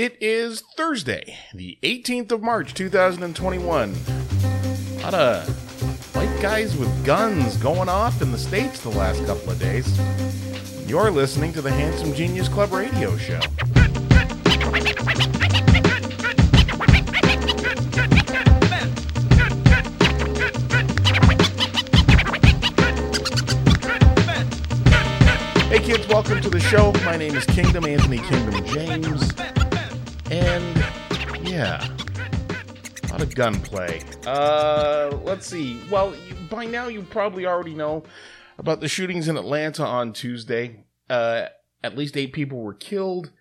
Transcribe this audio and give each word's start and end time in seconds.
It 0.00 0.16
is 0.22 0.62
Thursday, 0.78 1.36
the 1.52 1.76
18th 1.82 2.32
of 2.32 2.42
March, 2.42 2.72
2021. 2.72 3.94
A 4.94 5.02
lot 5.02 5.12
of 5.12 6.16
white 6.16 6.40
guys 6.40 6.74
with 6.74 7.04
guns 7.04 7.58
going 7.58 7.90
off 7.90 8.22
in 8.22 8.32
the 8.32 8.38
States 8.38 8.80
the 8.80 8.88
last 8.88 9.22
couple 9.26 9.50
of 9.50 9.58
days. 9.58 10.00
You're 10.88 11.10
listening 11.10 11.52
to 11.52 11.60
the 11.60 11.70
Handsome 11.70 12.14
Genius 12.14 12.48
Club 12.48 12.72
radio 12.72 13.14
show. 13.18 13.40
Hey 25.68 25.80
kids, 25.80 26.08
welcome 26.08 26.40
to 26.40 26.48
the 26.48 26.60
show. 26.70 26.90
My 27.04 27.18
name 27.18 27.36
is 27.36 27.44
Kingdom 27.44 27.84
Anthony 27.84 28.16
Kingdom 28.16 28.64
James. 28.64 29.49
And 30.30 30.76
yeah, 31.42 31.84
a 33.04 33.06
lot 33.10 33.20
of 33.20 33.34
gunplay. 33.34 34.00
Uh, 34.24 35.18
let's 35.24 35.46
see. 35.46 35.80
Well, 35.90 36.14
you, 36.14 36.36
by 36.48 36.66
now 36.66 36.86
you 36.86 37.02
probably 37.02 37.46
already 37.46 37.74
know 37.74 38.04
about 38.56 38.80
the 38.80 38.86
shootings 38.86 39.26
in 39.26 39.36
Atlanta 39.36 39.84
on 39.84 40.12
Tuesday. 40.12 40.84
Uh, 41.08 41.46
at 41.82 41.98
least 41.98 42.16
eight 42.16 42.32
people 42.32 42.60
were 42.60 42.74
killed 42.74 43.32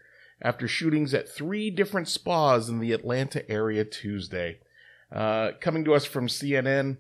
after 0.41 0.67
shootings 0.67 1.13
at 1.13 1.29
three 1.29 1.69
different 1.69 2.07
spas 2.07 2.69
in 2.69 2.79
the 2.79 2.93
Atlanta 2.93 3.47
area 3.51 3.85
Tuesday. 3.85 4.59
Uh, 5.11 5.51
coming 5.59 5.85
to 5.85 5.93
us 5.93 6.05
from 6.05 6.27
CNN. 6.27 6.97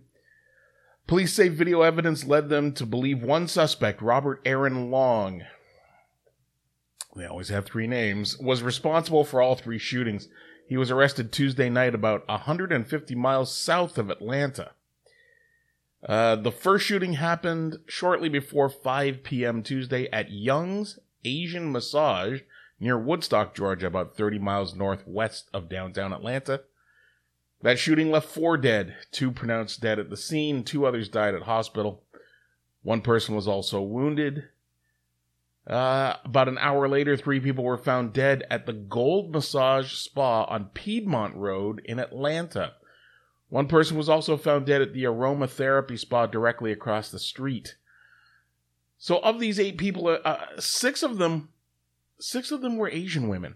Police 1.07 1.33
say 1.33 1.47
video 1.47 1.81
evidence 1.81 2.25
led 2.25 2.49
them 2.49 2.73
to 2.73 2.85
believe 2.85 3.23
one 3.23 3.47
suspect, 3.47 4.03
Robert 4.03 4.39
Aaron 4.45 4.91
Long, 4.91 5.41
they 7.19 7.25
always 7.25 7.49
have 7.49 7.65
three 7.65 7.87
names, 7.87 8.37
was 8.37 8.63
responsible 8.63 9.23
for 9.23 9.41
all 9.41 9.55
three 9.55 9.77
shootings. 9.77 10.27
He 10.67 10.77
was 10.77 10.91
arrested 10.91 11.31
Tuesday 11.31 11.69
night 11.69 11.95
about 11.95 12.27
150 12.27 13.15
miles 13.15 13.55
south 13.55 13.97
of 13.97 14.09
Atlanta. 14.09 14.71
Uh, 16.07 16.35
the 16.35 16.51
first 16.51 16.85
shooting 16.85 17.13
happened 17.13 17.77
shortly 17.87 18.29
before 18.29 18.69
5 18.69 19.23
p.m. 19.23 19.63
Tuesday 19.63 20.07
at 20.11 20.31
Young's 20.31 20.99
Asian 21.25 21.71
Massage 21.71 22.41
near 22.79 22.97
Woodstock, 22.97 23.53
Georgia, 23.53 23.87
about 23.87 24.15
30 24.15 24.39
miles 24.39 24.75
northwest 24.75 25.49
of 25.53 25.69
downtown 25.69 26.13
Atlanta. 26.13 26.61
That 27.61 27.77
shooting 27.77 28.09
left 28.09 28.29
four 28.29 28.55
dead, 28.55 28.95
two 29.11 29.31
pronounced 29.31 29.81
dead 29.81 29.99
at 29.99 30.09
the 30.09 30.15
scene, 30.15 30.63
two 30.63 30.85
others 30.85 31.09
died 31.09 31.35
at 31.35 31.41
hospital. 31.41 32.03
One 32.83 33.01
person 33.01 33.35
was 33.35 33.47
also 33.47 33.81
wounded. 33.81 34.45
Uh, 35.69 36.15
about 36.25 36.47
an 36.47 36.57
hour 36.57 36.89
later, 36.89 37.15
three 37.15 37.39
people 37.39 37.63
were 37.63 37.77
found 37.77 38.11
dead 38.11 38.43
at 38.49 38.65
the 38.65 38.73
Gold 38.73 39.31
Massage 39.31 39.93
Spa 39.93 40.45
on 40.45 40.65
Piedmont 40.73 41.35
Road 41.35 41.81
in 41.85 41.99
Atlanta. 41.99 42.73
One 43.49 43.67
person 43.67 43.95
was 43.95 44.09
also 44.09 44.35
found 44.35 44.65
dead 44.65 44.81
at 44.81 44.93
the 44.93 45.03
aromatherapy 45.03 45.99
spa 45.99 46.25
directly 46.25 46.71
across 46.71 47.11
the 47.11 47.19
street. 47.19 47.75
So, 48.97 49.19
of 49.19 49.39
these 49.39 49.59
eight 49.59 49.77
people, 49.77 50.07
uh, 50.07 50.19
uh 50.25 50.59
six 50.59 51.03
of 51.03 51.17
them, 51.19 51.49
six 52.19 52.51
of 52.51 52.61
them 52.61 52.77
were 52.77 52.89
Asian 52.89 53.27
women. 53.27 53.55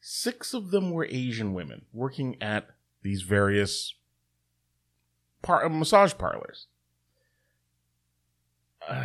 Six 0.00 0.54
of 0.54 0.70
them 0.70 0.90
were 0.90 1.06
Asian 1.10 1.52
women 1.52 1.84
working 1.92 2.40
at 2.40 2.70
these 3.02 3.22
various 3.22 3.94
par- 5.42 5.68
massage 5.68 6.14
parlors. 6.14 6.66
Uh, 8.88 9.04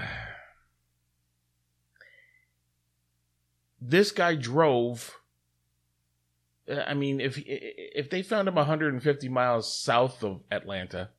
this 3.81 4.11
guy 4.11 4.35
drove. 4.35 5.19
Uh, 6.69 6.83
I 6.87 6.93
mean, 6.93 7.19
if 7.19 7.41
if 7.45 8.09
they 8.09 8.21
found 8.21 8.47
him 8.47 8.55
150 8.55 9.27
miles 9.29 9.75
south 9.75 10.23
of 10.23 10.41
Atlanta, 10.51 11.09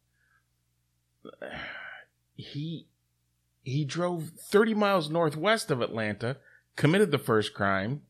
he 2.36 2.86
he 3.64 3.84
drove 3.84 4.30
30 4.38 4.74
miles 4.74 5.10
northwest 5.10 5.70
of 5.70 5.80
Atlanta, 5.80 6.36
committed 6.76 7.10
the 7.10 7.18
first 7.18 7.52
crime, 7.52 8.02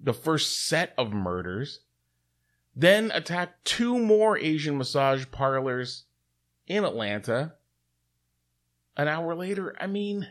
the 0.00 0.14
first 0.14 0.66
set 0.66 0.94
of 0.96 1.12
murders, 1.12 1.80
then 2.74 3.10
attacked 3.12 3.64
two 3.64 3.98
more 3.98 4.38
Asian 4.38 4.78
massage 4.78 5.26
parlors 5.30 6.04
in 6.66 6.84
Atlanta. 6.84 7.54
An 8.96 9.08
hour 9.08 9.34
later, 9.34 9.74
I 9.80 9.86
mean, 9.86 10.28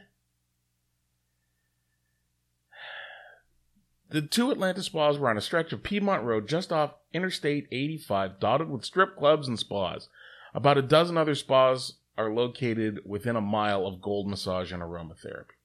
the 4.11 4.21
two 4.21 4.51
Atlanta 4.51 4.83
spas 4.83 5.17
were 5.17 5.29
on 5.29 5.37
a 5.37 5.41
stretch 5.41 5.71
of 5.73 5.83
Piedmont 5.83 6.23
Road 6.23 6.47
just 6.47 6.71
off 6.71 6.95
Interstate 7.13 7.67
85, 7.71 8.39
dotted 8.39 8.69
with 8.69 8.85
strip 8.85 9.17
clubs 9.17 9.47
and 9.47 9.57
spas. 9.57 10.09
About 10.53 10.77
a 10.77 10.81
dozen 10.81 11.17
other 11.17 11.35
spas 11.35 11.93
are 12.17 12.31
located 12.31 12.99
within 13.05 13.35
a 13.35 13.41
mile 13.41 13.87
of 13.87 14.01
Gold 14.01 14.27
Massage 14.27 14.71
and 14.71 14.83
Aromatherapy. 14.83 15.55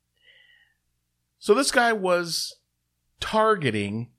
So 1.39 1.55
this 1.55 1.71
guy 1.71 1.93
was 1.93 2.57
targeting 3.21 4.11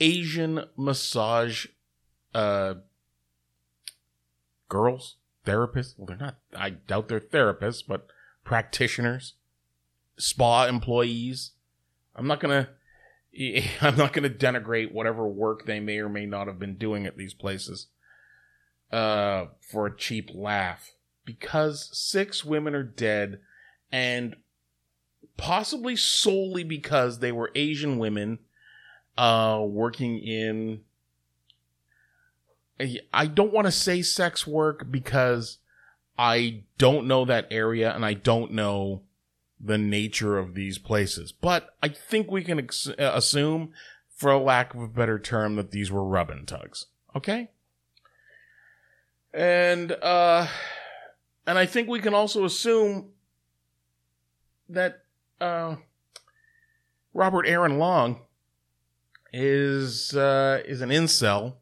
Asian 0.00 0.64
massage 0.76 1.66
uh, 2.34 2.74
girls, 4.68 5.16
therapists. 5.46 5.94
Well, 5.96 6.06
they're 6.06 6.16
not, 6.16 6.36
I 6.54 6.70
doubt 6.70 7.08
they're 7.08 7.20
therapists, 7.20 7.82
but 7.86 8.06
practitioners, 8.44 9.34
spa 10.16 10.66
employees. 10.66 11.52
I'm 12.14 12.26
not 12.26 12.40
going 12.40 12.64
to. 12.64 12.70
I'm 13.80 13.96
not 13.96 14.12
going 14.12 14.30
to 14.30 14.46
denigrate 14.46 14.92
whatever 14.92 15.26
work 15.26 15.66
they 15.66 15.80
may 15.80 15.98
or 15.98 16.08
may 16.08 16.26
not 16.26 16.46
have 16.46 16.58
been 16.58 16.76
doing 16.76 17.06
at 17.06 17.16
these 17.16 17.34
places 17.34 17.88
uh, 18.92 19.46
for 19.60 19.86
a 19.86 19.96
cheap 19.96 20.30
laugh. 20.34 20.92
Because 21.24 21.88
six 21.92 22.44
women 22.44 22.74
are 22.74 22.82
dead, 22.82 23.40
and 23.90 24.36
possibly 25.38 25.96
solely 25.96 26.64
because 26.64 27.18
they 27.18 27.32
were 27.32 27.50
Asian 27.54 27.98
women 27.98 28.40
uh, 29.16 29.62
working 29.66 30.18
in. 30.18 30.82
I 33.12 33.26
don't 33.26 33.52
want 33.52 33.66
to 33.66 33.72
say 33.72 34.02
sex 34.02 34.46
work 34.46 34.90
because 34.90 35.58
I 36.18 36.64
don't 36.76 37.06
know 37.06 37.24
that 37.24 37.46
area 37.50 37.94
and 37.94 38.04
I 38.04 38.14
don't 38.14 38.52
know 38.52 39.03
the 39.64 39.78
nature 39.78 40.38
of 40.38 40.54
these 40.54 40.78
places. 40.78 41.32
But 41.32 41.74
I 41.82 41.88
think 41.88 42.30
we 42.30 42.44
can 42.44 42.58
ex- 42.58 42.88
uh, 42.88 43.12
assume, 43.14 43.72
for 44.14 44.30
a 44.30 44.38
lack 44.38 44.74
of 44.74 44.80
a 44.82 44.88
better 44.88 45.18
term, 45.18 45.56
that 45.56 45.70
these 45.70 45.90
were 45.90 46.04
rub 46.04 46.30
and 46.30 46.46
tugs. 46.46 46.86
Okay? 47.16 47.50
And, 49.32 49.92
uh, 49.92 50.46
and 51.46 51.58
I 51.58 51.66
think 51.66 51.88
we 51.88 52.00
can 52.00 52.14
also 52.14 52.44
assume 52.44 53.10
that 54.68 55.02
uh, 55.40 55.76
Robert 57.12 57.46
Aaron 57.46 57.78
Long 57.78 58.20
is 59.32 60.14
uh, 60.14 60.62
is 60.64 60.80
an 60.80 60.90
incel 60.90 61.54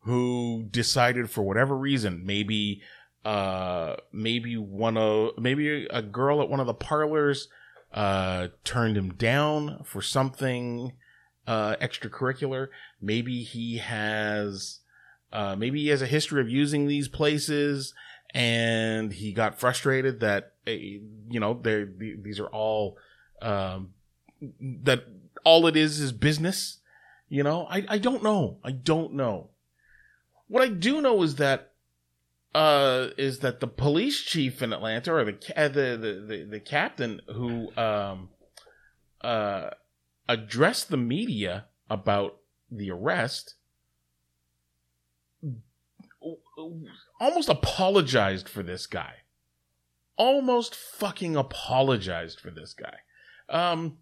who 0.00 0.66
decided 0.70 1.30
for 1.30 1.42
whatever 1.42 1.76
reason, 1.76 2.24
maybe 2.24 2.82
uh, 3.24 3.96
maybe 4.12 4.56
one 4.56 4.96
of 4.96 5.38
maybe 5.38 5.86
a 5.86 6.02
girl 6.02 6.40
at 6.40 6.48
one 6.48 6.60
of 6.60 6.66
the 6.66 6.74
parlors 6.74 7.48
uh, 7.92 8.48
turned 8.64 8.96
him 8.96 9.14
down 9.14 9.82
for 9.84 10.02
something 10.02 10.92
uh, 11.46 11.76
extracurricular. 11.76 12.68
Maybe 13.00 13.42
he 13.42 13.78
has 13.78 14.80
uh, 15.32 15.56
maybe 15.56 15.82
he 15.82 15.88
has 15.88 16.02
a 16.02 16.06
history 16.06 16.40
of 16.40 16.48
using 16.48 16.86
these 16.86 17.08
places 17.08 17.94
and 18.34 19.12
he 19.12 19.32
got 19.32 19.58
frustrated 19.58 20.20
that 20.20 20.52
eh, 20.66 20.98
you 21.30 21.40
know 21.40 21.58
they 21.60 21.84
these 22.22 22.38
are 22.38 22.48
all 22.48 22.98
um, 23.42 23.90
that 24.60 25.04
all 25.44 25.66
it 25.66 25.76
is 25.76 26.00
is 26.00 26.12
business. 26.12 26.78
You 27.28 27.42
know, 27.42 27.66
I 27.70 27.84
I 27.88 27.98
don't 27.98 28.22
know. 28.22 28.58
I 28.64 28.72
don't 28.72 29.14
know. 29.14 29.50
What 30.48 30.62
I 30.62 30.68
do 30.68 31.00
know 31.00 31.22
is 31.22 31.36
that 31.36 31.72
uh 32.58 33.10
is 33.16 33.38
that 33.38 33.60
the 33.60 33.68
police 33.68 34.20
chief 34.20 34.62
in 34.62 34.72
Atlanta 34.72 35.14
or 35.14 35.24
the 35.24 35.38
uh, 35.56 35.68
the, 35.68 35.96
the 35.96 36.24
the 36.26 36.44
the 36.50 36.60
captain 36.60 37.20
who 37.28 37.70
um 37.76 38.30
uh 39.20 39.70
addressed 40.28 40.88
the 40.88 40.96
media 40.96 41.66
about 41.88 42.38
the 42.70 42.90
arrest 42.90 43.54
almost 47.20 47.48
apologized 47.48 48.48
for 48.48 48.62
this 48.62 48.86
guy. 48.86 49.14
Almost 50.16 50.74
fucking 50.74 51.36
apologized 51.36 52.40
for 52.40 52.50
this 52.50 52.74
guy. 52.74 52.96
Um, 53.48 53.98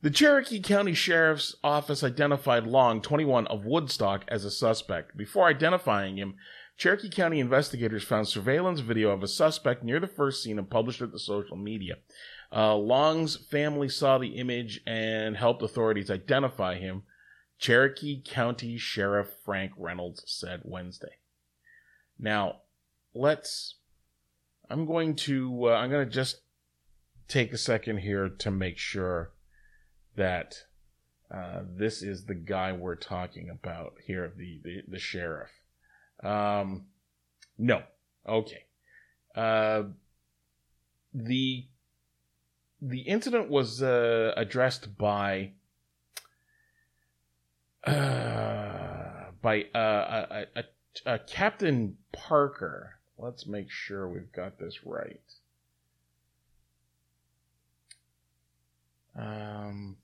the 0.00 0.10
Cherokee 0.10 0.60
County 0.60 0.94
Sheriff's 0.94 1.56
Office 1.64 2.04
identified 2.04 2.66
Long, 2.66 3.00
21, 3.00 3.46
of 3.48 3.64
Woodstock 3.64 4.24
as 4.28 4.44
a 4.44 4.50
suspect. 4.50 5.16
Before 5.16 5.48
identifying 5.48 6.18
him, 6.18 6.36
Cherokee 6.76 7.08
County 7.08 7.38
investigators 7.38 8.02
found 8.02 8.26
surveillance 8.26 8.80
video 8.80 9.10
of 9.10 9.22
a 9.22 9.28
suspect 9.28 9.84
near 9.84 10.00
the 10.00 10.08
first 10.08 10.42
scene 10.42 10.58
and 10.58 10.68
published 10.68 11.00
it 11.00 11.12
to 11.12 11.18
social 11.18 11.56
media. 11.56 11.98
Uh, 12.52 12.74
Long's 12.76 13.36
family 13.36 13.88
saw 13.88 14.18
the 14.18 14.36
image 14.36 14.80
and 14.86 15.36
helped 15.36 15.62
authorities 15.62 16.10
identify 16.10 16.76
him. 16.76 17.04
Cherokee 17.58 18.20
County 18.22 18.76
Sheriff 18.76 19.28
Frank 19.44 19.72
Reynolds 19.76 20.24
said 20.26 20.62
Wednesday. 20.64 21.18
Now, 22.18 22.62
let's. 23.14 23.76
I'm 24.68 24.86
going 24.86 25.14
to. 25.16 25.68
Uh, 25.68 25.74
I'm 25.74 25.90
going 25.90 26.06
to 26.06 26.12
just 26.12 26.40
take 27.28 27.52
a 27.52 27.58
second 27.58 27.98
here 27.98 28.28
to 28.28 28.50
make 28.50 28.78
sure 28.78 29.32
that 30.16 30.56
uh, 31.32 31.60
this 31.64 32.02
is 32.02 32.24
the 32.24 32.34
guy 32.34 32.72
we're 32.72 32.96
talking 32.96 33.48
about 33.48 33.94
here, 34.04 34.32
the 34.36 34.60
the, 34.62 34.82
the 34.88 34.98
sheriff. 34.98 35.50
Um, 36.24 36.86
no, 37.58 37.82
okay. 38.26 38.64
Uh, 39.34 39.84
the 41.12 41.66
the 42.80 43.00
incident 43.00 43.48
was 43.50 43.82
uh, 43.82 44.32
addressed 44.36 44.96
by 44.96 45.52
uh, 47.86 49.30
by 49.42 49.64
uh, 49.74 50.26
a, 50.30 50.46
a, 50.56 50.64
a 51.14 51.18
Captain 51.18 51.96
Parker. 52.12 52.98
Let's 53.18 53.46
make 53.46 53.70
sure 53.70 54.08
we've 54.08 54.32
got 54.32 54.58
this 54.58 54.84
right. 54.84 55.20
Um, 59.16 59.96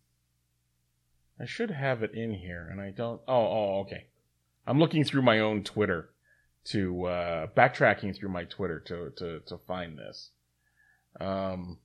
I 1.41 1.47
should 1.47 1.71
have 1.71 2.03
it 2.03 2.15
in 2.15 2.35
here, 2.35 2.69
and 2.71 2.81
I 2.81 2.91
don't. 2.91 3.21
Oh, 3.27 3.35
oh, 3.35 3.81
okay. 3.81 4.07
I'm 4.67 4.79
looking 4.79 5.05
through 5.05 5.23
my 5.23 5.39
own 5.39 5.63
Twitter 5.63 6.11
to 6.65 7.07
uh, 7.07 7.47
backtracking 7.57 8.17
through 8.17 8.29
my 8.29 8.45
Twitter 8.45 8.81
to 8.81 9.11
to 9.17 9.41
to 9.41 9.59
find 9.67 9.99
this. 9.99 10.31
Um, 11.21 11.79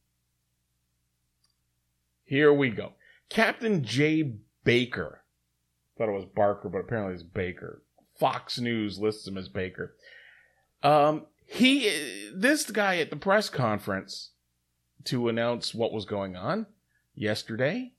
here 2.25 2.53
we 2.53 2.69
go. 2.69 2.93
Captain 3.29 3.83
Jay 3.83 4.33
Baker. 4.63 5.21
Thought 5.97 6.09
it 6.09 6.13
was 6.13 6.25
Barker, 6.25 6.69
but 6.69 6.79
apparently 6.79 7.13
it's 7.13 7.23
Baker. 7.23 7.81
Fox 8.19 8.59
News 8.59 8.99
lists 8.99 9.27
him 9.27 9.37
as 9.37 9.47
Baker. 9.47 9.95
Um, 10.83 11.25
he, 11.45 12.29
this 12.33 12.69
guy 12.69 12.97
at 12.97 13.09
the 13.09 13.15
press 13.15 13.49
conference 13.49 14.31
to 15.05 15.29
announce 15.29 15.73
what 15.73 15.93
was 15.93 16.05
going 16.05 16.35
on 16.35 16.65
yesterday 17.13 17.93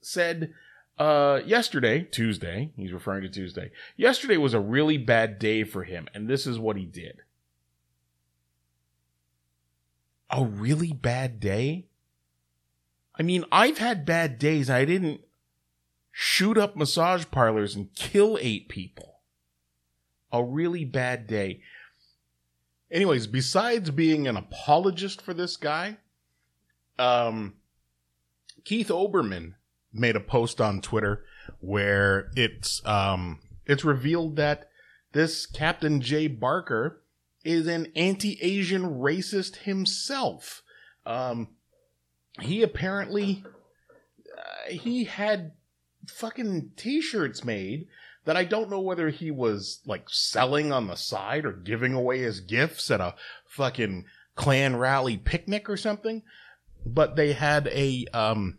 said, 0.00 0.52
uh, 0.98 1.40
yesterday, 1.44 2.02
Tuesday, 2.02 2.70
he's 2.76 2.92
referring 2.92 3.22
to 3.22 3.28
Tuesday, 3.28 3.70
yesterday 3.96 4.36
was 4.36 4.54
a 4.54 4.60
really 4.60 4.96
bad 4.96 5.38
day 5.38 5.62
for 5.64 5.84
him, 5.84 6.08
and 6.14 6.28
this 6.28 6.46
is 6.46 6.58
what 6.58 6.76
he 6.76 6.86
did. 6.86 7.22
A 10.30 10.44
really 10.44 10.92
bad 10.92 11.38
day? 11.38 11.86
I 13.18 13.22
mean, 13.22 13.44
I've 13.52 13.78
had 13.78 14.04
bad 14.04 14.38
days. 14.38 14.68
I 14.68 14.84
didn't 14.84 15.20
shoot 16.10 16.56
up 16.56 16.76
massage 16.76 17.26
parlors 17.30 17.76
and 17.76 17.94
kill 17.94 18.38
eight 18.40 18.68
people. 18.68 19.20
A 20.32 20.42
really 20.42 20.84
bad 20.84 21.26
day. 21.26 21.60
Anyways, 22.90 23.26
besides 23.26 23.90
being 23.90 24.26
an 24.26 24.36
apologist 24.36 25.20
for 25.20 25.34
this 25.34 25.56
guy, 25.56 25.98
um, 26.98 27.54
Keith 28.64 28.88
Olbermann 28.88 29.54
made 29.98 30.16
a 30.16 30.20
post 30.20 30.60
on 30.60 30.80
Twitter 30.80 31.24
where 31.60 32.30
it's 32.36 32.84
um, 32.86 33.40
it's 33.66 33.84
revealed 33.84 34.36
that 34.36 34.68
this 35.12 35.46
Captain 35.46 36.00
Jay 36.00 36.26
Barker 36.26 37.02
is 37.44 37.66
an 37.66 37.92
anti-Asian 37.94 38.82
racist 38.82 39.56
himself. 39.56 40.62
Um, 41.04 41.48
he 42.40 42.62
apparently 42.62 43.44
uh, 44.36 44.70
he 44.70 45.04
had 45.04 45.52
fucking 46.08 46.72
t-shirts 46.76 47.44
made 47.44 47.86
that 48.24 48.36
I 48.36 48.44
don't 48.44 48.68
know 48.68 48.80
whether 48.80 49.08
he 49.08 49.30
was 49.30 49.80
like 49.86 50.10
selling 50.10 50.72
on 50.72 50.88
the 50.88 50.96
side 50.96 51.46
or 51.46 51.52
giving 51.52 51.94
away 51.94 52.24
as 52.24 52.40
gifts 52.40 52.90
at 52.90 53.00
a 53.00 53.14
fucking 53.46 54.04
Klan 54.34 54.76
rally 54.76 55.16
picnic 55.16 55.70
or 55.70 55.76
something. 55.76 56.22
But 56.84 57.16
they 57.16 57.32
had 57.32 57.68
a 57.68 58.06
um 58.12 58.58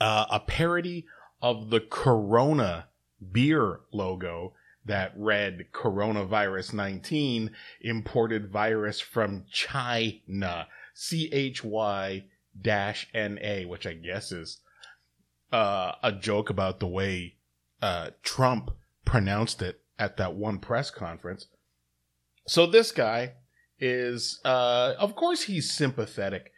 uh, 0.00 0.26
a 0.30 0.40
parody 0.40 1.06
of 1.42 1.70
the 1.70 1.80
Corona 1.80 2.88
beer 3.32 3.80
logo 3.92 4.52
that 4.84 5.12
read 5.16 5.66
coronavirus 5.72 6.72
19 6.72 7.50
imported 7.80 8.50
virus 8.50 9.00
from 9.00 9.44
China 9.50 10.68
C 10.94 11.28
H 11.32 11.64
Y 11.64 12.24
dash 12.60 13.08
N 13.12 13.38
A, 13.42 13.64
which 13.66 13.86
I 13.86 13.94
guess 13.94 14.32
is 14.32 14.58
uh, 15.52 15.92
a 16.02 16.12
joke 16.12 16.50
about 16.50 16.80
the 16.80 16.86
way 16.86 17.34
uh, 17.82 18.10
Trump 18.22 18.70
pronounced 19.04 19.62
it 19.62 19.80
at 19.98 20.16
that 20.16 20.34
one 20.34 20.58
press 20.58 20.90
conference. 20.90 21.46
So 22.46 22.66
this 22.66 22.92
guy 22.92 23.32
is, 23.78 24.40
uh, 24.44 24.94
of 24.98 25.16
course, 25.16 25.42
he's 25.42 25.70
sympathetic 25.70 26.52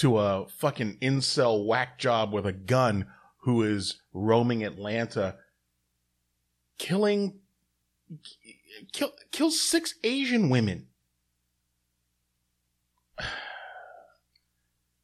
to 0.00 0.18
a 0.18 0.46
fucking 0.48 0.96
incel 1.02 1.66
whack 1.66 1.98
job 1.98 2.32
with 2.32 2.46
a 2.46 2.54
gun 2.54 3.04
who 3.42 3.62
is 3.62 4.00
roaming 4.14 4.64
Atlanta, 4.64 5.36
killing, 6.78 7.38
kill, 8.94 9.12
kill 9.30 9.50
six 9.50 9.96
Asian 10.02 10.48
women. 10.48 10.86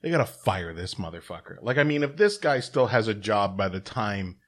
they 0.01 0.09
gotta 0.09 0.25
fire 0.25 0.73
this 0.73 0.95
motherfucker. 0.95 1.59
Like, 1.61 1.77
I 1.77 1.83
mean, 1.83 2.03
if 2.03 2.17
this 2.17 2.39
guy 2.39 2.61
still 2.61 2.87
has 2.87 3.07
a 3.07 3.13
job 3.13 3.55
by 3.59 3.69
the 3.69 3.81
time, 3.81 4.39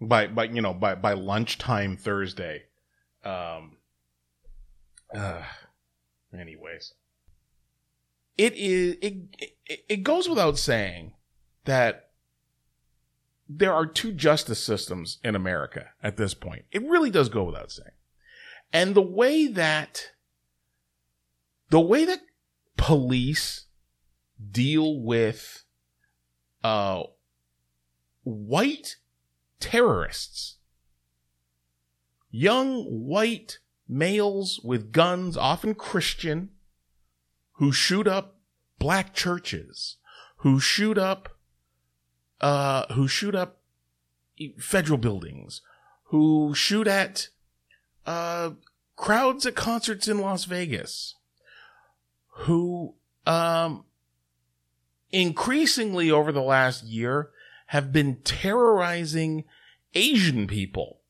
by, 0.00 0.28
by, 0.28 0.44
you 0.44 0.62
know, 0.62 0.72
by, 0.72 0.94
by 0.94 1.14
lunchtime 1.14 1.96
Thursday, 1.96 2.62
um, 3.24 3.78
uh, 5.12 5.42
anyways. 6.32 6.94
It 8.36 8.54
is, 8.54 8.96
it, 9.00 9.14
it, 9.66 9.84
it 9.88 10.02
goes 10.02 10.28
without 10.28 10.58
saying 10.58 11.12
that 11.64 12.10
there 13.48 13.72
are 13.72 13.86
two 13.86 14.12
justice 14.12 14.62
systems 14.62 15.18
in 15.22 15.34
America 15.34 15.90
at 16.02 16.16
this 16.16 16.34
point. 16.34 16.64
It 16.72 16.82
really 16.82 17.10
does 17.10 17.28
go 17.28 17.44
without 17.44 17.70
saying. 17.70 17.90
And 18.72 18.94
the 18.94 19.02
way 19.02 19.46
that, 19.46 20.10
the 21.70 21.80
way 21.80 22.04
that 22.04 22.20
police 22.76 23.66
deal 24.50 25.00
with 25.00 25.64
uh, 26.62 27.04
white 28.24 28.96
terrorists, 29.60 30.56
young 32.30 32.84
white 32.84 33.60
males 33.88 34.60
with 34.64 34.92
guns, 34.92 35.36
often 35.36 35.74
Christian, 35.74 36.50
who 37.56 37.72
shoot 37.72 38.06
up 38.06 38.38
black 38.78 39.14
churches, 39.14 39.96
who 40.38 40.60
shoot 40.60 40.98
up, 40.98 41.36
uh, 42.40 42.92
who 42.92 43.08
shoot 43.08 43.34
up 43.34 43.60
federal 44.58 44.98
buildings, 44.98 45.62
who 46.04 46.54
shoot 46.54 46.86
at 46.86 47.28
uh, 48.04 48.50
crowds 48.94 49.46
at 49.46 49.54
concerts 49.54 50.08
in 50.08 50.18
Las 50.20 50.44
Vegas, 50.44 51.14
who 52.28 52.94
um, 53.26 53.84
increasingly 55.10 56.10
over 56.10 56.32
the 56.32 56.42
last 56.42 56.84
year 56.84 57.30
have 57.66 57.92
been 57.92 58.16
terrorizing 58.22 59.44
Asian 59.94 60.46
people. 60.46 61.00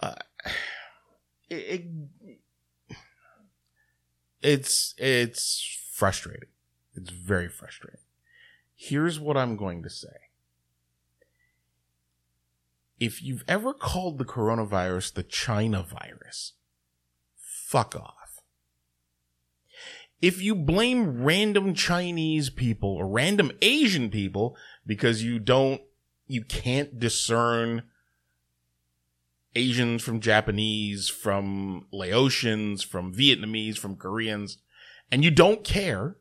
Uh, 0.00 0.14
it, 1.50 1.54
it, 1.54 1.84
it's 4.42 4.94
it's 4.98 5.78
frustrating. 5.92 6.48
It's 6.94 7.10
very 7.10 7.48
frustrating. 7.48 8.00
Here's 8.74 9.20
what 9.20 9.36
I'm 9.36 9.56
going 9.56 9.82
to 9.82 9.90
say. 9.90 10.08
If 12.98 13.22
you've 13.22 13.44
ever 13.48 13.72
called 13.72 14.18
the 14.18 14.24
coronavirus 14.24 15.14
the 15.14 15.22
China 15.22 15.82
virus, 15.82 16.52
fuck 17.36 17.94
off 17.96 18.20
if 20.20 20.42
you 20.42 20.54
blame 20.54 21.22
random 21.22 21.74
Chinese 21.74 22.50
people 22.50 22.90
or 22.90 23.08
random 23.08 23.52
Asian 23.62 24.10
people 24.10 24.56
because 24.86 25.22
you 25.22 25.38
don't, 25.38 25.80
you 26.26 26.44
can't 26.44 26.98
discern 26.98 27.84
Asians 29.54 30.02
from 30.02 30.20
Japanese, 30.20 31.08
from 31.08 31.86
Laotians, 31.92 32.84
from 32.84 33.14
Vietnamese, 33.14 33.78
from 33.78 33.96
Koreans, 33.96 34.58
and 35.10 35.24
you 35.24 35.30
don't 35.30 35.64
care, 35.64 36.16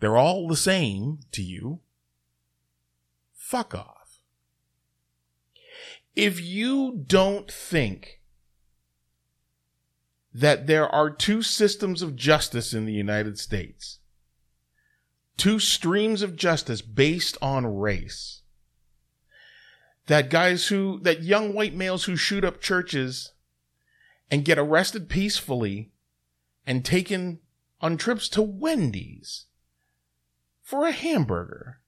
they're 0.00 0.16
all 0.16 0.48
the 0.48 0.56
same 0.56 1.20
to 1.32 1.42
you, 1.42 1.80
fuck 3.34 3.74
off. 3.74 4.20
If 6.14 6.40
you 6.40 7.04
don't 7.06 7.50
think 7.50 8.22
that 10.32 10.66
there 10.66 10.88
are 10.88 11.10
two 11.10 11.42
systems 11.42 12.02
of 12.02 12.16
justice 12.16 12.72
in 12.72 12.86
the 12.86 12.92
United 12.92 13.38
States, 13.38 14.00
two 15.36 15.58
streams 15.58 16.22
of 16.22 16.36
justice 16.36 16.80
based 16.80 17.36
on 17.42 17.66
race. 17.66 18.42
That 20.06 20.30
guys 20.30 20.68
who, 20.68 21.00
that 21.00 21.22
young 21.22 21.52
white 21.52 21.74
males 21.74 22.04
who 22.04 22.16
shoot 22.16 22.44
up 22.44 22.60
churches 22.60 23.32
and 24.30 24.44
get 24.44 24.58
arrested 24.58 25.08
peacefully 25.08 25.92
and 26.66 26.84
taken 26.84 27.40
on 27.80 27.96
trips 27.96 28.28
to 28.30 28.42
Wendy's 28.42 29.46
for 30.62 30.86
a 30.86 30.92
hamburger 30.92 31.80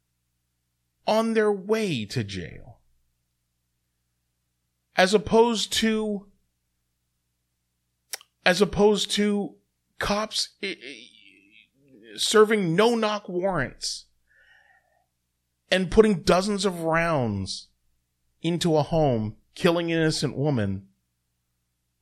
on 1.07 1.35
their 1.35 1.53
way 1.53 2.05
to 2.05 2.23
jail. 2.23 2.79
As 4.97 5.15
opposed 5.15 5.73
to 5.75 6.27
as 8.45 8.63
opposed 8.63 9.11
to 9.11 9.55
cops 9.99 10.51
eh, 10.63 10.75
eh, 10.83 10.95
serving 12.17 12.75
no 12.75 12.95
knock 12.95 13.29
warrants 13.29 14.07
and 15.71 15.91
putting 15.91 16.23
dozens 16.23 16.65
of 16.65 16.81
rounds 16.81 17.69
into 18.43 18.77
a 18.77 18.83
home, 18.83 19.37
killing 19.55 19.91
an 19.93 19.99
innocent 19.99 20.37
woman 20.37 20.87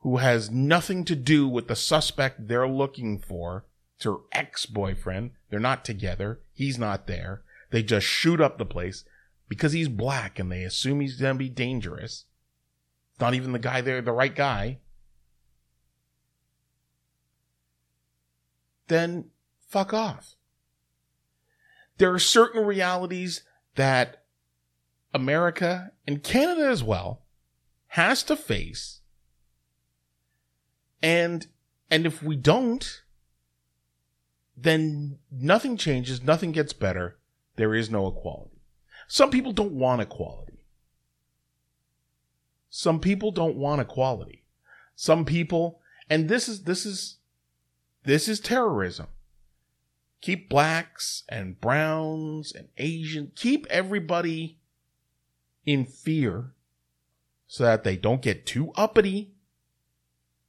who 0.01 0.19
has 0.19 0.51
nothing 0.51 1.05
to 1.05 1.17
do 1.17 1.49
with 1.49 1.69
the 1.69 1.77
suspect 1.77 2.49
they're 2.49 2.69
looking 2.69 3.19
for. 3.19 3.65
It's 3.97 4.05
her 4.05 4.17
ex 4.33 4.67
boyfriend. 4.67 5.33
They're 5.51 5.59
not 5.59 5.85
together. 5.85 6.41
He's 6.53 6.79
not 6.79 7.07
there. 7.07 7.43
They 7.71 7.83
just 7.83 8.07
shoot 8.07 8.41
up 8.41 8.59
the 8.59 8.67
place 8.67 9.05
because 9.49 9.73
he's 9.73 9.89
black 9.89 10.39
and 10.39 10.51
they 10.51 10.63
assume 10.63 11.01
he's 11.01 11.21
going 11.21 11.35
to 11.35 11.39
be 11.39 11.49
dangerous. 11.49 12.25
not 13.21 13.35
even 13.35 13.53
the 13.53 13.59
guy 13.59 13.81
there, 13.81 14.03
the 14.03 14.13
right 14.13 14.35
guy. 14.35 14.79
then 18.89 19.27
fuck 19.69 19.93
off. 19.93 20.35
There 21.99 22.13
are 22.13 22.19
certain 22.19 22.65
realities 22.65 23.43
that 23.75 24.25
America 25.17 25.93
and 26.07 26.23
Canada 26.23 26.69
as 26.69 26.85
well 26.85 27.23
has 27.89 28.23
to 28.25 28.37
face. 28.37 29.01
And 31.03 31.47
and 31.91 32.05
if 32.05 32.23
we 32.23 32.37
don't, 32.37 33.03
then 34.57 35.19
nothing 35.33 35.79
changes, 35.79 36.23
nothing 36.23 36.53
gets 36.53 36.75
better. 36.75 37.19
There 37.57 37.75
is 37.75 37.91
no 37.91 38.07
equality. 38.07 38.61
Some 39.09 39.31
people 39.31 39.53
don't 39.53 39.73
want 39.73 40.03
equality. 40.03 40.61
Some 42.69 43.01
people 43.01 43.31
don't 43.31 43.57
want 43.57 43.81
equality. 43.81 44.45
Some 44.95 45.25
people, 45.25 45.81
and 46.11 46.29
this 46.29 46.47
is 46.47 46.65
this 46.65 46.85
is 46.85 47.19
this 48.05 48.29
is 48.29 48.39
terrorism. 48.39 49.07
Keep 50.21 50.51
blacks 50.51 51.23
and 51.31 51.59
browns 51.59 52.53
and 52.53 52.69
Asians, 52.77 53.31
keep 53.35 53.67
everybody 53.71 54.59
in 55.67 55.85
fear 55.85 56.53
so 57.47 57.65
that 57.65 57.85
they 57.85 57.97
don't 57.97 58.23
get 58.23 58.47
too 58.47 58.73
uppity. 58.77 59.33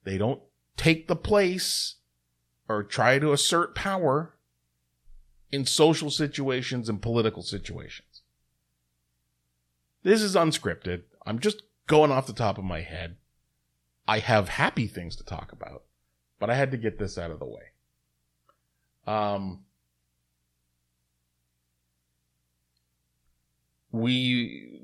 They 0.04 0.18
don't 0.18 0.42
take 0.78 1.08
the 1.08 1.16
place 1.16 1.96
or 2.70 2.84
try 2.84 3.20
to 3.20 3.34
assert 3.34 3.76
power 3.76 4.36
in 5.52 5.66
social 5.66 6.10
situations 6.10 6.88
and 6.88 7.02
political 7.02 7.42
situations. 7.42 8.22
This 10.04 10.22
is 10.22 10.36
unscripted. 10.36 11.04
I'm 11.26 11.40
just 11.40 11.64
going 11.88 12.12
off 12.12 12.28
the 12.28 12.34
top 12.34 12.58
of 12.58 12.64
my 12.64 12.82
head. 12.82 13.18
I 14.08 14.20
have 14.20 14.48
happy 14.48 14.88
things 14.88 15.16
to 15.18 15.26
talk 15.26 15.52
about 15.52 15.84
but 16.40 16.50
I 16.50 16.56
had 16.56 16.72
to 16.72 16.78
get 16.78 17.00
this 17.00 17.18
out 17.18 17.32
of 17.32 17.40
the 17.40 17.46
way. 17.46 17.64
Um, 19.06 19.64
we, 23.98 24.82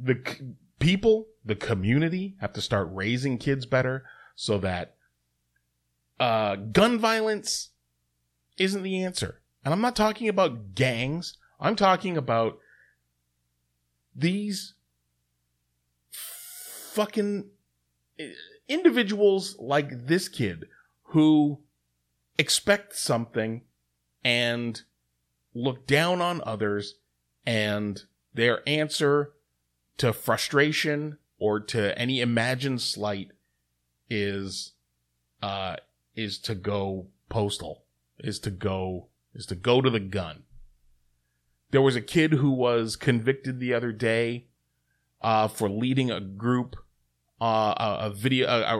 the 0.00 0.54
people, 0.78 1.26
the 1.44 1.54
community 1.54 2.36
have 2.40 2.52
to 2.54 2.60
start 2.60 2.88
raising 2.92 3.38
kids 3.38 3.66
better 3.66 4.04
so 4.34 4.58
that 4.58 4.96
uh, 6.18 6.56
gun 6.56 6.98
violence 6.98 7.70
isn't 8.58 8.82
the 8.82 9.02
answer. 9.02 9.40
And 9.64 9.72
I'm 9.72 9.80
not 9.80 9.96
talking 9.96 10.28
about 10.28 10.74
gangs. 10.74 11.36
I'm 11.60 11.76
talking 11.76 12.16
about 12.16 12.58
these 14.14 14.74
fucking 16.10 17.48
individuals 18.68 19.56
like 19.58 20.06
this 20.06 20.28
kid 20.28 20.66
who 21.04 21.60
expect 22.38 22.96
something 22.96 23.62
and 24.24 24.82
look 25.54 25.86
down 25.86 26.20
on 26.20 26.42
others 26.44 26.94
and 27.46 28.02
their 28.34 28.66
answer 28.68 29.32
to 29.98 30.12
frustration 30.12 31.18
or 31.38 31.60
to 31.60 31.96
any 31.98 32.20
imagined 32.20 32.80
slight 32.80 33.30
is 34.08 34.72
uh 35.42 35.76
is 36.14 36.38
to 36.38 36.54
go 36.54 37.06
postal 37.28 37.84
is 38.18 38.38
to 38.38 38.50
go 38.50 39.08
is 39.34 39.46
to 39.46 39.54
go 39.54 39.80
to 39.80 39.90
the 39.90 40.00
gun 40.00 40.44
there 41.70 41.82
was 41.82 41.96
a 41.96 42.02
kid 42.02 42.34
who 42.34 42.50
was 42.50 42.96
convicted 42.96 43.58
the 43.58 43.74
other 43.74 43.92
day 43.92 44.46
uh, 45.22 45.48
for 45.48 45.68
leading 45.70 46.10
a 46.10 46.20
group 46.20 46.76
uh, 47.40 47.74
a, 47.76 48.06
a, 48.06 48.10
video, 48.10 48.48
a, 48.48 48.78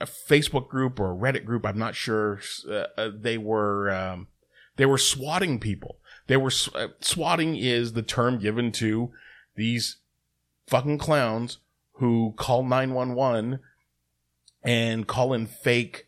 a, 0.00 0.06
Facebook 0.06 0.68
group 0.68 1.00
or 1.00 1.10
a 1.10 1.16
Reddit 1.16 1.44
group. 1.44 1.66
I'm 1.66 1.78
not 1.78 1.96
sure. 1.96 2.40
Uh, 2.68 2.84
uh, 2.96 3.10
they 3.12 3.36
were 3.36 3.90
um, 3.90 4.28
they 4.76 4.86
were 4.86 4.98
swatting 4.98 5.58
people. 5.58 5.98
They 6.26 6.36
were 6.36 6.52
uh, 6.74 6.88
swatting 7.00 7.56
is 7.56 7.92
the 7.92 8.02
term 8.02 8.38
given 8.38 8.72
to 8.72 9.10
these 9.56 9.96
fucking 10.66 10.98
clowns 10.98 11.58
who 11.94 12.34
call 12.36 12.62
911 12.62 13.60
and 14.62 15.06
call 15.06 15.34
in 15.34 15.46
fake 15.46 16.06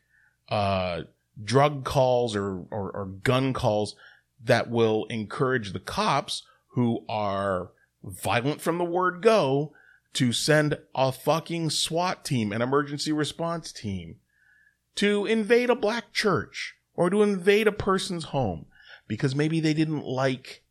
uh, 0.48 1.02
drug 1.42 1.84
calls 1.84 2.34
or, 2.34 2.64
or, 2.70 2.90
or 2.90 3.06
gun 3.22 3.52
calls 3.52 3.94
that 4.42 4.70
will 4.70 5.04
encourage 5.06 5.72
the 5.72 5.80
cops 5.80 6.42
who 6.68 7.04
are 7.08 7.70
violent 8.02 8.60
from 8.60 8.78
the 8.78 8.84
word 8.84 9.20
go 9.20 9.72
to 10.14 10.32
send 10.32 10.78
a 10.94 11.12
fucking 11.12 11.68
SWAT 11.68 12.24
team, 12.24 12.52
an 12.52 12.62
emergency 12.62 13.12
response 13.12 13.70
team, 13.70 14.16
to 14.94 15.26
invade 15.26 15.68
a 15.68 15.74
black 15.74 16.12
church 16.12 16.74
or 16.94 17.10
to 17.10 17.22
invade 17.22 17.66
a 17.66 17.72
person's 17.72 18.24
home 18.24 18.64
because 19.08 19.34
maybe 19.34 19.60
they 19.60 19.74
didn't 19.74 20.04
like, 20.04 20.62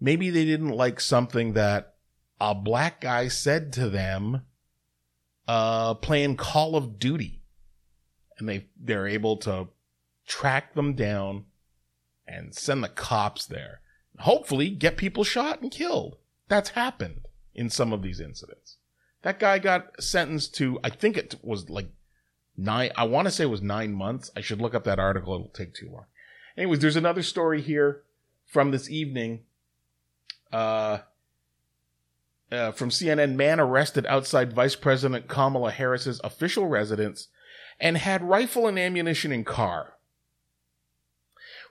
maybe 0.00 0.30
they 0.30 0.44
didn't 0.44 0.70
like 0.70 1.00
something 1.00 1.54
that 1.54 1.94
a 2.40 2.54
black 2.54 3.00
guy 3.00 3.28
said 3.28 3.72
to 3.74 3.88
them, 3.88 4.42
uh, 5.46 5.94
playing 5.94 6.36
Call 6.36 6.76
of 6.76 6.98
Duty. 6.98 7.42
And 8.38 8.48
they, 8.48 8.66
they're 8.78 9.06
able 9.06 9.36
to 9.38 9.68
track 10.26 10.74
them 10.74 10.94
down 10.94 11.44
and 12.26 12.54
send 12.54 12.82
the 12.82 12.88
cops 12.88 13.46
there. 13.46 13.80
Hopefully 14.20 14.70
get 14.70 14.96
people 14.96 15.24
shot 15.24 15.60
and 15.60 15.70
killed. 15.70 16.16
That's 16.48 16.70
happened 16.70 17.26
in 17.54 17.68
some 17.68 17.92
of 17.92 18.02
these 18.02 18.20
incidents. 18.20 18.76
That 19.22 19.38
guy 19.38 19.58
got 19.58 20.02
sentenced 20.02 20.54
to, 20.56 20.78
I 20.82 20.90
think 20.90 21.16
it 21.16 21.34
was 21.42 21.68
like 21.68 21.90
nine, 22.56 22.90
I 22.96 23.04
want 23.04 23.26
to 23.26 23.30
say 23.30 23.44
it 23.44 23.48
was 23.48 23.62
nine 23.62 23.92
months. 23.92 24.30
I 24.36 24.40
should 24.40 24.60
look 24.60 24.74
up 24.74 24.84
that 24.84 24.98
article. 24.98 25.34
It'll 25.34 25.48
take 25.48 25.74
too 25.74 25.90
long. 25.90 26.06
Anyways, 26.60 26.80
there's 26.80 26.96
another 26.96 27.22
story 27.22 27.62
here 27.62 28.02
from 28.44 28.70
this 28.70 28.90
evening. 28.90 29.44
Uh, 30.52 30.98
uh, 32.52 32.72
from 32.72 32.90
CNN, 32.90 33.34
man 33.34 33.58
arrested 33.58 34.04
outside 34.04 34.52
Vice 34.52 34.76
President 34.76 35.26
Kamala 35.26 35.70
Harris's 35.70 36.20
official 36.22 36.66
residence 36.66 37.28
and 37.80 37.96
had 37.96 38.22
rifle 38.22 38.66
and 38.66 38.78
ammunition 38.78 39.32
in 39.32 39.42
car. 39.42 39.94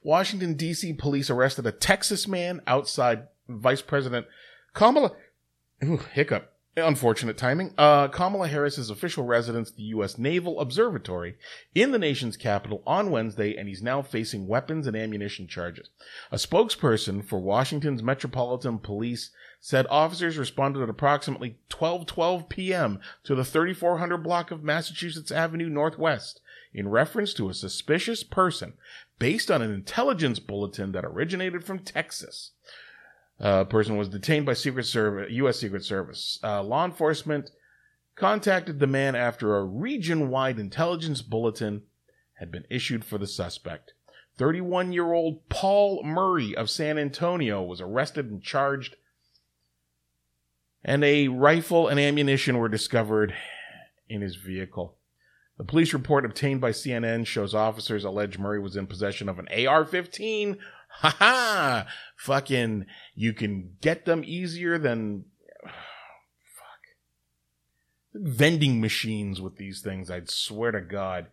Washington, 0.02 0.56
D.C. 0.56 0.94
police 0.94 1.30
arrested 1.30 1.68
a 1.68 1.72
Texas 1.72 2.28
man 2.28 2.60
outside 2.66 3.28
Vice 3.48 3.84
President 3.84 4.26
Kamala 4.74 5.12
Ooh, 5.84 5.98
hiccup. 6.14 6.52
Unfortunate 6.78 7.38
timing. 7.38 7.74
Uh, 7.78 8.08
Kamala 8.08 8.48
Harris's 8.48 8.90
official 8.90 9.26
residence, 9.26 9.72
the 9.72 9.84
U.S. 9.84 10.18
Naval 10.18 10.60
Observatory, 10.60 11.36
in 11.74 11.92
the 11.92 12.00
nation's 12.00 12.38
capital 12.38 12.84
on 12.86 13.12
Wednesday, 13.12 13.56
and 13.56 13.68
he's 13.68 13.82
now 13.82 14.02
facing 14.02 14.48
weapons 14.48 14.88
and 14.88 14.96
ammunition 14.96 15.48
charges. 15.48 15.90
A 16.32 16.38
spokesperson 16.38 17.26
for 17.26 17.40
Washington's 17.40 18.04
Metropolitan 18.04 18.78
Police 18.78 19.32
said 19.60 19.88
officers 19.90 20.38
responded 20.38 20.82
at 20.82 20.90
approximately 20.90 21.58
12:12 21.70 22.48
p.m. 22.50 23.00
to 23.24 23.36
the 23.36 23.44
3400 23.44 24.18
block 24.18 24.52
of 24.52 24.64
Massachusetts 24.64 25.32
Avenue 25.32 25.70
Northwest 25.70 26.40
in 26.74 26.88
reference 26.88 27.34
to 27.34 27.50
a 27.50 27.54
suspicious 27.54 28.24
person 28.24 28.74
based 29.18 29.50
on 29.50 29.62
an 29.62 29.74
intelligence 29.74 30.40
bulletin 30.40 30.92
that 30.92 31.04
originated 31.04 31.64
from 31.64 31.80
Texas 31.80 32.52
uh, 33.40 33.64
person 33.66 33.98
was 33.98 34.10
detained 34.10 34.46
by 34.46 34.54
Secret 34.54 34.86
Service, 34.86 35.32
U.S. 35.32 35.60
Secret 35.60 35.84
Service. 35.86 36.40
Uh, 36.44 36.62
law 36.64 36.86
enforcement 36.86 37.52
contacted 38.16 38.80
the 38.80 38.88
man 38.88 39.16
after 39.16 39.56
a 39.56 39.64
region 39.64 40.30
wide 40.30 40.60
intelligence 40.60 41.22
bulletin 41.22 41.84
had 42.34 42.52
been 42.52 42.66
issued 42.70 43.06
for 43.06 43.18
the 43.18 43.28
suspect. 43.28 43.94
31 44.38 44.94
year 44.94 45.14
old 45.14 45.48
Paul 45.50 46.02
Murray 46.04 46.56
of 46.56 46.70
San 46.70 46.98
Antonio 46.98 47.62
was 47.62 47.82
arrested 47.82 48.30
and 48.30 48.42
charged, 48.42 48.96
and 50.84 51.04
a 51.04 51.28
rifle 51.28 51.88
and 51.88 52.00
ammunition 52.00 52.58
were 52.58 52.70
discovered 52.70 53.34
in 54.08 54.22
his 54.22 54.36
vehicle. 54.36 54.96
The 55.58 55.66
police 55.66 55.92
report 55.94 56.24
obtained 56.24 56.62
by 56.62 56.72
CNN 56.72 57.28
shows 57.28 57.54
officers 57.54 58.06
allege 58.06 58.38
Murray 58.38 58.62
was 58.62 58.78
in 58.78 58.88
possession 58.88 59.28
of 59.28 59.40
an 59.40 59.48
AR 59.68 59.84
15. 59.84 60.58
Ha 61.02 61.16
ha! 61.20 61.88
Fucking, 62.18 62.86
you 63.16 63.32
can 63.34 63.76
get 63.80 64.06
them 64.06 64.24
easier 64.26 64.78
than. 64.78 65.26
Fuck. 65.64 66.82
Vending 68.14 68.82
machines 68.82 69.40
with 69.40 69.56
these 69.56 69.82
things, 69.82 70.12
I'd 70.12 70.30
swear 70.30 70.72
to 70.72 70.82
God. 70.82 71.28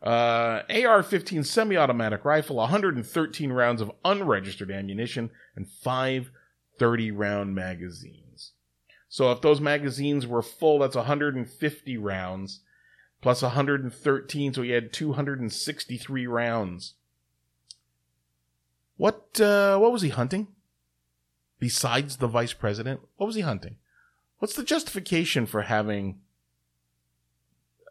Uh, 0.00 0.62
AR 0.70 1.02
15 1.02 1.44
semi 1.44 1.76
automatic 1.76 2.24
rifle, 2.24 2.56
113 2.56 3.52
rounds 3.52 3.82
of 3.82 3.92
unregistered 4.04 4.70
ammunition, 4.70 5.30
and 5.54 5.68
five 5.68 6.30
30 6.78 7.10
round 7.10 7.54
magazines. 7.54 8.52
So 9.10 9.30
if 9.32 9.42
those 9.42 9.60
magazines 9.60 10.26
were 10.26 10.40
full, 10.40 10.78
that's 10.78 10.96
150 10.96 11.96
rounds 11.98 12.60
plus 13.20 13.42
113, 13.42 14.54
so 14.54 14.62
he 14.62 14.70
had 14.70 14.92
263 14.92 16.26
rounds. 16.26 16.94
What 19.00 19.40
uh, 19.40 19.78
what 19.78 19.92
was 19.92 20.02
he 20.02 20.10
hunting? 20.10 20.48
Besides 21.58 22.18
the 22.18 22.26
vice 22.26 22.52
president, 22.52 23.00
what 23.16 23.28
was 23.28 23.34
he 23.34 23.40
hunting? 23.40 23.76
What's 24.40 24.54
the 24.54 24.62
justification 24.62 25.46
for 25.46 25.62
having 25.62 26.20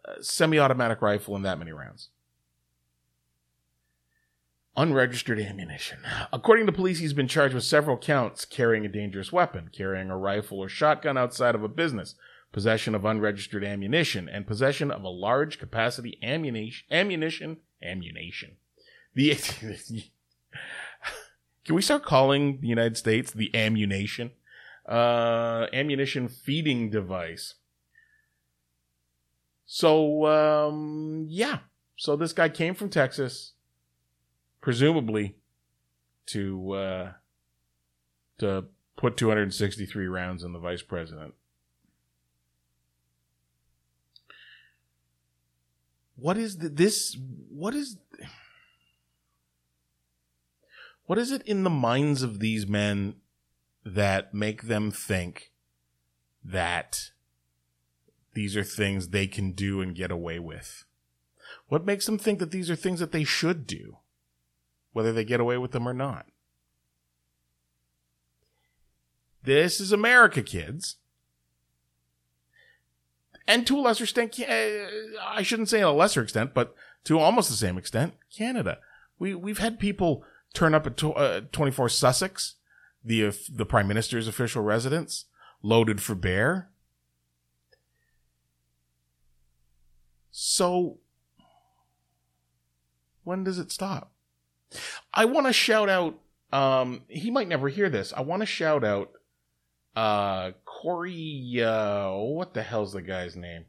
a 0.05 0.23
semi-automatic 0.23 1.01
rifle 1.01 1.35
and 1.35 1.43
that 1.43 1.57
many 1.57 1.71
rounds? 1.71 2.09
Unregistered 4.77 5.39
ammunition. 5.39 5.97
According 6.31 6.67
to 6.67 6.71
police, 6.71 6.99
he's 6.99 7.13
been 7.13 7.27
charged 7.27 7.55
with 7.55 7.63
several 7.63 7.97
counts 7.97 8.45
carrying 8.45 8.85
a 8.85 8.89
dangerous 8.89 9.31
weapon, 9.31 9.71
carrying 9.75 10.11
a 10.11 10.17
rifle 10.17 10.59
or 10.59 10.69
shotgun 10.69 11.17
outside 11.17 11.55
of 11.55 11.63
a 11.63 11.67
business, 11.67 12.13
possession 12.51 12.93
of 12.93 13.03
unregistered 13.03 13.63
ammunition, 13.63 14.29
and 14.29 14.45
possession 14.45 14.91
of 14.91 15.01
a 15.01 15.09
large 15.09 15.57
capacity 15.57 16.19
ammunition. 16.21 16.85
Ammunition. 16.91 17.57
Ammunition. 17.81 18.57
The 19.15 19.35
can 21.69 21.75
we 21.75 21.83
start 21.83 22.03
calling 22.03 22.61
the 22.61 22.67
United 22.67 22.97
States 22.97 23.29
the 23.29 23.55
ammunition? 23.55 24.31
Uh, 24.87 25.67
ammunition 25.71 26.27
feeding 26.27 26.89
device. 26.89 27.53
So 29.67 30.25
um, 30.25 31.27
yeah, 31.29 31.59
so 31.95 32.15
this 32.15 32.33
guy 32.33 32.49
came 32.49 32.73
from 32.73 32.89
Texas, 32.89 33.53
presumably 34.61 35.35
to 36.29 36.71
uh, 36.71 37.11
to 38.39 38.65
put 38.97 39.15
263 39.15 40.07
rounds 40.07 40.43
in 40.43 40.53
the 40.53 40.59
vice 40.59 40.81
president. 40.81 41.35
what 46.15 46.35
is 46.35 46.57
the, 46.57 46.69
this 46.69 47.15
what 47.49 47.75
is 47.75 47.97
what 51.09 51.17
is 51.17 51.31
it 51.31 51.41
in 51.47 51.63
the 51.63 51.71
minds 51.71 52.21
of 52.21 52.39
these 52.39 52.67
men 52.67 53.15
that 53.83 54.31
make 54.31 54.67
them 54.67 54.91
think 54.91 55.51
that 56.45 57.09
these 58.35 58.55
are 58.55 58.63
things 58.63 59.07
they 59.07 59.25
can 59.25 59.53
do 59.53 59.81
and 59.81 59.95
get 59.95 60.11
away 60.11 60.37
with? 60.37 60.85
What 61.67 61.83
makes 61.83 62.05
them 62.05 62.19
think 62.19 62.37
that 62.37 62.51
these 62.51 62.69
are 62.69 62.75
things 62.75 62.99
that 62.99 63.11
they 63.11 63.23
should 63.23 63.65
do 63.65 63.97
whether 64.93 65.11
they 65.11 65.25
get 65.25 65.39
away 65.39 65.57
with 65.57 65.71
them 65.71 65.89
or 65.89 65.95
not? 65.95 66.27
This 69.41 69.79
is 69.79 69.91
america 69.91 70.43
kids. 70.43 70.97
And 73.47 73.65
to 73.65 73.79
a 73.79 73.81
lesser 73.81 74.03
extent, 74.03 74.39
I 74.39 75.41
shouldn't 75.41 75.69
say 75.69 75.81
a 75.81 75.89
lesser 75.89 76.21
extent, 76.21 76.53
but 76.53 76.75
to 77.05 77.17
almost 77.17 77.49
the 77.49 77.55
same 77.55 77.79
extent, 77.79 78.13
Canada. 78.31 78.77
We 79.17 79.33
we've 79.33 79.57
had 79.57 79.79
people 79.79 80.23
turn 80.53 80.73
up 80.73 80.87
at 80.87 81.03
uh, 81.03 81.41
24 81.51 81.89
Sussex, 81.89 82.55
the 83.03 83.27
uh, 83.27 83.31
the 83.49 83.65
prime 83.65 83.87
minister's 83.87 84.27
official 84.27 84.61
residence, 84.61 85.25
loaded 85.61 86.01
for 86.01 86.15
bear. 86.15 86.69
So 90.31 90.97
when 93.23 93.43
does 93.43 93.59
it 93.59 93.71
stop? 93.71 94.11
I 95.13 95.25
want 95.25 95.47
to 95.47 95.53
shout 95.53 95.89
out. 95.89 96.19
Um, 96.51 97.01
he 97.07 97.29
might 97.29 97.47
never 97.47 97.69
hear 97.69 97.89
this. 97.89 98.13
I 98.15 98.21
want 98.21 98.41
to 98.41 98.45
shout 98.45 98.83
out 98.83 99.11
uh 99.95 100.51
Corey 100.65 101.61
uh 101.63 102.11
what 102.11 102.53
the 102.53 102.61
hell's 102.61 102.93
the 102.93 103.01
guy's 103.01 103.35
name? 103.35 103.65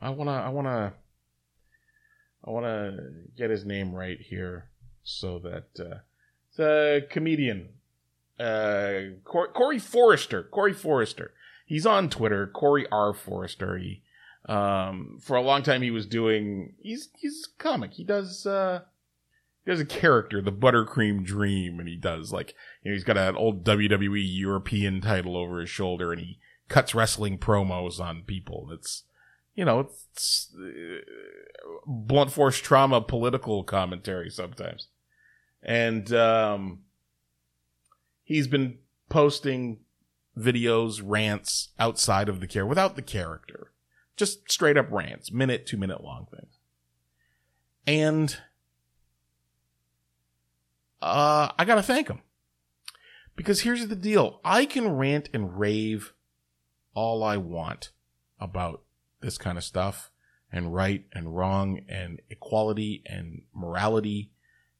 I 0.00 0.10
wanna 0.10 0.32
I 0.32 0.48
wanna 0.48 0.94
I 2.44 2.50
wanna 2.50 2.96
get 3.36 3.50
his 3.50 3.64
name 3.64 3.92
right 3.92 4.18
here 4.18 4.70
so 5.02 5.38
that 5.38 5.68
uh 5.78 5.98
the 6.56 7.06
comedian 7.10 7.70
uh 8.38 9.14
Corey 9.24 9.78
Forrester. 9.78 10.42
Corey 10.44 10.72
Forrester. 10.72 11.32
He's 11.66 11.86
on 11.86 12.10
Twitter, 12.10 12.46
Corey 12.46 12.86
R. 12.90 13.12
Forrester. 13.14 13.78
He 13.78 14.02
um 14.48 15.18
for 15.20 15.36
a 15.36 15.42
long 15.42 15.62
time 15.62 15.82
he 15.82 15.90
was 15.90 16.06
doing 16.06 16.74
he's 16.80 17.10
he's 17.16 17.48
a 17.48 17.62
comic. 17.62 17.92
He 17.94 18.04
does 18.04 18.46
uh 18.46 18.80
he 19.64 19.70
has 19.70 19.80
a 19.80 19.86
character, 19.86 20.40
the 20.40 20.52
Buttercream 20.52 21.22
Dream, 21.22 21.78
and 21.78 21.88
he 21.88 21.96
does 21.96 22.32
like 22.32 22.54
you 22.82 22.90
know 22.90 22.94
he's 22.94 23.04
got 23.04 23.18
an 23.18 23.36
old 23.36 23.64
WWE 23.64 24.22
European 24.24 25.00
title 25.00 25.36
over 25.36 25.60
his 25.60 25.70
shoulder, 25.70 26.12
and 26.12 26.20
he 26.20 26.38
cuts 26.68 26.94
wrestling 26.94 27.38
promos 27.38 28.00
on 28.00 28.22
people. 28.22 28.68
It's 28.72 29.04
you 29.60 29.66
know 29.66 29.80
it's 29.80 30.56
uh, 30.58 31.00
blunt 31.86 32.32
force 32.32 32.56
trauma 32.56 33.02
political 33.02 33.62
commentary 33.62 34.30
sometimes, 34.30 34.88
and 35.62 36.14
um, 36.14 36.78
he's 38.24 38.48
been 38.48 38.78
posting 39.10 39.80
videos, 40.34 41.02
rants 41.04 41.68
outside 41.78 42.30
of 42.30 42.40
the 42.40 42.46
care 42.46 42.64
without 42.64 42.96
the 42.96 43.02
character, 43.02 43.70
just 44.16 44.50
straight 44.50 44.78
up 44.78 44.90
rants, 44.90 45.30
minute, 45.30 45.66
two 45.66 45.76
minute 45.76 46.02
long 46.02 46.26
things, 46.34 46.58
and 47.86 48.38
uh, 51.02 51.52
I 51.58 51.66
gotta 51.66 51.82
thank 51.82 52.08
him. 52.08 52.22
Because 53.36 53.60
here's 53.60 53.86
the 53.88 53.94
deal. 53.94 54.40
I 54.42 54.64
can 54.64 54.96
rant 54.96 55.28
and 55.34 55.58
rave 55.58 56.14
all 56.94 57.22
I 57.22 57.36
want 57.36 57.90
about 58.40 58.84
this 59.20 59.38
kind 59.38 59.58
of 59.58 59.64
stuff 59.64 60.10
and 60.52 60.74
right 60.74 61.04
and 61.12 61.36
wrong 61.36 61.80
and 61.88 62.20
equality 62.30 63.02
and 63.06 63.42
morality 63.54 64.30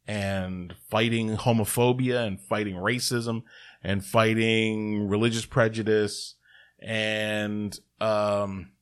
and 0.07 0.74
fighting 0.88 1.37
homophobia 1.37 2.26
and 2.26 2.40
fighting 2.40 2.74
racism 2.74 3.42
and 3.83 4.05
fighting 4.05 5.09
religious 5.09 5.44
prejudice 5.44 6.35
and 6.81 7.79
um 8.00 8.72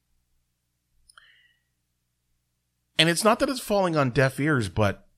and 2.98 3.08
it's 3.08 3.24
not 3.24 3.38
that 3.38 3.48
it's 3.48 3.60
falling 3.60 3.96
on 3.96 4.10
deaf 4.10 4.40
ears 4.40 4.68
but 4.68 5.08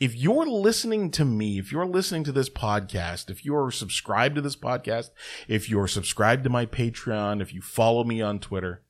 if 0.00 0.14
you're 0.14 0.46
listening 0.46 1.10
to 1.10 1.24
me, 1.24 1.58
if 1.58 1.72
you're 1.72 1.86
listening 1.86 2.22
to 2.24 2.32
this 2.32 2.48
podcast, 2.48 3.30
if 3.30 3.44
you're 3.44 3.70
subscribed 3.70 4.36
to 4.36 4.40
this 4.40 4.54
podcast, 4.54 5.10
if 5.48 5.68
you're 5.68 5.88
subscribed 5.88 6.44
to 6.44 6.50
my 6.50 6.66
Patreon, 6.66 7.42
if 7.42 7.52
you 7.52 7.60
follow 7.60 8.04
me 8.04 8.22
on 8.22 8.38
Twitter, 8.38 8.82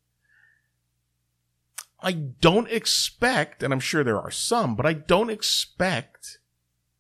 I 2.01 2.13
don't 2.13 2.71
expect, 2.71 3.63
and 3.63 3.73
I'm 3.73 3.81
sure 3.81 4.05
there 4.05 4.21
are 4.21 4.31
some, 4.31 4.77
but 4.77 4.87
I 4.87 4.93
don't 4.93 5.31
expect 5.31 6.39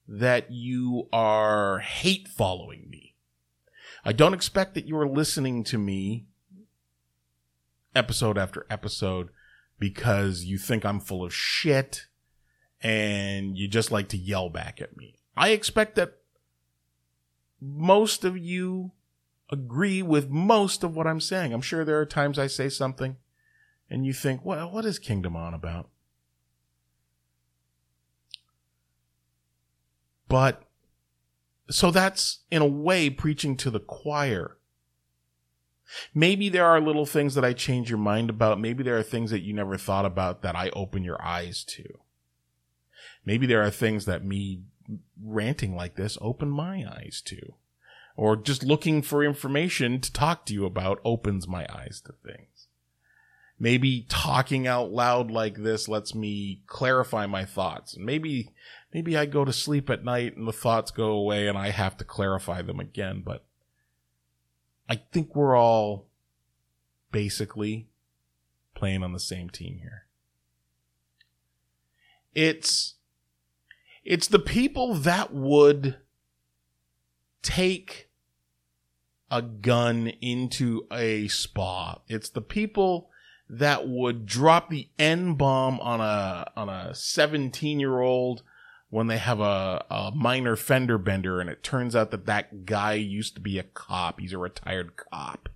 that 0.08 0.50
you 0.50 1.08
are 1.12 1.78
hate 1.78 2.26
following 2.26 2.88
me. 2.90 3.14
I 4.04 4.12
don't 4.12 4.34
expect 4.34 4.74
that 4.74 4.86
you 4.86 4.96
are 4.96 5.08
listening 5.08 5.64
to 5.64 5.78
me 5.78 6.26
episode 7.94 8.38
after 8.38 8.66
episode 8.70 9.28
because 9.78 10.44
you 10.44 10.58
think 10.58 10.84
I'm 10.84 11.00
full 11.00 11.24
of 11.24 11.34
shit 11.34 12.06
and 12.80 13.56
you 13.56 13.68
just 13.68 13.92
like 13.92 14.08
to 14.08 14.16
yell 14.16 14.48
back 14.48 14.80
at 14.80 14.96
me. 14.96 15.18
I 15.36 15.50
expect 15.50 15.94
that 15.96 16.18
most 17.60 18.24
of 18.24 18.36
you 18.36 18.92
agree 19.50 20.02
with 20.02 20.28
most 20.28 20.82
of 20.82 20.96
what 20.96 21.06
I'm 21.06 21.20
saying. 21.20 21.52
I'm 21.52 21.60
sure 21.60 21.84
there 21.84 22.00
are 22.00 22.06
times 22.06 22.38
I 22.38 22.46
say 22.46 22.68
something 22.68 23.16
and 23.90 24.04
you 24.04 24.12
think, 24.12 24.44
well, 24.44 24.70
what 24.70 24.84
is 24.84 24.98
Kingdom 24.98 25.36
on 25.36 25.54
about? 25.54 25.88
But 30.28 30.62
so 31.70 31.90
that's 31.90 32.40
in 32.50 32.62
a 32.62 32.66
way 32.66 33.10
preaching 33.10 33.56
to 33.58 33.70
the 33.70 33.80
choir. 33.80 34.56
Maybe 36.14 36.48
there 36.48 36.66
are 36.66 36.80
little 36.80 37.06
things 37.06 37.34
that 37.34 37.44
I 37.44 37.54
change 37.54 37.88
your 37.88 37.98
mind 37.98 38.28
about. 38.28 38.60
Maybe 38.60 38.82
there 38.82 38.98
are 38.98 39.02
things 39.02 39.30
that 39.30 39.40
you 39.40 39.54
never 39.54 39.78
thought 39.78 40.04
about 40.04 40.42
that 40.42 40.54
I 40.54 40.68
open 40.70 41.02
your 41.02 41.20
eyes 41.22 41.64
to. 41.64 42.00
Maybe 43.24 43.46
there 43.46 43.62
are 43.62 43.70
things 43.70 44.04
that 44.04 44.24
me 44.24 44.62
ranting 45.22 45.74
like 45.74 45.96
this 45.96 46.18
open 46.20 46.50
my 46.50 46.84
eyes 46.86 47.22
to. 47.26 47.54
Or 48.16 48.36
just 48.36 48.64
looking 48.64 49.00
for 49.00 49.24
information 49.24 50.00
to 50.00 50.12
talk 50.12 50.44
to 50.46 50.52
you 50.52 50.66
about 50.66 51.00
opens 51.04 51.46
my 51.46 51.66
eyes 51.72 52.02
to 52.06 52.12
things. 52.12 52.57
Maybe 53.60 54.06
talking 54.08 54.66
out 54.66 54.92
loud 54.92 55.30
like 55.30 55.56
this 55.56 55.88
lets 55.88 56.14
me 56.14 56.62
clarify 56.66 57.26
my 57.26 57.44
thoughts. 57.44 57.96
Maybe, 57.98 58.50
maybe 58.94 59.16
I 59.16 59.26
go 59.26 59.44
to 59.44 59.52
sleep 59.52 59.90
at 59.90 60.04
night 60.04 60.36
and 60.36 60.46
the 60.46 60.52
thoughts 60.52 60.92
go 60.92 61.10
away 61.10 61.48
and 61.48 61.58
I 61.58 61.70
have 61.70 61.96
to 61.96 62.04
clarify 62.04 62.62
them 62.62 62.78
again, 62.78 63.22
but 63.24 63.44
I 64.88 64.96
think 65.12 65.34
we're 65.34 65.56
all 65.56 66.06
basically 67.10 67.88
playing 68.74 69.02
on 69.02 69.12
the 69.12 69.20
same 69.20 69.50
team 69.50 69.78
here. 69.80 70.06
It's 72.34 72.94
it's 74.04 74.28
the 74.28 74.38
people 74.38 74.94
that 74.94 75.34
would 75.34 75.98
take 77.42 78.08
a 79.30 79.42
gun 79.42 80.08
into 80.20 80.86
a 80.90 81.28
spa. 81.28 82.00
It's 82.08 82.30
the 82.30 82.40
people 82.40 83.07
that 83.50 83.88
would 83.88 84.26
drop 84.26 84.68
the 84.68 84.88
N 84.98 85.34
bomb 85.34 85.80
on 85.80 86.00
a 86.00 86.50
on 86.56 86.68
a 86.68 86.94
17 86.94 87.80
year 87.80 88.00
old 88.00 88.42
when 88.90 89.06
they 89.06 89.18
have 89.18 89.40
a, 89.40 89.84
a 89.90 90.12
minor 90.14 90.56
fender 90.56 90.98
bender 90.98 91.40
and 91.40 91.50
it 91.50 91.62
turns 91.62 91.94
out 91.94 92.10
that 92.10 92.26
that 92.26 92.64
guy 92.64 92.94
used 92.94 93.34
to 93.34 93.40
be 93.40 93.58
a 93.58 93.62
cop. 93.62 94.20
He's 94.20 94.32
a 94.32 94.38
retired 94.38 94.96
cop. 94.96 95.48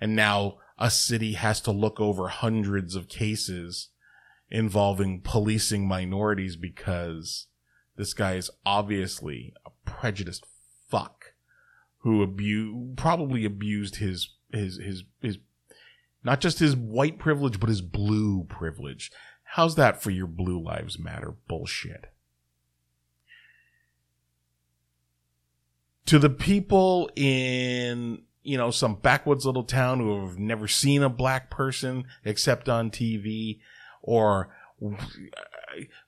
And 0.00 0.14
now 0.14 0.58
a 0.78 0.90
city 0.90 1.32
has 1.32 1.60
to 1.62 1.72
look 1.72 2.00
over 2.00 2.28
hundreds 2.28 2.94
of 2.94 3.08
cases 3.08 3.88
involving 4.50 5.20
policing 5.20 5.86
minorities 5.86 6.56
because 6.56 7.46
this 7.96 8.14
guy 8.14 8.34
is 8.34 8.50
obviously 8.64 9.52
a 9.66 9.70
prejudiced 9.84 10.46
fuck 10.88 11.34
who 11.98 12.22
abu- 12.22 12.94
probably 12.96 13.44
abused 13.44 13.96
his, 13.96 14.30
his, 14.52 14.78
his, 14.78 15.02
his, 15.20 15.38
not 16.24 16.40
just 16.40 16.58
his 16.58 16.76
white 16.76 17.18
privilege, 17.18 17.60
but 17.60 17.68
his 17.68 17.82
blue 17.82 18.44
privilege. 18.44 19.10
How's 19.42 19.76
that 19.76 20.02
for 20.02 20.10
your 20.10 20.26
blue 20.26 20.62
lives 20.62 20.98
matter 20.98 21.34
bullshit? 21.48 22.06
to 26.08 26.18
the 26.18 26.30
people 26.30 27.10
in 27.16 28.22
you 28.42 28.56
know 28.56 28.70
some 28.70 28.94
backwoods 28.94 29.44
little 29.44 29.62
town 29.62 29.98
who 29.98 30.26
have 30.26 30.38
never 30.38 30.66
seen 30.66 31.02
a 31.02 31.08
black 31.10 31.50
person 31.50 32.04
except 32.24 32.66
on 32.66 32.90
TV 32.90 33.60
or 34.00 34.48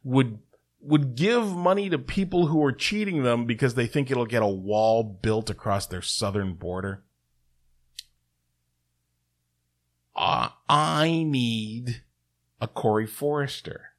would 0.03 0.39
would 0.81 1.15
give 1.15 1.55
money 1.55 1.91
to 1.91 1.99
people 1.99 2.47
who 2.47 2.65
are 2.65 2.73
cheating 2.73 3.25
them 3.25 3.45
because 3.45 3.75
they 3.75 3.87
think 3.87 4.11
it'll 4.11 4.25
get 4.25 4.43
a 4.43 4.49
wall 4.49 5.03
built 5.03 5.51
across 5.51 5.87
their 5.87 6.01
southern 6.01 6.55
border. 6.55 7.05
Uh, 10.21 10.51
I 10.69 11.23
need 11.27 12.03
a 12.61 12.69
Corey 12.69 13.07
Forrester. 13.07 13.93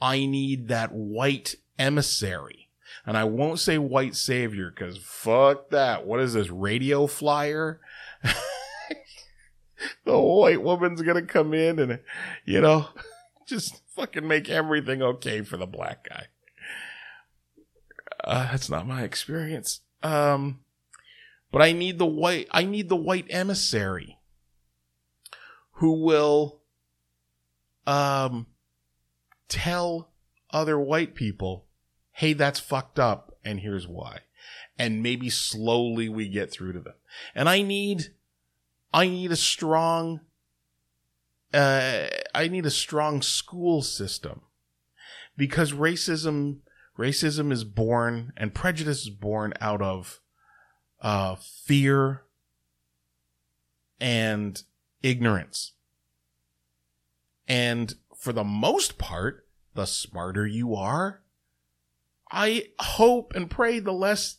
I 0.00 0.24
need 0.24 0.68
that 0.68 0.92
white 0.92 1.56
emissary 1.78 2.70
and 3.04 3.14
I 3.14 3.24
won't 3.24 3.60
say 3.60 3.76
white 3.76 4.16
savior 4.16 4.70
because 4.70 4.96
fuck 4.96 5.68
that. 5.70 6.06
What 6.06 6.20
is 6.20 6.32
this, 6.32 6.48
radio 6.48 7.06
flyer? 7.06 7.82
the 10.04 10.18
white 10.18 10.62
woman's 10.62 11.02
gonna 11.02 11.20
come 11.20 11.52
in 11.52 11.78
and, 11.78 12.00
you 12.46 12.62
know, 12.62 12.88
just 13.46 13.82
fucking 13.94 14.26
make 14.26 14.48
everything 14.48 15.02
okay 15.02 15.42
for 15.42 15.58
the 15.58 15.66
black 15.66 16.08
guy. 16.08 16.28
Uh, 18.24 18.50
that's 18.50 18.70
not 18.70 18.86
my 18.86 19.02
experience. 19.02 19.80
Um, 20.02 20.60
but 21.52 21.60
I 21.60 21.72
need 21.72 21.98
the 21.98 22.06
white, 22.06 22.48
I 22.50 22.64
need 22.64 22.88
the 22.88 22.96
white 22.96 23.26
emissary 23.28 24.17
who 25.78 26.04
will, 26.04 26.60
um, 27.86 28.46
tell 29.48 30.10
other 30.50 30.78
white 30.78 31.14
people 31.14 31.64
hey, 32.18 32.32
that's 32.32 32.58
fucked 32.58 32.98
up, 32.98 33.36
and 33.44 33.60
here's 33.60 33.86
why. 33.86 34.18
And 34.76 35.04
maybe 35.04 35.30
slowly 35.30 36.08
we 36.08 36.28
get 36.28 36.50
through 36.50 36.72
to 36.72 36.80
them. 36.80 36.94
And 37.32 37.48
I 37.48 37.62
need, 37.62 38.08
I 38.92 39.06
need 39.06 39.30
a 39.30 39.36
strong, 39.36 40.18
uh, 41.54 42.06
I 42.34 42.48
need 42.48 42.66
a 42.66 42.70
strong 42.70 43.22
school 43.22 43.82
system 43.82 44.40
because 45.36 45.70
racism, 45.70 46.56
racism 46.98 47.52
is 47.52 47.62
born 47.62 48.32
and 48.36 48.52
prejudice 48.52 49.02
is 49.02 49.10
born 49.10 49.54
out 49.60 49.80
of, 49.80 50.18
uh, 51.00 51.36
fear 51.36 52.22
and 54.00 54.64
ignorance. 55.02 55.72
And 57.46 57.94
for 58.16 58.32
the 58.32 58.44
most 58.44 58.98
part, 58.98 59.46
the 59.74 59.86
smarter 59.86 60.46
you 60.46 60.74
are, 60.74 61.22
I 62.30 62.68
hope 62.78 63.32
and 63.34 63.50
pray 63.50 63.78
the 63.78 63.92
less 63.92 64.36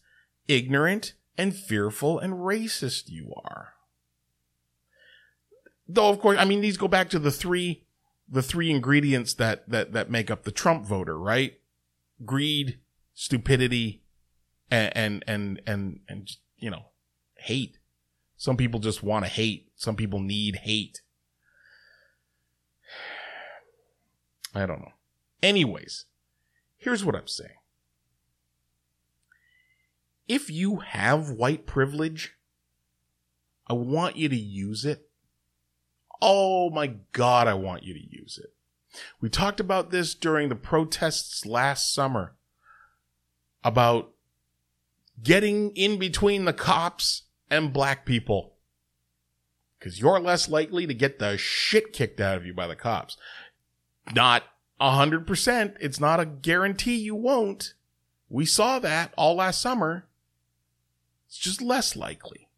ignorant 0.48 1.14
and 1.38 1.56
fearful 1.56 2.20
and 2.20 2.34
racist 2.34 3.10
you 3.10 3.34
are. 3.46 3.74
Though, 5.88 6.10
of 6.10 6.20
course, 6.20 6.38
I 6.38 6.46
mean, 6.46 6.62
these 6.62 6.78
go 6.78 6.88
back 6.88 7.10
to 7.10 7.20
the 7.20 7.32
three, 7.32 7.86
the 8.28 8.44
three 8.44 8.70
ingredients 8.70 9.34
that, 9.36 9.68
that, 9.70 9.94
that 9.94 10.12
make 10.12 10.30
up 10.30 10.44
the 10.44 10.52
Trump 10.52 10.86
voter, 10.86 11.18
right? 11.18 11.60
Greed, 12.26 12.80
stupidity, 13.16 14.04
and, 14.70 14.96
and, 14.96 15.24
and, 15.26 15.62
and, 15.66 16.00
and 16.08 16.32
you 16.58 16.70
know, 16.70 16.86
hate. 17.38 17.79
Some 18.40 18.56
people 18.56 18.80
just 18.80 19.04
want 19.04 19.26
to 19.26 19.30
hate. 19.30 19.68
Some 19.76 19.98
people 19.98 20.22
need 20.22 20.62
hate. 20.64 21.02
I 24.56 24.66
don't 24.66 24.80
know. 24.80 24.94
Anyways, 25.44 26.06
here's 26.78 27.04
what 27.04 27.16
I'm 27.16 27.28
saying 27.28 27.58
if 30.26 30.50
you 30.50 30.78
have 30.78 31.32
white 31.32 31.66
privilege, 31.66 32.36
I 33.68 33.74
want 33.74 34.16
you 34.16 34.30
to 34.30 34.38
use 34.38 34.86
it. 34.86 35.10
Oh 36.22 36.70
my 36.70 36.96
God, 37.12 37.46
I 37.46 37.56
want 37.56 37.84
you 37.84 37.94
to 37.94 38.00
use 38.00 38.40
it. 38.42 38.54
We 39.20 39.28
talked 39.28 39.60
about 39.60 39.92
this 39.92 40.16
during 40.16 40.48
the 40.48 40.56
protests 40.56 41.46
last 41.46 41.94
summer 41.94 42.36
about 43.66 44.14
getting 45.22 45.72
in 45.72 46.00
between 46.00 46.46
the 46.46 46.54
cops 46.54 47.24
and 47.50 47.74
black 47.74 48.06
people. 48.06 48.54
Cause 49.80 50.00
you're 50.00 50.20
less 50.20 50.50
likely 50.50 50.86
to 50.88 50.94
get 50.94 51.20
the 51.20 51.38
shit 51.38 51.94
kicked 51.94 52.20
out 52.20 52.36
of 52.36 52.46
you 52.46 52.54
by 52.54 52.68
the 52.68 52.76
cops. 52.76 53.16
Not 54.14 54.44
a 54.80 54.92
hundred 54.92 55.26
percent. 55.26 55.76
It's 55.80 56.00
not 56.00 56.20
a 56.20 56.26
guarantee 56.26 56.98
you 56.98 57.16
won't. 57.16 57.74
We 58.30 58.46
saw 58.46 58.80
that 58.80 59.14
all 59.18 59.36
last 59.36 59.62
summer. 59.62 60.06
It's 61.28 61.38
just 61.38 61.62
less 61.62 61.96
likely. 61.96 62.50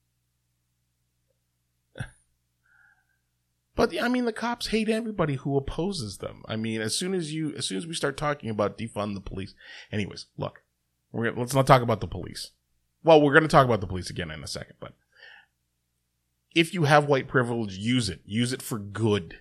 But 3.73 3.97
I 3.99 4.09
mean, 4.09 4.25
the 4.25 4.33
cops 4.33 4.67
hate 4.67 4.89
everybody 4.89 5.35
who 5.35 5.55
opposes 5.55 6.17
them. 6.17 6.43
I 6.45 6.57
mean, 6.57 6.81
as 6.81 6.93
soon 6.93 7.13
as 7.13 7.33
you, 7.33 7.55
as 7.55 7.65
soon 7.65 7.77
as 7.77 7.87
we 7.87 7.93
start 7.93 8.17
talking 8.17 8.49
about 8.49 8.77
defund 8.77 9.15
the 9.15 9.21
police, 9.21 9.55
anyways, 9.93 10.25
look, 10.37 10.61
we're, 11.11 11.31
let's 11.31 11.55
not 11.55 11.67
talk 11.67 11.81
about 11.81 12.01
the 12.01 12.07
police. 12.07 12.51
Well, 13.03 13.21
we're 13.21 13.33
going 13.33 13.43
to 13.43 13.49
talk 13.49 13.65
about 13.65 13.81
the 13.81 13.87
police 13.87 14.09
again 14.09 14.31
in 14.31 14.43
a 14.43 14.47
second, 14.47 14.75
but 14.79 14.93
if 16.53 16.73
you 16.73 16.83
have 16.83 17.05
white 17.05 17.27
privilege, 17.27 17.77
use 17.77 18.09
it. 18.09 18.21
Use 18.25 18.53
it 18.53 18.61
for 18.61 18.77
good. 18.77 19.39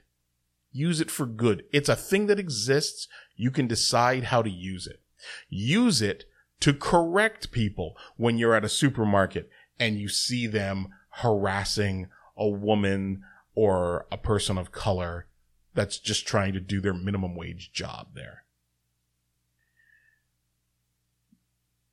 Use 0.73 1.01
it 1.01 1.11
for 1.11 1.27
good. 1.27 1.64
It's 1.73 1.88
a 1.88 1.96
thing 1.96 2.27
that 2.27 2.38
exists. 2.38 3.09
You 3.37 3.51
can 3.51 3.66
decide 3.66 4.25
how 4.25 4.42
to 4.42 4.51
use 4.51 4.87
it. 4.87 5.03
Use 5.49 6.01
it 6.01 6.25
to 6.61 6.73
correct 6.73 7.51
people 7.51 7.96
when 8.16 8.38
you're 8.38 8.55
at 8.55 8.64
a 8.64 8.68
supermarket 8.68 9.51
and 9.79 9.99
you 9.99 10.09
see 10.09 10.46
them 10.46 10.88
harassing 11.14 12.09
a 12.37 12.49
woman 12.49 13.23
or 13.55 14.07
a 14.12 14.16
person 14.16 14.57
of 14.57 14.73
color 14.73 15.27
that's 15.75 15.99
just 15.99 16.27
trying 16.27 16.53
to 16.53 16.61
do 16.61 16.81
their 16.81 16.94
minimum 16.94 17.35
wage 17.35 17.73
job 17.73 18.09
there. 18.14 18.44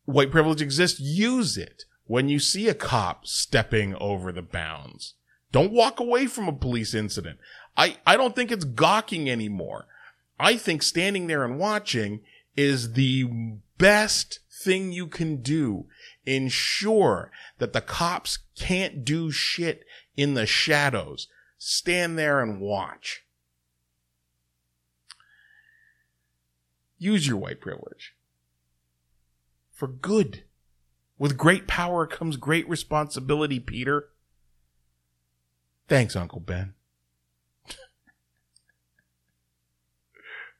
White 0.08 0.32
privilege 0.32 0.62
exists. 0.62 1.02
Use 1.02 1.58
it 1.58 1.84
when 2.06 2.30
you 2.30 2.39
see 2.39 2.70
a 2.70 2.74
cop 2.74 3.28
stepping 3.28 3.93
over 3.96 4.32
the 4.32 4.41
bounds. 4.41 5.15
Don't 5.52 5.74
walk 5.74 6.00
away 6.00 6.28
from 6.28 6.48
a 6.48 6.54
police 6.54 6.93
incident. 6.93 7.39
I, 7.76 7.98
I 8.06 8.15
don't 8.15 8.34
think 8.34 8.50
it's 8.50 8.63
gawking 8.63 9.30
anymore. 9.30 9.86
I 10.39 10.56
think 10.56 10.82
standing 10.82 11.28
there 11.28 11.43
and 11.43 11.60
watching 11.60 12.22
is 12.56 12.93
the 12.93 13.26
best 13.78 14.39
thing 14.50 14.93
you 14.93 15.08
can 15.08 15.41
do. 15.41 15.88
Ensure 16.26 17.30
that 17.58 17.74
the 17.74 17.82
cops 17.82 18.39
can't 18.58 19.04
do 19.04 19.30
shit 19.30 19.84
in 20.15 20.36
the 20.36 20.46
shadows. 20.46 21.28
Stand 21.58 22.17
there 22.17 22.41
and 22.41 22.62
watch. 22.62 23.26
Use 26.98 27.28
your 27.28 27.36
white 27.36 27.60
privilege. 27.60 28.13
For 29.78 29.88
good. 29.88 30.44
With 31.20 31.38
great 31.38 31.68
power 31.68 32.08
comes 32.08 32.36
great 32.36 32.68
responsibility, 32.68 33.60
Peter. 33.60 34.10
Thanks, 35.88 36.16
Uncle 36.16 36.40
Ben. 36.40 36.74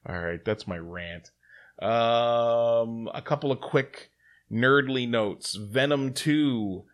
All 0.08 0.20
right, 0.20 0.44
that's 0.44 0.68
my 0.68 0.78
rant. 0.78 1.32
Um, 1.82 3.08
a 3.12 3.20
couple 3.20 3.50
of 3.50 3.60
quick 3.60 4.12
nerdly 4.52 5.08
notes. 5.08 5.56
Venom 5.56 6.14
2. 6.14 6.84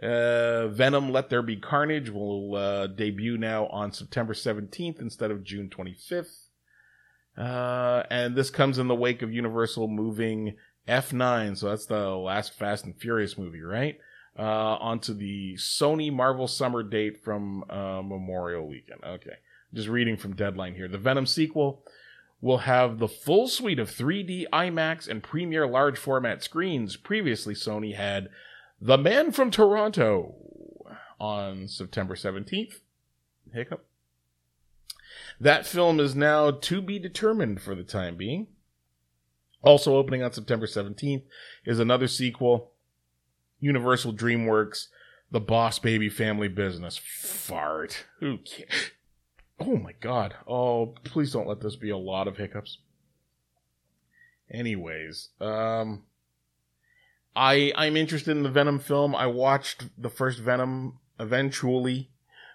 Uh, 0.00 0.68
Venom 0.68 1.10
Let 1.10 1.30
There 1.30 1.42
Be 1.42 1.56
Carnage 1.56 2.10
will 2.10 2.54
uh, 2.54 2.86
debut 2.86 3.36
now 3.36 3.66
on 3.66 3.92
September 3.92 4.34
17th 4.34 5.00
instead 5.00 5.32
of 5.32 5.42
June 5.42 5.68
25th. 5.68 6.46
Uh, 7.36 8.04
and 8.08 8.36
this 8.36 8.50
comes 8.50 8.78
in 8.78 8.86
the 8.86 8.94
wake 8.94 9.22
of 9.22 9.32
Universal 9.32 9.88
moving 9.88 10.54
F9, 10.88 11.56
so 11.56 11.68
that's 11.68 11.86
the 11.86 12.10
last 12.10 12.54
Fast 12.54 12.84
and 12.84 12.96
Furious 12.96 13.38
movie, 13.38 13.62
right? 13.62 13.98
Uh, 14.38 14.42
onto 14.42 15.14
the 15.14 15.54
Sony 15.54 16.12
Marvel 16.12 16.48
summer 16.48 16.82
date 16.82 17.22
from 17.22 17.64
uh, 17.70 18.02
Memorial 18.02 18.66
Weekend. 18.66 19.00
Okay. 19.04 19.36
Just 19.74 19.88
reading 19.88 20.16
from 20.16 20.34
Deadline 20.34 20.74
here. 20.74 20.88
The 20.88 20.98
Venom 20.98 21.26
sequel 21.26 21.82
will 22.40 22.58
have 22.58 22.98
the 22.98 23.08
full 23.08 23.46
suite 23.46 23.78
of 23.78 23.90
3D 23.90 24.46
IMAX 24.52 25.08
and 25.08 25.22
premiere 25.22 25.66
large 25.66 25.98
format 25.98 26.42
screens. 26.42 26.96
Previously, 26.96 27.54
Sony 27.54 27.94
had 27.94 28.28
The 28.80 28.98
Man 28.98 29.32
from 29.32 29.50
Toronto 29.50 30.34
on 31.20 31.68
September 31.68 32.14
17th. 32.14 32.80
Hiccup. 33.52 33.84
That 35.40 35.66
film 35.66 36.00
is 36.00 36.14
now 36.14 36.50
to 36.50 36.80
be 36.80 36.98
determined 36.98 37.60
for 37.60 37.74
the 37.74 37.84
time 37.84 38.16
being. 38.16 38.48
Also 39.62 39.96
opening 39.96 40.22
on 40.22 40.32
September 40.32 40.66
17th 40.66 41.22
is 41.64 41.78
another 41.78 42.08
sequel, 42.08 42.72
Universal 43.60 44.14
DreamWorks, 44.14 44.88
The 45.30 45.40
Boss 45.40 45.78
Baby 45.78 46.08
Family 46.08 46.48
Business. 46.48 46.98
Fart. 46.98 48.04
Who 48.18 48.38
cares? 48.38 48.90
Oh 49.60 49.76
my 49.76 49.92
god. 50.00 50.34
Oh, 50.48 50.94
please 51.04 51.32
don't 51.32 51.46
let 51.46 51.60
this 51.60 51.76
be 51.76 51.90
a 51.90 51.96
lot 51.96 52.26
of 52.26 52.36
hiccups. 52.36 52.78
Anyways, 54.50 55.28
um 55.40 56.02
I 57.34 57.72
I'm 57.76 57.96
interested 57.96 58.32
in 58.32 58.42
the 58.42 58.50
Venom 58.50 58.80
film. 58.80 59.14
I 59.14 59.26
watched 59.26 59.84
the 59.96 60.10
first 60.10 60.40
Venom 60.40 60.98
eventually 61.20 62.10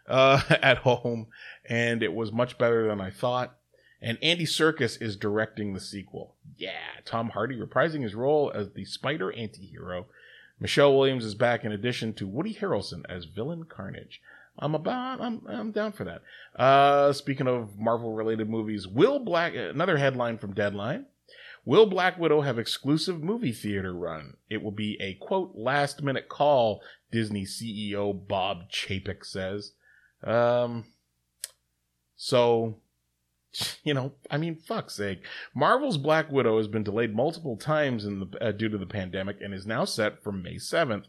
uh 0.07 0.41
at 0.61 0.79
home 0.79 1.27
and 1.67 2.03
it 2.03 2.13
was 2.13 2.31
much 2.31 2.57
better 2.57 2.87
than 2.87 2.99
I 2.99 3.09
thought. 3.09 3.56
And 4.01 4.17
Andy 4.21 4.45
Serkis 4.45 5.01
is 5.01 5.15
directing 5.15 5.73
the 5.73 5.79
sequel. 5.79 6.35
Yeah, 6.57 7.01
Tom 7.05 7.29
Hardy 7.29 7.57
reprising 7.57 8.03
his 8.03 8.15
role 8.15 8.51
as 8.53 8.71
the 8.71 8.85
spider 8.85 9.31
anti-hero. 9.31 10.07
Michelle 10.59 10.97
Williams 10.97 11.25
is 11.25 11.35
back 11.35 11.63
in 11.63 11.71
addition 11.71 12.13
to 12.13 12.27
Woody 12.27 12.53
Harrelson 12.53 13.03
as 13.09 13.25
villain 13.25 13.65
Carnage. 13.65 14.21
I'm 14.59 14.73
about 14.73 15.21
I'm 15.21 15.41
I'm 15.47 15.71
down 15.71 15.91
for 15.91 16.03
that. 16.03 16.21
Uh, 16.55 17.13
speaking 17.13 17.47
of 17.47 17.77
Marvel 17.77 18.13
related 18.13 18.49
movies, 18.49 18.87
will 18.87 19.19
Black 19.19 19.53
another 19.55 19.97
headline 19.97 20.37
from 20.37 20.53
Deadline. 20.53 21.05
Will 21.63 21.85
Black 21.85 22.17
Widow 22.17 22.41
have 22.41 22.57
exclusive 22.57 23.21
movie 23.21 23.51
theater 23.51 23.93
run? 23.93 24.37
It 24.49 24.63
will 24.63 24.71
be 24.71 24.97
a 25.01 25.15
quote 25.15 25.51
last 25.53 26.01
minute 26.01 26.29
call. 26.29 26.81
Disney 27.11 27.45
CEO 27.45 28.27
Bob 28.27 28.69
Chapek 28.71 29.25
says. 29.25 29.73
Um, 30.23 30.85
so, 32.15 32.77
you 33.83 33.93
know, 33.93 34.13
I 34.29 34.37
mean, 34.37 34.55
fuck's 34.55 34.95
sake. 34.95 35.23
Marvel's 35.53 35.97
Black 35.97 36.31
Widow 36.31 36.57
has 36.57 36.67
been 36.67 36.83
delayed 36.83 37.15
multiple 37.15 37.57
times 37.57 38.05
in 38.05 38.19
the, 38.19 38.37
uh, 38.43 38.51
due 38.51 38.69
to 38.69 38.77
the 38.77 38.85
pandemic 38.85 39.37
and 39.41 39.53
is 39.53 39.65
now 39.65 39.85
set 39.85 40.23
for 40.23 40.31
May 40.31 40.55
7th. 40.55 41.05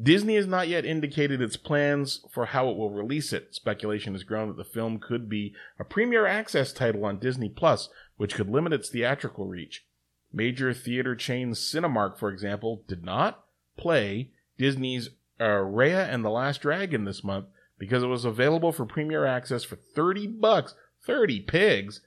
Disney 0.00 0.36
has 0.36 0.46
not 0.46 0.68
yet 0.68 0.84
indicated 0.84 1.42
its 1.42 1.56
plans 1.56 2.24
for 2.30 2.46
how 2.46 2.70
it 2.70 2.76
will 2.76 2.90
release 2.90 3.32
it. 3.32 3.54
Speculation 3.54 4.14
has 4.14 4.22
grown 4.22 4.48
that 4.48 4.56
the 4.56 4.64
film 4.64 4.98
could 4.98 5.28
be 5.28 5.54
a 5.78 5.84
premiere 5.84 6.26
access 6.26 6.72
title 6.72 7.04
on 7.04 7.18
Disney 7.18 7.48
Plus, 7.48 7.88
which 8.16 8.34
could 8.34 8.48
limit 8.48 8.72
its 8.72 8.88
theatrical 8.88 9.46
reach. 9.46 9.84
Major 10.32 10.72
theater 10.72 11.16
chain 11.16 11.52
Cinemark, 11.52 12.18
for 12.18 12.30
example, 12.30 12.84
did 12.86 13.04
not 13.04 13.44
play 13.76 14.30
Disney's 14.56 15.10
uh, 15.40 15.44
Raya 15.44 16.08
and 16.08 16.24
the 16.24 16.30
Last 16.30 16.62
Dragon 16.62 17.04
this 17.04 17.24
month 17.24 17.46
because 17.78 18.02
it 18.02 18.08
was 18.08 18.24
available 18.24 18.72
for 18.72 18.84
premiere 18.84 19.24
access 19.24 19.64
for 19.64 19.76
30 19.76 20.28
bucks, 20.28 20.74
30 21.04 21.40
pigs 21.40 22.00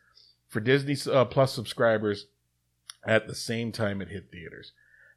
for 0.48 0.60
Disney 0.60 0.96
uh, 1.12 1.26
Plus 1.26 1.54
subscribers 1.54 2.28
at 3.06 3.28
the 3.28 3.36
same 3.36 3.72
time 3.72 4.02
it 4.02 4.10
hit 4.10 4.32
theaters. 4.32 4.72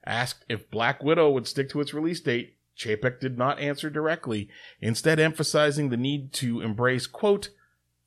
Asked 0.05 0.45
if 0.49 0.71
Black 0.71 1.03
Widow 1.03 1.31
would 1.31 1.47
stick 1.47 1.69
to 1.71 1.81
its 1.81 1.95
release 1.95 2.21
date, 2.21 2.57
Chapek 2.77 3.21
did 3.21 3.39
not 3.39 3.59
answer 3.59 3.91
directly, 3.91 4.49
instead 4.81 5.19
emphasizing 5.19 5.89
the 5.89 5.97
need 5.97 6.33
to 6.35 6.61
embrace, 6.61 7.07
quote, 7.07 7.51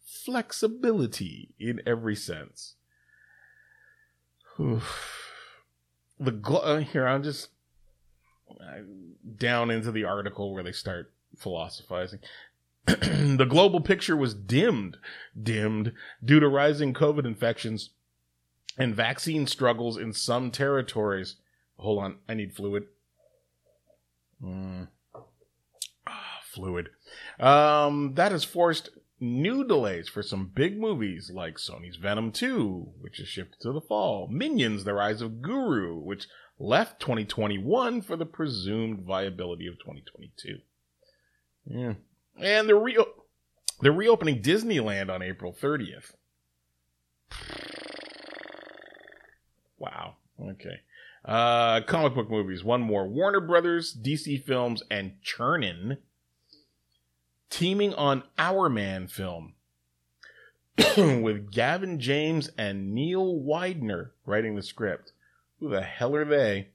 flexibility 0.05 1.49
in 1.59 1.81
every 1.85 2.15
sense. 2.15 2.75
Oof. 4.59 5.31
The 6.19 6.31
glo- 6.31 6.59
uh, 6.59 6.79
here 6.79 7.07
I'm 7.07 7.23
just 7.23 7.49
uh, 8.49 8.81
down 9.37 9.71
into 9.71 9.91
the 9.91 10.03
article 10.03 10.53
where 10.53 10.63
they 10.63 10.71
start 10.71 11.11
philosophizing. 11.37 12.19
the 13.37 13.47
global 13.47 13.81
picture 13.81 14.15
was 14.15 14.33
dimmed, 14.33 14.97
dimmed 15.41 15.93
due 16.23 16.39
to 16.39 16.47
rising 16.47 16.93
COVID 16.93 17.25
infections 17.25 17.91
and 18.77 18.95
vaccine 18.95 19.45
struggles 19.45 19.97
in 19.97 20.13
some 20.13 20.51
territories. 20.51 21.35
Hold 21.77 22.03
on, 22.03 22.17
I 22.27 22.33
need 22.33 22.55
fluid. 22.55 22.85
Mm. 24.43 24.87
Ah, 26.07 26.39
fluid. 26.51 26.89
Um, 27.39 28.13
that 28.15 28.31
has 28.31 28.43
forced 28.43 28.89
new 29.19 29.65
delays 29.65 30.07
for 30.07 30.23
some 30.23 30.51
big 30.53 30.79
movies 30.79 31.29
like 31.33 31.57
Sony's 31.57 31.97
Venom 31.97 32.31
2, 32.31 32.93
which 32.99 33.19
is 33.19 33.27
shifted 33.27 33.59
to 33.61 33.73
the 33.73 33.81
fall, 33.81 34.27
Minions: 34.29 34.83
The 34.83 34.93
Rise 34.93 35.21
of 35.21 35.41
Gru, 35.41 35.97
which 35.99 36.27
left 36.57 36.99
2021 36.99 38.01
for 38.01 38.15
the 38.15 38.25
presumed 38.25 39.01
viability 39.01 39.67
of 39.67 39.75
2022. 39.79 40.59
Yeah. 41.65 41.93
And 42.41 42.67
they're, 42.67 42.79
re- 42.79 42.97
they're 43.81 43.91
reopening 43.91 44.41
Disneyland 44.41 45.09
on 45.09 45.21
April 45.21 45.53
30th. 45.53 46.13
Wow. 49.77 50.15
Okay. 50.41 50.81
Uh, 51.25 51.81
comic 51.81 52.15
book 52.15 52.29
movies. 52.29 52.63
One 52.63 52.81
more. 52.81 53.07
Warner 53.07 53.41
Brothers, 53.41 53.95
DC 53.95 54.43
Films, 54.43 54.83
and 54.89 55.13
Chernin 55.23 55.97
teaming 57.49 57.93
on 57.95 58.23
Hourman 58.37 59.07
film 59.09 59.53
with 60.97 61.51
Gavin 61.51 61.99
James 61.99 62.49
and 62.57 62.93
Neil 62.93 63.35
Widener 63.35 64.13
writing 64.25 64.55
the 64.55 64.63
script. 64.63 65.11
Who 65.59 65.69
the 65.69 65.81
hell 65.81 66.15
are 66.15 66.25
they? 66.25 66.69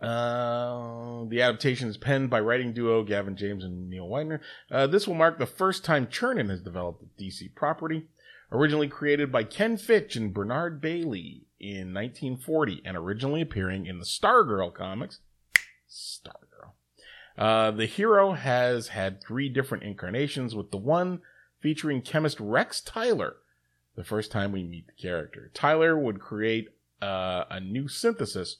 Uh, 0.00 1.24
the 1.28 1.42
adaptation 1.42 1.88
is 1.88 1.96
penned 1.96 2.30
by 2.30 2.38
writing 2.38 2.72
duo 2.72 3.02
Gavin 3.02 3.36
James 3.36 3.64
and 3.64 3.90
Neil 3.90 4.08
Widener. 4.08 4.40
Uh, 4.70 4.86
this 4.86 5.08
will 5.08 5.14
mark 5.14 5.38
the 5.38 5.46
first 5.46 5.84
time 5.84 6.06
Chernin 6.06 6.50
has 6.50 6.60
developed 6.60 7.02
a 7.02 7.22
DC 7.22 7.54
property. 7.54 8.06
Originally 8.50 8.88
created 8.88 9.30
by 9.30 9.44
Ken 9.44 9.76
Fitch 9.76 10.16
and 10.16 10.32
Bernard 10.32 10.80
Baily 10.80 11.42
in 11.60 11.92
1940 11.92 12.80
and 12.84 12.96
originally 12.96 13.42
appearing 13.42 13.84
in 13.84 13.98
the 13.98 14.06
Stargirl 14.06 14.72
comics. 14.72 15.18
Stargirl. 15.90 16.72
Uh, 17.36 17.70
the 17.70 17.86
hero 17.86 18.32
has 18.32 18.88
had 18.88 19.22
three 19.22 19.48
different 19.48 19.84
incarnations, 19.84 20.54
with 20.54 20.70
the 20.70 20.78
one 20.78 21.20
featuring 21.60 22.00
chemist 22.00 22.40
Rex 22.40 22.80
Tyler. 22.80 23.36
The 23.96 24.04
first 24.04 24.30
time 24.32 24.52
we 24.52 24.62
meet 24.62 24.86
the 24.86 24.92
character, 25.00 25.50
Tyler 25.52 25.98
would 25.98 26.20
create 26.20 26.68
uh, 27.02 27.44
a 27.50 27.60
new 27.60 27.86
synthesis 27.86 28.58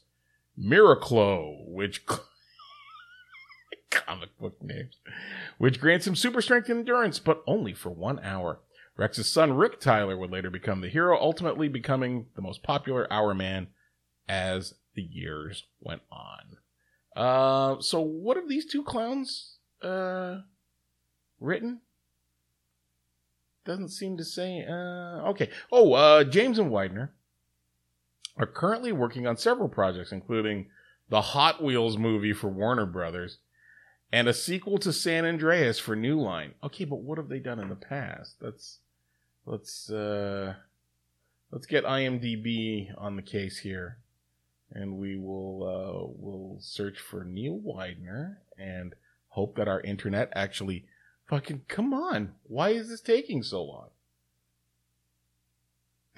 Miraclo, 0.59 1.65
which 1.69 2.05
comic 3.91 4.37
book 4.39 4.57
names, 4.63 4.97
which 5.59 5.81
grants 5.81 6.07
him 6.07 6.17
super 6.17 6.43
strength 6.43 6.69
and 6.69 6.81
endurance, 6.81 7.19
but 7.19 7.43
only 7.47 7.73
for 7.73 7.91
one 7.91 8.19
hour. 8.21 8.61
Rex's 8.97 9.33
son 9.33 9.53
Rick 9.53 9.81
Tyler 9.81 10.17
would 10.17 10.33
later 10.33 10.51
become 10.51 10.81
the 10.81 10.89
hero, 10.89 11.17
ultimately 11.17 11.69
becoming 11.69 12.27
the 12.35 12.43
most 12.43 12.65
popular 12.65 13.07
Hourman 13.13 13.69
as 14.29 14.75
the 14.95 15.03
years 15.03 15.65
went 15.81 16.03
on. 16.11 16.57
Uh, 17.15 17.81
so 17.81 18.01
what 18.01 18.37
have 18.37 18.49
these 18.49 18.67
two 18.67 18.83
clowns 18.83 19.59
uh, 19.83 20.39
written? 21.39 21.81
Doesn't 23.65 23.91
seem 23.91 24.17
to 24.17 24.25
say. 24.25 24.65
Uh, 24.69 25.29
okay. 25.29 25.51
Oh, 25.71 25.93
uh, 25.93 26.25
James 26.25 26.59
and 26.59 26.71
Widener 26.71 27.13
are 28.39 28.47
currently 28.47 28.93
working 28.93 29.27
on 29.27 29.37
several 29.37 29.69
projects, 29.69 30.13
including 30.13 30.67
the 31.09 31.21
Hot 31.21 31.63
Wheels 31.63 31.99
movie 31.99 32.33
for 32.33 32.49
Warner 32.49 32.87
Brothers 32.87 33.39
and 34.13 34.29
a 34.29 34.35
sequel 34.35 34.79
to 34.79 34.93
San 34.93 35.25
Andreas 35.25 35.79
for 35.79 35.95
New 35.95 36.21
Line. 36.21 36.55
Okay, 36.63 36.85
but 36.85 37.01
what 37.01 37.19
have 37.19 37.29
they 37.29 37.39
done 37.39 37.59
in 37.59 37.69
the 37.69 37.75
past? 37.75 38.37
Let's 38.41 38.79
let's 39.45 39.91
uh 39.91 40.55
let's 41.51 41.67
get 41.67 41.85
IMDb 41.85 42.91
on 42.97 43.17
the 43.17 43.23
case 43.23 43.59
here. 43.59 43.99
And 44.71 44.99
we 44.99 45.17
will 45.17 45.63
uh 45.65 46.13
we'll 46.17 46.59
search 46.61 46.99
for 46.99 47.25
Neil 47.25 47.59
Widener 47.63 48.41
and 48.59 48.95
hope 49.29 49.57
that 49.57 49.69
our 49.69 49.81
internet 49.81 50.31
actually 50.35 50.87
fucking 51.27 51.63
come 51.69 51.93
on. 51.93 52.33
Why 52.45 52.71
is 52.71 52.89
this 52.89 53.01
taking 53.01 53.43
so 53.43 53.63
long? 53.63 53.89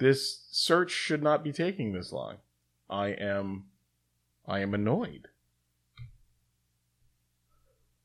This 0.01 0.47
search 0.49 0.89
should 0.89 1.21
not 1.21 1.43
be 1.43 1.51
taking 1.51 1.93
this 1.93 2.11
long. 2.11 2.37
I 2.89 3.09
am 3.09 3.65
I 4.47 4.61
am 4.61 4.73
annoyed. 4.73 5.27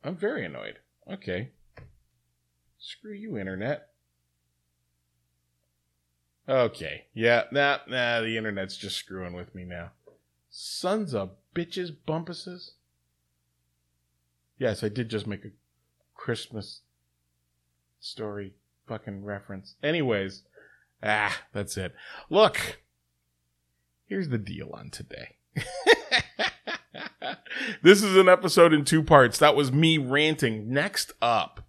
I'm 0.05 0.15
very 0.15 0.45
annoyed. 0.45 0.81
Okay. 1.11 1.53
Screw 2.79 3.15
you, 3.15 3.39
internet. 3.39 3.89
Okay. 6.47 7.07
Yeah, 7.15 7.45
nah, 7.51 7.79
nah, 7.89 8.21
the 8.21 8.37
internet's 8.37 8.77
just 8.77 8.97
screwing 8.97 9.33
with 9.33 9.55
me 9.55 9.65
now. 9.65 9.93
Sons 10.51 11.15
of 11.15 11.31
bitches, 11.55 11.97
bumpuses. 12.07 12.73
Yes, 14.59 14.85
I 14.85 14.91
did 14.91 15.09
just 15.09 15.27
make 15.27 15.47
a 15.47 15.53
Christmas 16.15 16.83
story 18.01 18.53
fucking 18.87 19.25
reference. 19.25 19.77
Anyways, 19.83 20.43
ah, 21.03 21.37
that's 21.53 21.77
it. 21.77 21.95
Look, 22.31 22.81
here's 24.07 24.29
the 24.29 24.39
deal 24.39 24.71
on 24.73 24.91
today. 24.91 25.37
this 27.83 28.03
is 28.03 28.17
an 28.17 28.29
episode 28.29 28.73
in 28.73 28.85
two 28.85 29.03
parts. 29.03 29.39
That 29.39 29.57
was 29.57 29.73
me 29.73 29.99
ranting. 29.99 30.73
Next 30.73 31.13
up, 31.21 31.67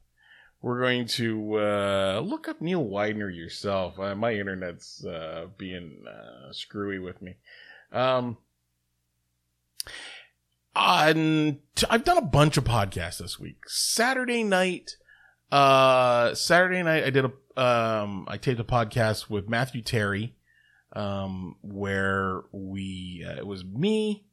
we're 0.62 0.82
going 0.82 1.08
to 1.08 1.58
uh, 1.58 2.22
look 2.24 2.48
up 2.48 2.62
Neil 2.62 2.84
Widener 2.84 3.30
yourself. 3.30 4.00
Uh, 4.00 4.16
my 4.16 4.34
internet's 4.34 5.06
uh, 5.06 5.48
being 5.58 6.04
uh, 6.08 6.52
screwy 6.52 7.00
with 7.00 7.22
me. 7.22 7.36
Um, 7.92 8.38
I've 10.76 11.16
done 11.16 12.18
a 12.18 12.22
bunch 12.22 12.58
of 12.58 12.64
podcasts 12.64 13.18
this 13.18 13.40
week. 13.40 13.68
Saturday 13.68 14.44
night, 14.44 14.92
uh, 15.52 16.36
Saturday 16.36 16.84
night 16.84 17.04
I 17.04 17.10
did 17.10 17.26
a, 17.26 17.32
um, 17.58 18.26
I 18.28 18.38
taped 18.38 18.60
a 18.60 18.64
podcast 18.64 19.30
with 19.30 19.50
Matthew 19.50 19.82
Terry, 19.82 20.36
um, 20.94 21.56
where 21.62 22.44
we, 22.52 23.26
uh, 23.28 23.36
it 23.38 23.48
was 23.48 23.66
me, 23.66 24.26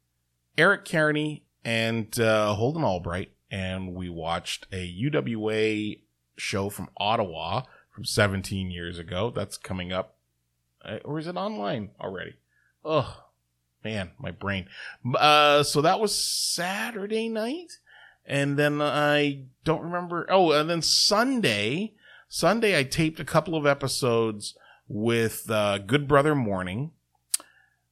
Eric 0.59 0.85
Kearney, 0.85 1.45
and 1.65 2.19
uh, 2.21 2.55
Holden 2.55 2.85
Albright, 2.85 3.33
and 3.51 3.95
we 3.95 4.11
watched 4.11 4.67
a 4.73 4.87
UWA 5.03 6.01
show 6.37 6.69
from 6.69 6.91
Ottawa 6.99 7.63
from 7.91 8.05
17 8.05 8.71
years 8.71 8.99
ago. 8.99 9.33
That's 9.35 9.57
coming 9.57 9.93
up, 9.93 10.17
uh, 10.85 10.99
or 11.05 11.19
is 11.19 11.27
it 11.27 11.37
online 11.37 11.91
already? 12.01 12.35
Oh 12.85 13.25
man, 13.83 14.11
my 14.19 14.33
brain. 14.33 14.69
Uh, 15.15 15.63
so 15.63 15.81
that 15.81 15.99
was 15.99 16.15
Saturday 16.15 17.31
night, 17.31 17.79
and 18.27 18.59
then 18.59 18.83
I 18.83 19.45
don't 19.65 19.83
remember. 19.83 20.27
Oh, 20.29 20.53
and 20.53 20.69
then 20.69 20.83
Sunday, 20.83 21.95
Sunday 22.37 22.77
I 22.77 22.83
taped 22.83 23.21
a 23.21 23.25
couple 23.25 23.55
of 23.55 23.65
episodes 23.65 24.57
with 24.89 25.49
uh, 25.49 25.79
Good 25.79 26.09
Brother 26.09 26.35
Morning. 26.35 26.91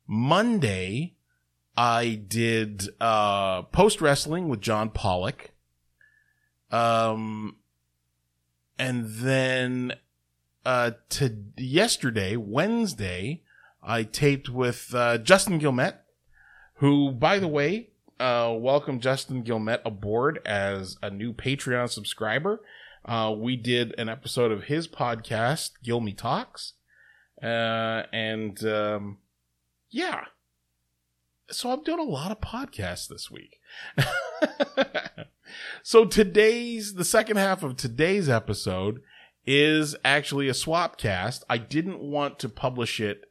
Monday, 0.04 1.14
I 1.76 2.20
did 2.26 2.88
uh, 3.00 3.62
post 3.62 4.00
wrestling 4.00 4.48
with 4.48 4.60
John 4.60 4.90
Pollock. 4.90 5.52
Um, 6.72 7.58
and 8.80 9.06
then 9.06 9.92
uh, 10.66 10.90
to 11.10 11.36
yesterday, 11.56 12.34
Wednesday, 12.34 13.44
I 13.80 14.02
taped 14.02 14.48
with 14.48 14.92
uh, 14.92 15.18
Justin 15.18 15.60
Gilmet, 15.60 15.98
who, 16.78 17.12
by 17.12 17.38
the 17.38 17.46
way, 17.46 17.90
uh, 18.18 18.52
welcome 18.58 18.98
Justin 18.98 19.44
Gilmet 19.44 19.82
aboard 19.84 20.40
as 20.44 20.96
a 21.00 21.10
new 21.10 21.32
Patreon 21.32 21.88
subscriber. 21.90 22.60
Uh, 23.04 23.34
we 23.36 23.56
did 23.56 23.98
an 23.98 24.08
episode 24.08 24.52
of 24.52 24.64
his 24.64 24.86
podcast, 24.86 25.72
Gilmy 25.84 26.16
Talks, 26.16 26.74
uh, 27.42 28.04
and 28.12 28.64
um, 28.64 29.18
yeah, 29.90 30.24
so 31.52 31.70
I'm 31.70 31.82
doing 31.82 31.98
a 31.98 32.04
lot 32.04 32.32
of 32.32 32.40
podcasts 32.40 33.08
this 33.08 33.30
week. 33.30 33.60
so 35.82 36.04
today's 36.04 36.94
the 36.94 37.04
second 37.04 37.36
half 37.36 37.62
of 37.62 37.76
today's 37.76 38.28
episode 38.28 39.02
is 39.46 39.96
actually 40.04 40.48
a 40.48 40.54
swap 40.54 40.96
cast. 40.96 41.44
I 41.48 41.58
didn't 41.58 42.00
want 42.00 42.38
to 42.40 42.48
publish 42.48 43.00
it 43.00 43.24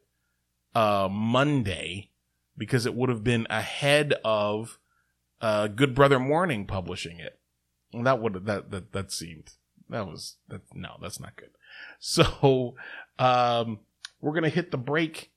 uh 0.73 1.09
Monday 1.11 2.11
because 2.57 2.85
it 2.85 2.95
would 2.95 3.09
have 3.09 3.23
been 3.23 3.47
ahead 3.49 4.13
of 4.23 4.77
uh 5.41 5.67
Good 5.67 5.95
Brother 5.95 6.19
Morning 6.19 6.65
publishing 6.65 7.19
it. 7.19 7.39
And 7.93 8.05
that 8.05 8.21
would 8.21 8.45
that 8.45 8.71
that 8.71 8.91
that 8.91 9.11
seemed 9.11 9.51
that 9.91 10.07
was 10.07 10.37
that 10.49 10.61
no, 10.73 10.97
that's 11.01 11.19
not 11.19 11.35
good. 11.35 11.51
So 11.99 12.75
um 13.19 13.79
we're 14.19 14.39
to 14.41 14.49
hit 14.49 14.71
the 14.71 14.77
break 14.77 15.31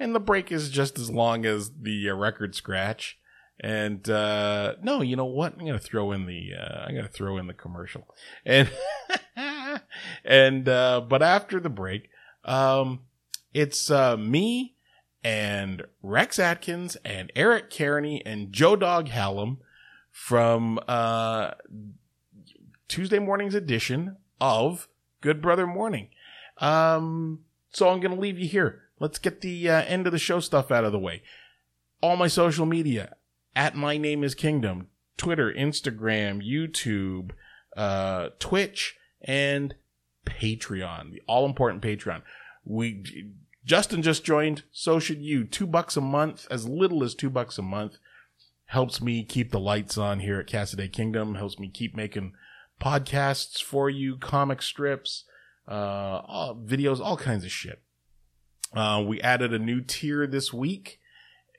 and 0.00 0.14
the 0.14 0.20
break 0.20 0.50
is 0.50 0.70
just 0.70 0.98
as 0.98 1.10
long 1.10 1.44
as 1.44 1.70
the 1.82 2.08
uh, 2.10 2.14
record 2.14 2.54
scratch. 2.54 3.18
And 3.62 4.08
uh, 4.08 4.76
no, 4.82 5.02
you 5.02 5.14
know 5.14 5.26
what? 5.26 5.52
I'm 5.52 5.66
gonna 5.66 5.78
throw 5.78 6.12
in 6.12 6.24
the 6.24 6.52
uh, 6.58 6.86
I'm 6.86 6.94
gonna 6.94 7.08
throw 7.08 7.36
in 7.36 7.46
the 7.46 7.52
commercial, 7.52 8.08
and 8.46 8.70
and 10.24 10.66
uh, 10.66 11.02
but 11.06 11.22
after 11.22 11.60
the 11.60 11.68
break, 11.68 12.08
um, 12.46 13.00
it's 13.52 13.90
uh, 13.90 14.16
me 14.16 14.76
and 15.22 15.84
Rex 16.02 16.38
Atkins 16.38 16.96
and 17.04 17.30
Eric 17.36 17.70
Kearney 17.70 18.24
and 18.24 18.50
Joe 18.50 18.76
Dog 18.76 19.08
Hallam 19.08 19.58
from 20.10 20.80
uh, 20.88 21.50
Tuesday 22.90 23.18
morning's 23.18 23.54
edition 23.54 24.16
of 24.40 24.88
Good 25.22 25.40
Brother 25.40 25.66
Morning. 25.66 26.08
Um, 26.58 27.40
so 27.72 27.88
I'm 27.88 28.00
gonna 28.00 28.20
leave 28.20 28.38
you 28.38 28.48
here 28.48 28.90
let's 29.00 29.18
get 29.18 29.40
the 29.40 29.68
uh, 29.68 29.82
end 29.82 30.06
of 30.06 30.12
the 30.12 30.18
show 30.18 30.38
stuff 30.38 30.70
out 30.70 30.84
of 30.84 30.92
the 30.92 30.98
way. 30.98 31.22
All 32.00 32.16
my 32.16 32.28
social 32.28 32.66
media 32.66 33.16
at 33.56 33.74
my 33.74 33.96
name 33.96 34.22
is 34.22 34.34
Kingdom, 34.34 34.88
Twitter, 35.16 35.52
Instagram, 35.52 36.46
YouTube, 36.46 37.32
uh, 37.76 38.28
Twitch, 38.38 38.96
and 39.22 39.74
Patreon, 40.24 41.12
the 41.12 41.22
all 41.26 41.46
important 41.46 41.82
Patreon. 41.82 42.22
We 42.64 43.34
Justin 43.64 44.02
just 44.02 44.24
joined, 44.24 44.62
so 44.70 45.00
should 45.00 45.22
you. 45.22 45.44
Two 45.44 45.66
bucks 45.66 45.96
a 45.96 46.00
month, 46.00 46.46
as 46.50 46.68
little 46.68 47.02
as 47.02 47.14
two 47.14 47.30
bucks 47.30 47.58
a 47.58 47.62
month, 47.62 47.98
helps 48.66 49.00
me 49.00 49.24
keep 49.24 49.50
the 49.50 49.60
lights 49.60 49.98
on 49.98 50.20
here 50.20 50.38
at 50.38 50.46
Cassaday 50.46 50.92
Kingdom. 50.92 51.34
Helps 51.34 51.58
me 51.58 51.68
keep 51.68 51.94
making 51.94 52.32
podcasts 52.80 53.62
for 53.62 53.90
you, 53.90 54.16
comic 54.16 54.62
strips, 54.62 55.24
uh, 55.68 56.22
all, 56.26 56.56
videos, 56.56 57.00
all 57.00 57.16
kinds 57.16 57.44
of 57.44 57.52
shit. 57.52 57.82
Uh, 58.74 59.02
we 59.06 59.20
added 59.20 59.52
a 59.52 59.58
new 59.58 59.80
tier 59.80 60.26
this 60.26 60.52
week. 60.52 61.00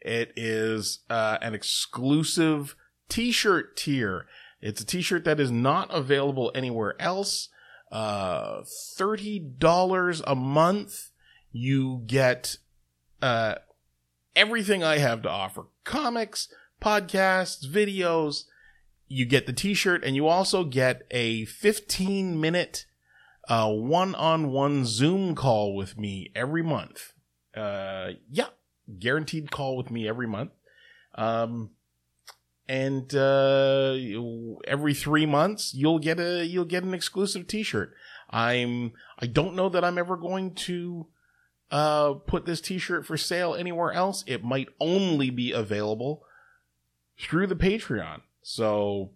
It 0.01 0.33
is 0.35 0.99
uh, 1.09 1.37
an 1.41 1.53
exclusive 1.53 2.75
t-shirt 3.09 3.77
tier. 3.77 4.25
It's 4.61 4.81
a 4.81 4.85
t-shirt 4.85 5.23
that 5.25 5.39
is 5.39 5.51
not 5.51 5.93
available 5.93 6.51
anywhere 6.55 6.99
else. 6.99 7.49
Uh, 7.91 8.61
$30 8.97 10.21
a 10.25 10.35
month. 10.35 11.11
You 11.51 12.03
get, 12.05 12.57
uh, 13.21 13.55
everything 14.35 14.83
I 14.83 14.99
have 14.99 15.21
to 15.23 15.29
offer. 15.29 15.65
Comics, 15.83 16.47
podcasts, 16.81 17.65
videos. 17.67 18.45
You 19.11 19.25
get 19.25 19.45
the 19.45 19.53
t-shirt 19.53 20.05
and 20.05 20.15
you 20.15 20.27
also 20.27 20.63
get 20.63 21.03
a 21.11 21.43
15 21.45 22.39
minute 22.39 22.85
a 23.49 23.69
one-on-one 23.69 24.85
Zoom 24.85 25.35
call 25.35 25.75
with 25.75 25.97
me 25.97 26.31
every 26.33 26.63
month. 26.63 27.11
Uh, 27.53 28.11
yeah, 28.29 28.47
guaranteed 28.99 29.51
call 29.51 29.75
with 29.75 29.91
me 29.91 30.07
every 30.07 30.27
month. 30.27 30.51
Um, 31.15 31.71
and 32.69 33.13
uh, 33.13 33.97
every 34.65 34.93
three 34.93 35.25
months 35.25 35.73
you'll 35.73 35.99
get 35.99 36.21
a 36.21 36.45
you'll 36.45 36.63
get 36.63 36.83
an 36.83 36.93
exclusive 36.93 37.47
T-shirt. 37.47 37.93
I'm 38.29 38.93
I 39.19 39.25
don't 39.25 39.55
know 39.55 39.67
that 39.67 39.83
I'm 39.83 39.97
ever 39.97 40.15
going 40.15 40.55
to 40.55 41.07
uh, 41.69 42.13
put 42.13 42.45
this 42.45 42.61
T-shirt 42.61 43.05
for 43.05 43.17
sale 43.17 43.55
anywhere 43.55 43.91
else. 43.91 44.23
It 44.25 44.45
might 44.45 44.69
only 44.79 45.29
be 45.29 45.51
available 45.51 46.23
through 47.19 47.47
the 47.47 47.55
Patreon. 47.55 48.21
So 48.41 49.11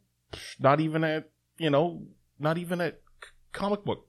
not 0.59 0.79
even 0.79 1.03
at 1.03 1.29
you 1.57 1.69
know 1.69 2.03
not 2.39 2.57
even 2.57 2.81
at 2.81 3.01
comic 3.51 3.83
book 3.83 4.07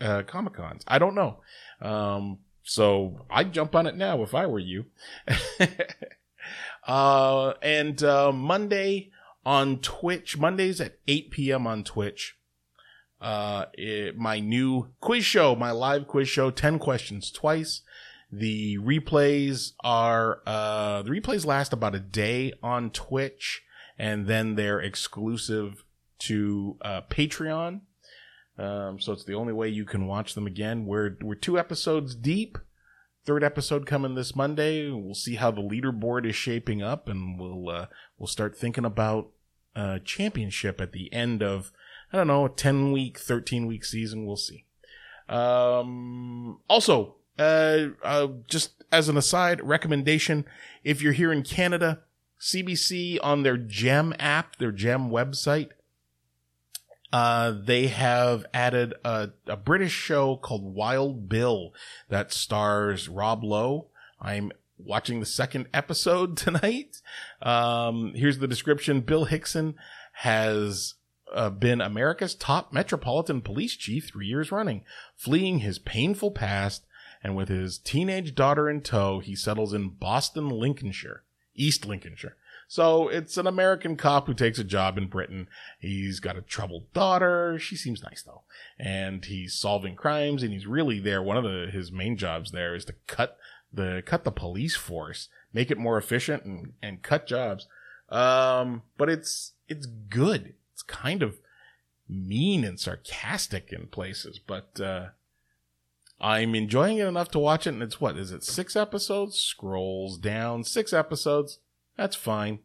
uh, 0.00 0.22
Comic 0.22 0.54
Cons. 0.54 0.84
I 0.86 0.98
don't 0.98 1.14
know. 1.14 1.40
Um, 1.80 2.38
So 2.62 3.26
I'd 3.30 3.52
jump 3.52 3.74
on 3.74 3.86
it 3.86 3.96
now 3.96 4.22
if 4.22 4.34
I 4.34 4.46
were 4.46 4.58
you. 4.58 4.86
uh, 6.86 7.52
and 7.62 8.02
uh, 8.02 8.32
Monday 8.32 9.10
on 9.44 9.78
Twitch, 9.80 10.38
Mondays 10.38 10.80
at 10.80 10.98
8 11.06 11.30
p.m. 11.30 11.66
on 11.66 11.84
Twitch. 11.84 12.36
Uh, 13.20 13.66
it, 13.74 14.16
my 14.16 14.40
new 14.40 14.88
quiz 15.00 15.24
show, 15.24 15.54
my 15.54 15.70
live 15.70 16.06
quiz 16.06 16.28
show, 16.28 16.50
10 16.50 16.78
questions 16.78 17.30
twice. 17.30 17.82
The 18.32 18.78
replays 18.78 19.72
are, 19.84 20.40
uh, 20.46 21.02
the 21.02 21.10
replays 21.10 21.46
last 21.46 21.72
about 21.72 21.94
a 21.94 22.00
day 22.00 22.52
on 22.62 22.90
Twitch 22.90 23.62
and 23.98 24.26
then 24.26 24.54
they're 24.54 24.80
exclusive 24.80 25.84
to, 26.20 26.76
uh, 26.82 27.02
Patreon. 27.10 27.80
Um, 28.58 29.00
so 29.00 29.12
it's 29.12 29.24
the 29.24 29.34
only 29.34 29.52
way 29.52 29.68
you 29.68 29.84
can 29.84 30.06
watch 30.06 30.34
them 30.34 30.46
again. 30.46 30.86
We're, 30.86 31.16
we're 31.20 31.34
two 31.34 31.58
episodes 31.58 32.14
deep. 32.14 32.58
Third 33.24 33.42
episode 33.42 33.86
coming 33.86 34.14
this 34.14 34.36
Monday. 34.36 34.90
We'll 34.90 35.14
see 35.14 35.36
how 35.36 35.50
the 35.50 35.62
leaderboard 35.62 36.26
is 36.28 36.36
shaping 36.36 36.82
up 36.82 37.08
and 37.08 37.38
we'll, 37.38 37.68
uh, 37.68 37.86
we'll 38.18 38.26
start 38.26 38.56
thinking 38.56 38.84
about, 38.84 39.30
uh, 39.74 39.98
championship 40.04 40.80
at 40.80 40.92
the 40.92 41.12
end 41.12 41.42
of, 41.42 41.72
I 42.12 42.18
don't 42.18 42.28
know, 42.28 42.44
a 42.44 42.50
10 42.50 42.92
week, 42.92 43.18
13 43.18 43.66
week 43.66 43.84
season. 43.84 44.26
We'll 44.26 44.36
see. 44.36 44.66
Um, 45.28 46.60
also, 46.68 47.16
uh, 47.38 47.88
uh, 48.02 48.28
just 48.48 48.84
as 48.92 49.08
an 49.08 49.16
aside 49.16 49.60
recommendation, 49.62 50.44
if 50.82 51.02
you're 51.02 51.12
here 51.12 51.32
in 51.32 51.42
Canada, 51.42 52.02
CBC 52.44 53.18
on 53.22 53.42
their 53.42 53.56
Gem 53.56 54.14
app, 54.18 54.56
their 54.56 54.70
Gem 54.70 55.08
website, 55.08 55.70
uh, 57.10 57.54
they 57.58 57.86
have 57.86 58.44
added 58.52 58.92
a, 59.02 59.30
a 59.46 59.56
British 59.56 59.92
show 59.92 60.36
called 60.36 60.74
Wild 60.74 61.26
Bill 61.26 61.72
that 62.10 62.34
stars 62.34 63.08
Rob 63.08 63.42
Lowe. 63.42 63.86
I'm 64.20 64.52
watching 64.76 65.20
the 65.20 65.26
second 65.26 65.68
episode 65.72 66.36
tonight. 66.36 67.00
Um, 67.40 68.12
here's 68.14 68.38
the 68.38 68.48
description. 68.48 69.00
Bill 69.00 69.24
Hixon 69.24 69.76
has 70.12 70.94
uh, 71.32 71.48
been 71.48 71.80
America's 71.80 72.34
top 72.34 72.74
metropolitan 72.74 73.40
police 73.40 73.74
chief 73.74 74.10
three 74.10 74.26
years 74.26 74.52
running, 74.52 74.82
fleeing 75.16 75.60
his 75.60 75.78
painful 75.78 76.30
past, 76.30 76.84
and 77.22 77.34
with 77.34 77.48
his 77.48 77.78
teenage 77.78 78.34
daughter 78.34 78.68
in 78.68 78.82
tow, 78.82 79.20
he 79.20 79.34
settles 79.34 79.72
in 79.72 79.88
Boston, 79.88 80.50
Lincolnshire, 80.50 81.23
East 81.54 81.86
Lincolnshire. 81.86 82.36
So 82.68 83.08
it's 83.08 83.36
an 83.36 83.46
American 83.46 83.96
cop 83.96 84.26
who 84.26 84.34
takes 84.34 84.58
a 84.58 84.64
job 84.64 84.96
in 84.96 85.06
Britain. 85.06 85.48
He's 85.78 86.18
got 86.20 86.36
a 86.36 86.42
troubled 86.42 86.92
daughter. 86.92 87.58
She 87.58 87.76
seems 87.76 88.02
nice 88.02 88.22
though. 88.22 88.42
And 88.78 89.24
he's 89.24 89.54
solving 89.54 89.96
crimes 89.96 90.42
and 90.42 90.52
he's 90.52 90.66
really 90.66 90.98
there. 90.98 91.22
One 91.22 91.36
of 91.36 91.44
the, 91.44 91.68
his 91.72 91.92
main 91.92 92.16
jobs 92.16 92.52
there 92.52 92.74
is 92.74 92.84
to 92.86 92.94
cut 93.06 93.38
the, 93.72 94.02
cut 94.04 94.24
the 94.24 94.32
police 94.32 94.76
force, 94.76 95.28
make 95.52 95.70
it 95.70 95.78
more 95.78 95.98
efficient 95.98 96.44
and, 96.44 96.72
and 96.82 97.02
cut 97.02 97.26
jobs. 97.26 97.68
Um, 98.08 98.82
but 98.96 99.08
it's, 99.08 99.52
it's 99.68 99.86
good. 99.86 100.54
It's 100.72 100.82
kind 100.82 101.22
of 101.22 101.36
mean 102.08 102.64
and 102.64 102.78
sarcastic 102.78 103.72
in 103.72 103.86
places, 103.88 104.38
but, 104.38 104.80
uh, 104.80 105.08
I'm 106.20 106.54
enjoying 106.54 106.98
it 106.98 107.06
enough 107.06 107.30
to 107.32 107.38
watch 107.38 107.66
it, 107.66 107.74
and 107.74 107.82
it's 107.82 108.00
what 108.00 108.16
is 108.16 108.30
it? 108.30 108.44
Six 108.44 108.76
episodes? 108.76 109.38
Scrolls 109.38 110.18
down, 110.18 110.64
six 110.64 110.92
episodes. 110.92 111.58
That's 111.96 112.16
fine. 112.16 112.60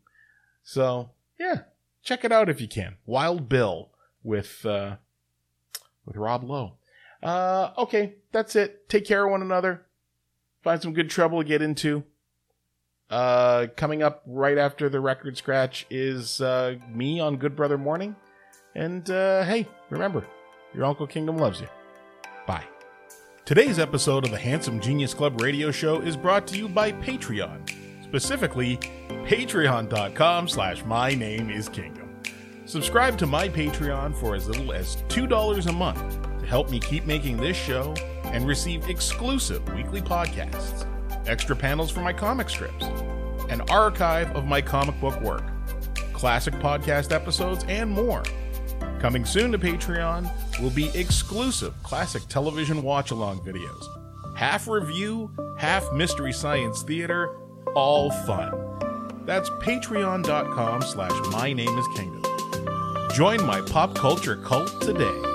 So 0.63 1.11
yeah, 1.39 1.61
check 2.03 2.23
it 2.23 2.31
out 2.31 2.49
if 2.49 2.61
you 2.61 2.67
can. 2.67 2.97
Wild 3.05 3.49
Bill 3.49 3.89
with 4.23 4.65
uh, 4.65 4.97
with 6.05 6.15
Rob 6.15 6.43
Lowe. 6.43 6.73
Uh, 7.21 7.71
okay, 7.77 8.15
that's 8.31 8.55
it. 8.55 8.87
Take 8.87 9.05
care 9.05 9.25
of 9.25 9.31
one 9.31 9.41
another. 9.41 9.85
Find 10.63 10.81
some 10.81 10.93
good 10.93 11.09
trouble 11.09 11.41
to 11.41 11.47
get 11.47 11.61
into. 11.61 12.03
Uh, 13.09 13.67
coming 13.75 14.03
up 14.03 14.21
right 14.27 14.57
after 14.57 14.87
the 14.87 14.99
record 14.99 15.35
scratch 15.35 15.85
is 15.89 16.41
uh, 16.41 16.75
me 16.93 17.19
on 17.19 17.37
Good 17.37 17.55
Brother 17.55 17.77
Morning. 17.77 18.15
And 18.75 19.09
uh, 19.09 19.43
hey, 19.43 19.67
remember, 19.89 20.25
your 20.73 20.85
Uncle 20.85 21.07
Kingdom 21.07 21.37
loves 21.37 21.59
you. 21.59 21.67
Today's 23.49 23.79
episode 23.79 24.25
of 24.25 24.29
the 24.29 24.37
Handsome 24.37 24.79
Genius 24.79 25.15
Club 25.15 25.41
radio 25.41 25.71
show 25.71 26.01
is 26.01 26.15
brought 26.15 26.45
to 26.49 26.55
you 26.55 26.69
by 26.69 26.91
Patreon, 26.91 27.59
specifically 28.03 28.77
patreon.com 29.25 30.47
slash 30.47 30.85
my 30.85 31.15
name 31.15 31.49
is 31.49 31.67
kingdom. 31.67 32.15
Subscribe 32.65 33.17
to 33.17 33.25
my 33.25 33.49
Patreon 33.49 34.15
for 34.15 34.35
as 34.35 34.47
little 34.47 34.71
as 34.71 34.97
$2 35.07 35.65
a 35.65 35.71
month 35.71 36.21
to 36.41 36.45
help 36.45 36.69
me 36.69 36.79
keep 36.79 37.07
making 37.07 37.37
this 37.37 37.57
show 37.57 37.95
and 38.25 38.47
receive 38.47 38.87
exclusive 38.87 39.67
weekly 39.73 40.01
podcasts, 40.01 40.85
extra 41.27 41.55
panels 41.55 41.89
for 41.89 42.01
my 42.01 42.13
comic 42.13 42.51
strips, 42.51 42.85
an 43.49 43.61
archive 43.61 44.31
of 44.35 44.45
my 44.45 44.61
comic 44.61 45.01
book 45.01 45.19
work, 45.21 45.43
classic 46.13 46.53
podcast 46.53 47.11
episodes, 47.11 47.65
and 47.67 47.89
more. 47.89 48.21
Coming 48.99 49.23
soon 49.23 49.53
to 49.53 49.57
Patreon 49.57 50.29
will 50.61 50.71
be 50.71 50.89
exclusive 50.89 51.73
classic 51.83 52.23
television 52.27 52.83
watch 52.83 53.11
along 53.11 53.39
videos. 53.39 53.85
Half 54.35 54.67
review, 54.67 55.31
half 55.57 55.91
mystery 55.93 56.33
science 56.33 56.83
theater, 56.83 57.29
all 57.75 58.11
fun. 58.11 59.23
That's 59.25 59.49
patreon.com 59.49 60.81
slash 60.81 61.31
my 61.31 61.53
name 61.53 61.77
is 61.77 61.87
kingdom. 61.95 62.23
Join 63.13 63.45
my 63.45 63.61
pop 63.61 63.95
culture 63.95 64.35
cult 64.35 64.81
today. 64.81 65.28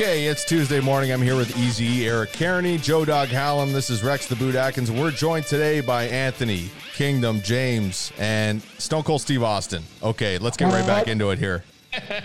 Okay, 0.00 0.26
it's 0.26 0.44
Tuesday 0.44 0.78
morning. 0.78 1.10
I'm 1.10 1.20
here 1.20 1.34
with 1.34 1.58
Easy 1.58 2.06
Eric 2.06 2.32
Kearney, 2.34 2.78
Joe 2.78 3.04
Dog 3.04 3.30
Hallam. 3.30 3.72
This 3.72 3.90
is 3.90 4.04
Rex 4.04 4.28
the 4.28 4.36
Boot 4.36 4.54
Atkins. 4.54 4.92
We're 4.92 5.10
joined 5.10 5.46
today 5.46 5.80
by 5.80 6.04
Anthony, 6.04 6.70
Kingdom, 6.94 7.40
James, 7.42 8.12
and 8.16 8.62
Stone 8.78 9.02
Cold 9.02 9.22
Steve 9.22 9.42
Austin. 9.42 9.82
Okay, 10.00 10.38
let's 10.38 10.56
get 10.56 10.66
right 10.66 10.86
back 10.86 11.08
into 11.08 11.30
it 11.30 11.40
here. 11.40 11.64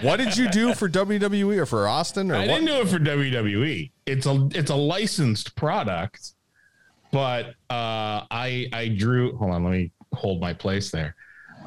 What 0.03 0.17
did 0.17 0.37
you 0.37 0.51
do 0.51 0.75
for 0.75 0.87
WWE 0.87 1.57
or 1.57 1.65
for 1.65 1.87
Austin 1.87 2.29
or 2.29 2.35
I 2.35 2.39
what? 2.41 2.59
didn't 2.59 2.65
do 2.67 2.73
it 2.73 2.89
for 2.89 2.99
WWE. 2.99 3.89
It's 4.05 4.27
a 4.27 4.49
it's 4.51 4.69
a 4.69 4.75
licensed 4.75 5.55
product, 5.55 6.33
but 7.11 7.55
uh, 7.71 8.21
I 8.29 8.67
I 8.71 8.89
drew. 8.95 9.35
Hold 9.37 9.49
on, 9.49 9.63
let 9.63 9.71
me 9.71 9.91
hold 10.13 10.39
my 10.39 10.53
place 10.53 10.91
there. 10.91 11.15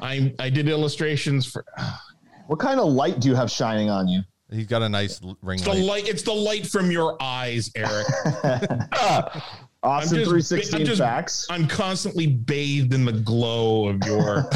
I 0.01 0.33
I 0.39 0.49
did 0.49 0.69
illustrations 0.69 1.45
for 1.45 1.65
What 2.47 2.59
kind 2.59 2.79
of 2.79 2.87
light 2.87 3.19
do 3.19 3.27
you 3.27 3.35
have 3.35 3.51
shining 3.51 3.89
on 3.89 4.07
you? 4.07 4.21
He's 4.51 4.67
got 4.67 4.81
a 4.81 4.87
nice 4.89 5.19
ring 5.41 5.59
it's 5.59 5.63
the 5.67 5.73
light. 5.73 5.83
light. 5.83 6.07
It's 6.07 6.23
the 6.23 6.33
light 6.33 6.65
from 6.65 6.89
your 6.89 7.17
eyes, 7.21 7.69
Eric. 7.75 8.07
Austin 9.83 10.17
316 10.17 10.87
I'm 10.89 10.95
facts. 10.95 11.47
I'm 11.49 11.67
constantly 11.67 12.27
bathed 12.27 12.93
in 12.93 13.05
the 13.05 13.11
glow 13.13 13.87
of 13.87 14.03
your 14.05 14.49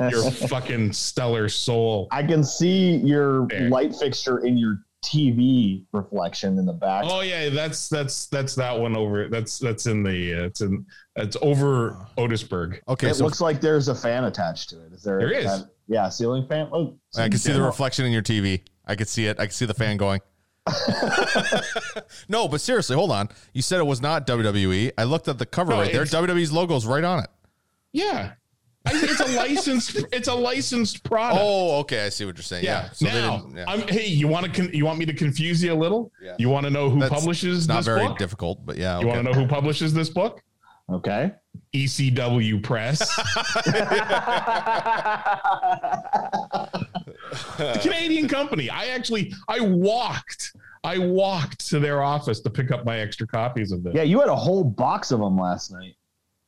your 0.10 0.30
fucking 0.30 0.92
stellar 0.92 1.48
soul. 1.48 2.08
I 2.10 2.22
can 2.22 2.44
see 2.44 2.96
your 2.96 3.46
There. 3.48 3.68
light 3.70 3.94
fixture 3.94 4.44
in 4.44 4.58
your 4.58 4.82
TV 5.04 5.84
reflection 5.92 6.58
in 6.58 6.66
the 6.66 6.72
back. 6.72 7.04
Oh 7.06 7.20
yeah, 7.20 7.48
that's 7.48 7.88
that's 7.88 8.26
that's 8.26 8.54
that 8.56 8.78
one 8.78 8.96
over. 8.96 9.28
That's 9.28 9.58
that's 9.58 9.86
in 9.86 10.02
the 10.02 10.34
uh, 10.42 10.46
it's 10.46 10.60
in 10.60 10.84
it's 11.16 11.36
over 11.40 11.96
Otisburg. 12.18 12.80
Okay, 12.88 13.10
it 13.10 13.14
so 13.14 13.24
looks 13.24 13.40
like 13.40 13.60
there's 13.60 13.88
a 13.88 13.94
fan 13.94 14.24
attached 14.24 14.70
to 14.70 14.84
it. 14.84 14.92
Is 14.92 15.02
there? 15.02 15.18
There 15.18 15.32
is. 15.32 15.44
that- 15.44 15.68
yeah, 15.90 16.10
ceiling 16.10 16.46
fan. 16.46 16.68
Oh, 16.70 16.98
I 17.16 17.30
can 17.30 17.38
see 17.38 17.50
the 17.52 17.62
reflection 17.62 18.04
in 18.04 18.12
your 18.12 18.20
TV. 18.20 18.60
I 18.88 18.96
could 18.96 19.08
see 19.08 19.26
it. 19.26 19.38
I 19.38 19.46
could 19.46 19.54
see 19.54 19.66
the 19.66 19.74
fan 19.74 19.96
going. 19.96 20.20
no, 22.28 22.48
but 22.48 22.60
seriously, 22.60 22.94
hold 22.96 23.10
on. 23.12 23.28
You 23.54 23.62
said 23.62 23.78
it 23.80 23.86
was 23.86 24.02
not 24.02 24.26
WWE. 24.26 24.92
I 24.98 25.04
looked 25.04 25.28
at 25.28 25.38
the 25.38 25.46
cover 25.46 25.70
No, 25.72 25.78
right 25.80 25.92
there. 25.92 26.02
it's- 26.02 26.14
WWE's 26.14 26.52
logo's 26.52 26.84
right 26.86 27.04
on 27.04 27.20
it. 27.24 27.30
Yeah, 27.92 28.32
I, 28.86 28.90
it's 28.94 29.20
a 29.20 29.34
licensed. 29.36 29.96
It's 30.12 30.28
a 30.28 30.34
licensed 30.34 31.02
product. 31.04 31.40
Oh, 31.42 31.78
okay. 31.80 32.04
I 32.04 32.08
see 32.10 32.26
what 32.26 32.36
you're 32.36 32.42
saying. 32.42 32.64
Yeah. 32.64 32.84
yeah. 32.84 32.90
So 32.92 33.06
now. 33.06 33.46
Yeah. 33.54 33.64
I'm, 33.66 33.88
hey, 33.88 34.06
you 34.06 34.28
want 34.28 34.44
to 34.46 34.52
con- 34.52 34.70
you 34.74 34.84
want 34.84 34.98
me 34.98 35.06
to 35.06 35.14
confuse 35.14 35.62
you 35.62 35.72
a 35.72 35.74
little? 35.74 36.12
Yeah. 36.22 36.36
You 36.38 36.50
want 36.50 36.64
to 36.64 36.70
know 36.70 36.90
who 36.90 37.00
That's- 37.00 37.18
publishes 37.18 37.58
It's 37.60 37.68
not 37.68 37.84
very 37.84 38.06
book? 38.06 38.18
difficult, 38.18 38.64
but 38.66 38.76
yeah. 38.76 39.00
You 39.00 39.06
want 39.06 39.18
to 39.18 39.22
know 39.22 39.32
who 39.32 39.46
publishes 39.46 39.94
this 39.94 40.10
book? 40.10 40.42
Okay. 40.90 41.32
ECW 41.74 42.62
Press, 42.62 43.00
the 47.56 47.78
Canadian 47.82 48.28
company. 48.28 48.70
I 48.70 48.86
actually 48.86 49.32
I 49.48 49.60
walked. 49.60 50.52
I 50.84 50.98
walked 50.98 51.68
to 51.70 51.80
their 51.80 52.02
office 52.02 52.40
to 52.40 52.50
pick 52.50 52.70
up 52.70 52.84
my 52.84 53.00
extra 53.00 53.26
copies 53.26 53.72
of 53.72 53.82
this. 53.82 53.94
yeah, 53.94 54.02
you 54.04 54.20
had 54.20 54.28
a 54.28 54.36
whole 54.36 54.62
box 54.62 55.10
of 55.10 55.18
them 55.20 55.36
last 55.36 55.72
night. 55.72 55.96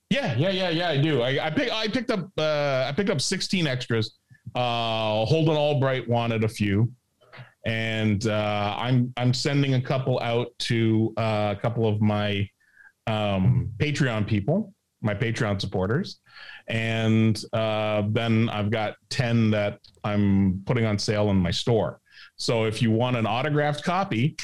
Yeah, 0.09 0.35
yeah, 0.37 0.51
yeah, 0.51 0.71
yeah. 0.71 0.89
I 0.89 1.01
do. 1.01 1.23
I, 1.23 1.47
I 1.47 1.51
pick. 1.51 1.73
I 1.73 1.89
picked 1.89 2.11
up. 2.11 2.31
Uh, 2.37 2.87
I 2.89 2.93
picked 2.97 3.11
up 3.11 3.21
sixteen 3.21 3.67
extras. 3.67 4.19
Uh, 4.55 5.25
Holden 5.25 5.57
Albright 5.57 6.09
wanted 6.09 6.43
a 6.43 6.49
few, 6.49 6.93
and 7.65 8.27
uh, 8.27 8.75
I'm 8.79 9.13
I'm 9.17 9.33
sending 9.33 9.75
a 9.75 9.81
couple 9.81 10.19
out 10.21 10.49
to 10.61 11.13
uh, 11.17 11.55
a 11.57 11.61
couple 11.61 11.87
of 11.87 12.01
my 12.01 12.49
um, 13.07 13.71
Patreon 13.79 14.27
people, 14.27 14.73
my 15.01 15.15
Patreon 15.15 15.61
supporters, 15.61 16.21
and 16.71 17.45
uh, 17.53 18.05
then 18.09 18.49
I've 18.49 18.71
got 18.71 18.97
ten 19.11 19.51
that 19.51 19.81
I'm 20.05 20.63
putting 20.65 20.87
on 20.87 20.99
sale 20.99 21.31
in 21.31 21.37
my 21.37 21.51
store. 21.51 22.01
So 22.37 22.65
if 22.65 22.81
you 22.81 22.91
want 22.91 23.17
an 23.17 23.27
autographed 23.27 23.85
copy, 23.85 24.37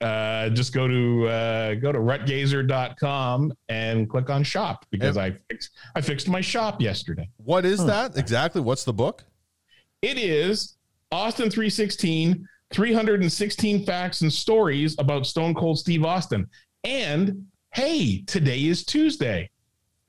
uh, 0.00 0.50
just 0.50 0.74
go 0.74 0.86
to 0.86 1.26
uh, 1.26 1.74
go 1.76 1.92
to 1.92 1.98
rutgazer.com 1.98 3.52
and 3.70 4.08
click 4.08 4.28
on 4.28 4.44
shop 4.44 4.84
because 4.90 5.16
I 5.16 5.32
fixed 5.48 5.70
I 5.96 6.02
fixed 6.02 6.28
my 6.28 6.42
shop 6.42 6.80
yesterday. 6.80 7.28
What 7.38 7.64
is 7.64 7.84
that 7.86 8.16
exactly? 8.16 8.60
What's 8.60 8.84
the 8.84 8.92
book? 8.92 9.24
It 10.02 10.18
is 10.18 10.76
Austin 11.10 11.48
316, 11.50 12.46
316 12.74 13.86
facts 13.86 14.20
and 14.20 14.30
stories 14.30 14.94
about 14.98 15.26
Stone 15.26 15.54
Cold 15.54 15.78
Steve 15.78 16.04
Austin. 16.04 16.46
And 16.82 17.46
hey, 17.72 18.22
today 18.26 18.66
is 18.66 18.84
Tuesday. 18.84 19.48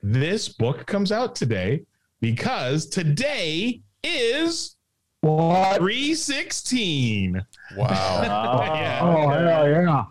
This 0.08 0.48
book 0.48 0.86
comes 0.86 1.10
out 1.10 1.34
today 1.34 1.82
because 2.20 2.86
today 2.86 3.80
is 4.04 4.76
What? 5.20 5.78
316. 5.78 7.44
Wow. 7.76 7.88
Yeah. 8.22 9.00
Oh, 9.02 9.28
hell 9.30 9.68
yeah. 9.68 10.04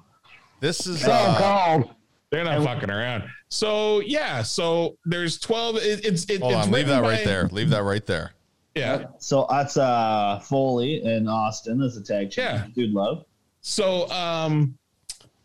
this 0.59 0.85
is 0.85 1.01
Damn 1.01 1.35
uh, 1.35 1.77
cold. 1.79 1.95
They're 2.29 2.43
not 2.43 2.61
fucking 2.65 2.91
around. 2.91 3.23
So 3.47 4.01
yeah, 4.01 4.41
so 4.41 4.97
there's 5.05 5.39
12. 5.39 5.77
It, 5.77 6.05
it's 6.05 6.25
it, 6.25 6.41
hold 6.41 6.51
it's 6.55 6.65
on, 6.67 6.73
leave 6.73 6.87
written 6.87 7.01
that 7.03 7.07
right 7.09 7.23
by- 7.23 7.31
there. 7.31 7.47
Leave 7.47 7.69
that 7.69 7.83
right 7.83 8.05
there. 8.05 8.33
Yeah. 8.75 9.05
So 9.19 9.47
that's 9.49 9.77
uh 9.77 10.41
Foley 10.43 11.01
and 11.05 11.29
Austin 11.29 11.81
as 11.81 11.95
a 11.95 12.03
tag 12.03 12.31
team. 12.31 12.43
Yeah. 12.43 12.67
Dude 12.75 12.91
love. 12.91 13.23
So 13.61 14.09
um, 14.09 14.77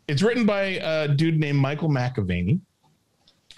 it's 0.09 0.21
written 0.21 0.45
by 0.45 0.61
a 0.83 1.07
dude 1.07 1.39
named 1.39 1.57
Michael 1.57 1.87
McAvennie, 1.87 2.59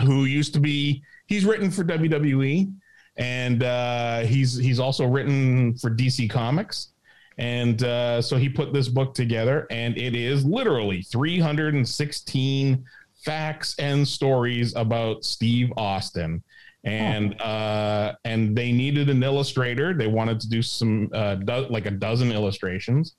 who 0.01 0.25
used 0.25 0.53
to 0.53 0.59
be. 0.59 1.03
He's 1.27 1.45
written 1.45 1.71
for 1.71 1.83
WWE, 1.83 2.73
and 3.17 3.63
uh, 3.63 4.21
he's 4.21 4.55
he's 4.55 4.79
also 4.79 5.05
written 5.05 5.77
for 5.77 5.89
DC 5.89 6.29
Comics. 6.29 6.89
And 7.37 7.83
uh, 7.83 8.21
so 8.21 8.37
he 8.37 8.47
put 8.47 8.73
this 8.73 8.87
book 8.87 9.15
together, 9.15 9.65
and 9.71 9.97
it 9.97 10.15
is 10.15 10.45
literally 10.45 11.01
316 11.01 12.85
facts 13.25 13.75
and 13.79 14.07
stories 14.07 14.75
about 14.75 15.23
Steve 15.23 15.71
Austin. 15.77 16.43
And 16.83 17.39
uh, 17.41 18.13
and 18.25 18.55
they 18.55 18.73
needed 18.73 19.09
an 19.09 19.23
illustrator. 19.23 19.93
They 19.93 20.07
wanted 20.07 20.41
to 20.41 20.49
do 20.49 20.61
some 20.61 21.09
uh, 21.13 21.35
do- 21.35 21.67
like 21.69 21.85
a 21.85 21.91
dozen 21.91 22.31
illustrations. 22.31 23.15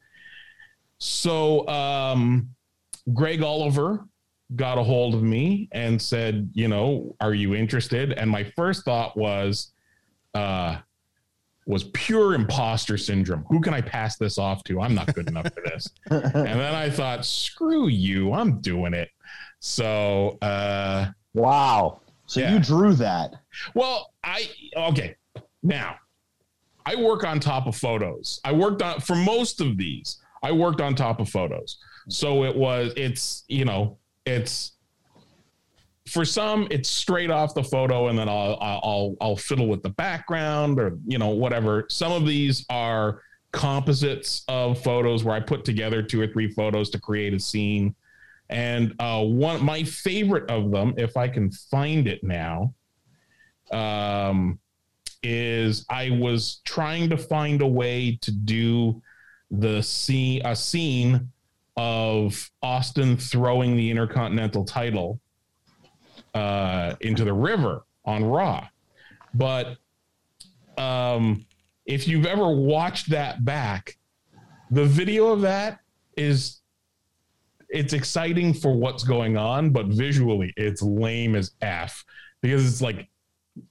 So 0.98 1.66
um, 1.66 2.50
Greg 3.14 3.42
Oliver 3.42 4.06
got 4.56 4.78
a 4.78 4.82
hold 4.82 5.14
of 5.14 5.22
me 5.22 5.68
and 5.72 6.00
said, 6.00 6.50
you 6.52 6.68
know, 6.68 7.16
are 7.20 7.34
you 7.34 7.54
interested? 7.54 8.12
And 8.12 8.30
my 8.30 8.44
first 8.44 8.84
thought 8.84 9.16
was, 9.16 9.72
uh, 10.34 10.78
was 11.66 11.84
pure 11.94 12.34
imposter 12.34 12.98
syndrome. 12.98 13.44
Who 13.48 13.60
can 13.60 13.72
I 13.72 13.80
pass 13.80 14.16
this 14.16 14.36
off 14.36 14.62
to? 14.64 14.80
I'm 14.82 14.94
not 14.94 15.14
good 15.14 15.28
enough 15.28 15.46
for 15.54 15.62
this. 15.64 15.88
and 16.10 16.32
then 16.34 16.74
I 16.74 16.90
thought, 16.90 17.24
screw 17.24 17.88
you, 17.88 18.32
I'm 18.34 18.60
doing 18.60 18.92
it. 18.94 19.08
So, 19.60 20.38
uh, 20.42 21.06
Wow. 21.32 22.00
So 22.26 22.40
Yeah. 22.40 22.52
you 22.54 22.58
drew 22.60 22.94
that. 22.94 23.34
well, 23.74 24.12
I 24.22 24.48
okay. 24.76 25.16
Now, 25.62 25.96
I 26.86 26.96
work 26.96 27.24
on 27.24 27.40
top 27.40 27.66
of 27.66 27.74
photos. 27.76 28.40
I 28.44 28.52
worked 28.52 28.82
on 28.82 29.00
for 29.00 29.16
most 29.16 29.60
of 29.60 29.76
these. 29.78 30.18
I 30.42 30.52
worked 30.52 30.80
on 30.82 30.94
top 30.94 31.18
of 31.20 31.28
photos. 31.30 31.78
So 32.08 32.44
it 32.44 32.54
was 32.54 32.92
it's, 32.96 33.44
you 33.48 33.64
know, 33.64 33.96
it's 34.26 34.72
for 36.08 36.24
some 36.24 36.68
it's 36.70 36.88
straight 36.88 37.30
off 37.30 37.54
the 37.54 37.64
photo 37.64 38.08
and 38.08 38.18
then 38.18 38.28
I'll 38.28 38.58
I'll 38.60 39.16
I'll, 39.20 39.36
fiddle 39.36 39.66
with 39.66 39.82
the 39.82 39.90
background 39.90 40.78
or 40.78 40.98
you 41.06 41.18
know 41.18 41.30
whatever. 41.30 41.86
Some 41.88 42.12
of 42.12 42.26
these 42.26 42.66
are 42.68 43.22
composites 43.52 44.44
of 44.48 44.82
photos 44.82 45.24
where 45.24 45.34
I 45.34 45.40
put 45.40 45.64
together 45.64 46.02
two 46.02 46.20
or 46.20 46.26
three 46.26 46.50
photos 46.50 46.90
to 46.90 47.00
create 47.00 47.32
a 47.32 47.40
scene. 47.40 47.94
And 48.50 48.94
uh, 48.98 49.22
one 49.22 49.64
my 49.64 49.82
favorite 49.84 50.50
of 50.50 50.70
them, 50.70 50.94
if 50.98 51.16
I 51.16 51.28
can 51.28 51.50
find 51.50 52.06
it 52.06 52.22
now, 52.22 52.74
um, 53.72 54.58
is 55.22 55.86
I 55.88 56.10
was 56.10 56.60
trying 56.64 57.08
to 57.10 57.16
find 57.16 57.62
a 57.62 57.66
way 57.66 58.18
to 58.20 58.30
do 58.30 59.00
the 59.50 59.82
scene 59.82 60.42
a 60.44 60.54
scene 60.54 61.30
of 61.76 62.50
Austin 62.62 63.16
throwing 63.16 63.76
the 63.76 63.90
Intercontinental 63.90 64.64
title 64.64 65.20
uh, 66.34 66.94
into 67.00 67.24
the 67.24 67.32
river 67.32 67.84
on 68.04 68.24
Raw, 68.24 68.66
but 69.34 69.76
um, 70.78 71.46
if 71.86 72.06
you've 72.08 72.26
ever 72.26 72.50
watched 72.54 73.10
that 73.10 73.44
back, 73.44 73.96
the 74.70 74.84
video 74.84 75.28
of 75.32 75.40
that 75.42 75.80
is 76.16 76.60
it's 77.68 77.92
exciting 77.92 78.52
for 78.54 78.72
what's 78.74 79.04
going 79.04 79.36
on, 79.36 79.70
but 79.70 79.86
visually 79.86 80.52
it's 80.56 80.82
lame 80.82 81.34
as 81.34 81.52
f 81.60 82.04
because 82.40 82.66
it's 82.66 82.80
like 82.82 83.08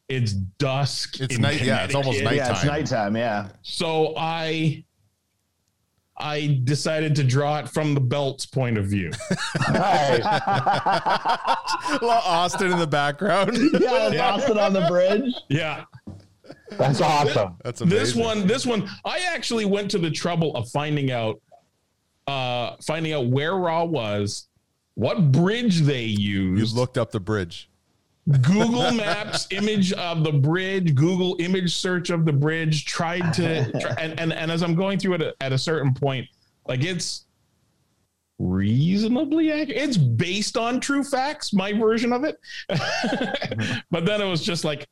it's 0.09 0.33
dusk. 0.33 1.19
It's 1.21 1.35
in 1.35 1.41
night- 1.41 1.61
yeah, 1.61 1.83
it's 1.85 1.95
almost 1.95 2.19
Connecticut. 2.19 2.23
night- 2.25 2.47
Yeah, 2.47 2.51
it's 2.53 2.65
Nighttime. 2.65 3.13
nighttime. 3.13 3.17
Yeah. 3.17 3.49
So 3.61 4.13
I 4.17 4.83
I 6.18 6.59
decided 6.64 7.16
to 7.16 7.24
draw 7.24 7.59
it 7.59 7.70
from 7.70 7.93
the 7.95 7.99
belt's 8.01 8.45
point 8.45 8.78
of 8.78 8.86
view. 8.86 9.11
Nice. 9.72 10.22
Austin 12.01 12.72
in 12.72 12.80
the 12.80 12.88
background. 12.88 13.57
yeah, 13.57 14.09
it's 14.09 14.20
Austin 14.20 14.57
on 14.59 14.74
the 14.74 14.86
bridge. 14.88 15.34
yeah. 15.49 15.86
That's 16.72 17.01
awesome. 17.01 17.55
That's 17.64 17.82
amazing. 17.82 17.99
This 17.99 18.16
one, 18.16 18.47
this 18.47 18.66
one, 18.66 18.89
I 19.05 19.20
actually 19.34 19.66
went 19.66 19.89
to 19.91 19.99
the 19.99 20.11
trouble 20.11 20.55
of 20.55 20.70
finding 20.70 21.11
out 21.11 21.41
uh 22.28 22.76
finding 22.86 23.14
out 23.14 23.28
where 23.28 23.55
Raw 23.55 23.84
was, 23.86 24.47
what 24.95 25.32
bridge 25.32 25.82
they 25.82 26.03
used. 26.03 26.74
You 26.74 26.80
looked 26.80 26.97
up 26.97 27.11
the 27.11 27.20
bridge. 27.20 27.70
Google 28.41 28.91
Maps 28.91 29.47
image 29.51 29.91
of 29.93 30.24
the 30.24 30.32
bridge, 30.32 30.95
Google 30.95 31.36
image 31.39 31.76
search 31.76 32.09
of 32.09 32.26
the 32.26 32.32
bridge, 32.32 32.86
tried 32.86 33.34
to 33.34 33.69
try, 33.80 33.91
and, 33.99 34.19
and 34.19 34.34
and 34.34 34.51
as 34.51 34.63
I'm 34.63 34.76
going 34.76 34.99
through 34.99 35.15
it 35.15 35.21
at, 35.21 35.36
at 35.41 35.51
a 35.51 35.57
certain 35.57 35.93
point, 35.93 36.28
like 36.67 36.84
it's 36.84 37.26
reasonably 38.39 39.51
accurate. 39.51 39.82
It's 39.82 39.97
based 39.97 40.57
on 40.57 40.80
true 40.80 41.03
facts, 41.03 41.53
my 41.53 41.74
version 41.74 42.13
of 42.13 42.24
it. 42.24 42.38
Mm-hmm. 43.13 43.80
but 43.91 44.05
then 44.05 44.21
it 44.21 44.30
was 44.30 44.41
just 44.41 44.63
like 44.63 44.88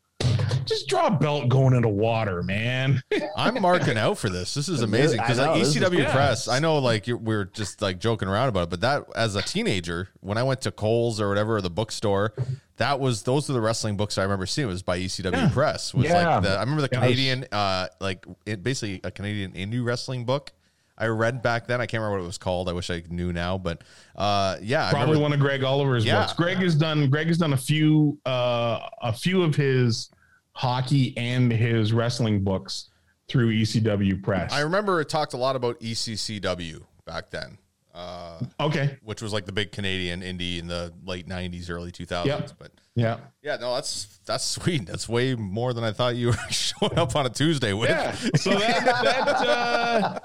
just 0.65 0.87
draw 0.87 1.07
a 1.07 1.11
belt 1.11 1.49
going 1.49 1.73
into 1.75 1.87
water, 1.89 2.43
man. 2.43 3.01
I'm 3.37 3.61
marking 3.61 3.97
out 3.97 4.17
for 4.17 4.29
this. 4.29 4.53
This 4.53 4.69
is 4.69 4.81
amazing 4.81 5.19
because 5.19 5.37
know, 5.37 5.51
like 5.51 5.59
this 5.59 5.75
is 5.75 5.81
ECW 5.81 5.97
good. 5.97 6.07
Press. 6.09 6.47
I 6.47 6.59
know 6.59 6.77
like 6.79 7.07
you 7.07 7.17
we're 7.17 7.45
just 7.45 7.81
like 7.81 7.99
joking 7.99 8.27
around 8.27 8.49
about 8.49 8.63
it, 8.63 8.69
but 8.69 8.81
that 8.81 9.05
as 9.15 9.35
a 9.35 9.41
teenager, 9.41 10.09
when 10.21 10.37
I 10.37 10.43
went 10.43 10.61
to 10.61 10.71
Coles 10.71 11.19
or 11.21 11.27
whatever, 11.29 11.57
or 11.57 11.61
the 11.61 11.69
bookstore, 11.69 12.33
that 12.77 12.99
was 12.99 13.23
those 13.23 13.49
are 13.49 13.53
the 13.53 13.61
wrestling 13.61 13.97
books 13.97 14.17
I 14.17 14.23
remember 14.23 14.45
seeing. 14.45 14.67
It 14.67 14.71
was 14.71 14.83
by 14.83 14.99
ECW 14.99 15.51
Press. 15.53 15.93
Was 15.93 16.05
Yeah. 16.05 16.35
like 16.35 16.43
the, 16.43 16.55
I 16.57 16.59
remember 16.61 16.81
the 16.81 16.89
Yeah. 16.91 16.99
Canadian, 16.99 17.45
uh, 17.51 17.87
like 17.99 18.25
it 18.45 18.63
basically 18.63 19.01
a 19.03 19.11
Canadian 19.11 19.51
indie 19.53 19.83
wrestling 19.83 20.25
book. 20.25 20.51
I 20.97 21.07
read 21.07 21.41
back 21.41 21.65
then. 21.65 21.81
I 21.81 21.87
can't 21.87 22.01
remember 22.01 22.17
what 22.19 22.23
it 22.25 22.27
was 22.27 22.37
called. 22.37 22.69
I 22.69 22.73
wish 22.73 22.91
I 22.91 23.01
knew 23.09 23.33
now, 23.33 23.57
but 23.57 23.83
uh, 24.15 24.57
yeah, 24.61 24.85
I 24.85 24.91
Probably 24.91 25.13
remember- 25.15 25.21
one 25.23 25.33
of 25.33 25.39
Greg 25.39 25.63
Oliver's 25.63 26.05
Yeah. 26.05 26.19
books. 26.21 26.33
Greg 26.33 26.57
has 26.57 26.75
done 26.75 27.09
Greg 27.09 27.25
has 27.27 27.39
done 27.39 27.53
a 27.53 27.57
few 27.57 28.19
uh 28.27 28.87
a 29.01 29.11
few 29.11 29.41
of 29.41 29.55
his 29.55 30.11
hockey 30.53 31.15
and 31.17 31.51
his 31.51 31.93
wrestling 31.93 32.43
books 32.43 32.89
through 33.27 33.51
ECW 33.53 34.21
Press. 34.21 34.51
I 34.51 34.61
remember 34.61 34.99
it 35.01 35.09
talked 35.09 35.33
a 35.33 35.37
lot 35.37 35.55
about 35.55 35.79
ECCW 35.79 36.83
back 37.05 37.29
then. 37.29 37.57
Uh, 37.93 38.39
okay. 38.61 38.97
which 39.03 39.21
was 39.21 39.33
like 39.33 39.45
the 39.45 39.51
big 39.51 39.73
Canadian 39.73 40.21
indie 40.21 40.59
in 40.59 40.67
the 40.67 40.93
late 41.05 41.27
'90s, 41.27 41.69
early 41.69 41.91
2000s. 41.91 42.25
Yep. 42.25 42.51
But 42.57 42.71
Yeah. 42.95 43.17
yeah, 43.43 43.57
no, 43.57 43.75
that's 43.75 44.19
that's 44.25 44.45
sweet. 44.45 44.85
That's 44.85 45.09
way 45.09 45.35
more 45.35 45.73
than 45.73 45.83
I 45.83 45.91
thought 45.91 46.15
you 46.15 46.27
were 46.27 46.37
showing 46.49 46.97
up 46.97 47.17
on 47.17 47.25
a 47.25 47.29
Tuesday 47.29 47.73
with. 47.73 47.89
Yeah. 47.89 48.13
So 48.37 48.51
that 48.51 48.85
that 49.03 49.27
uh 49.45 50.19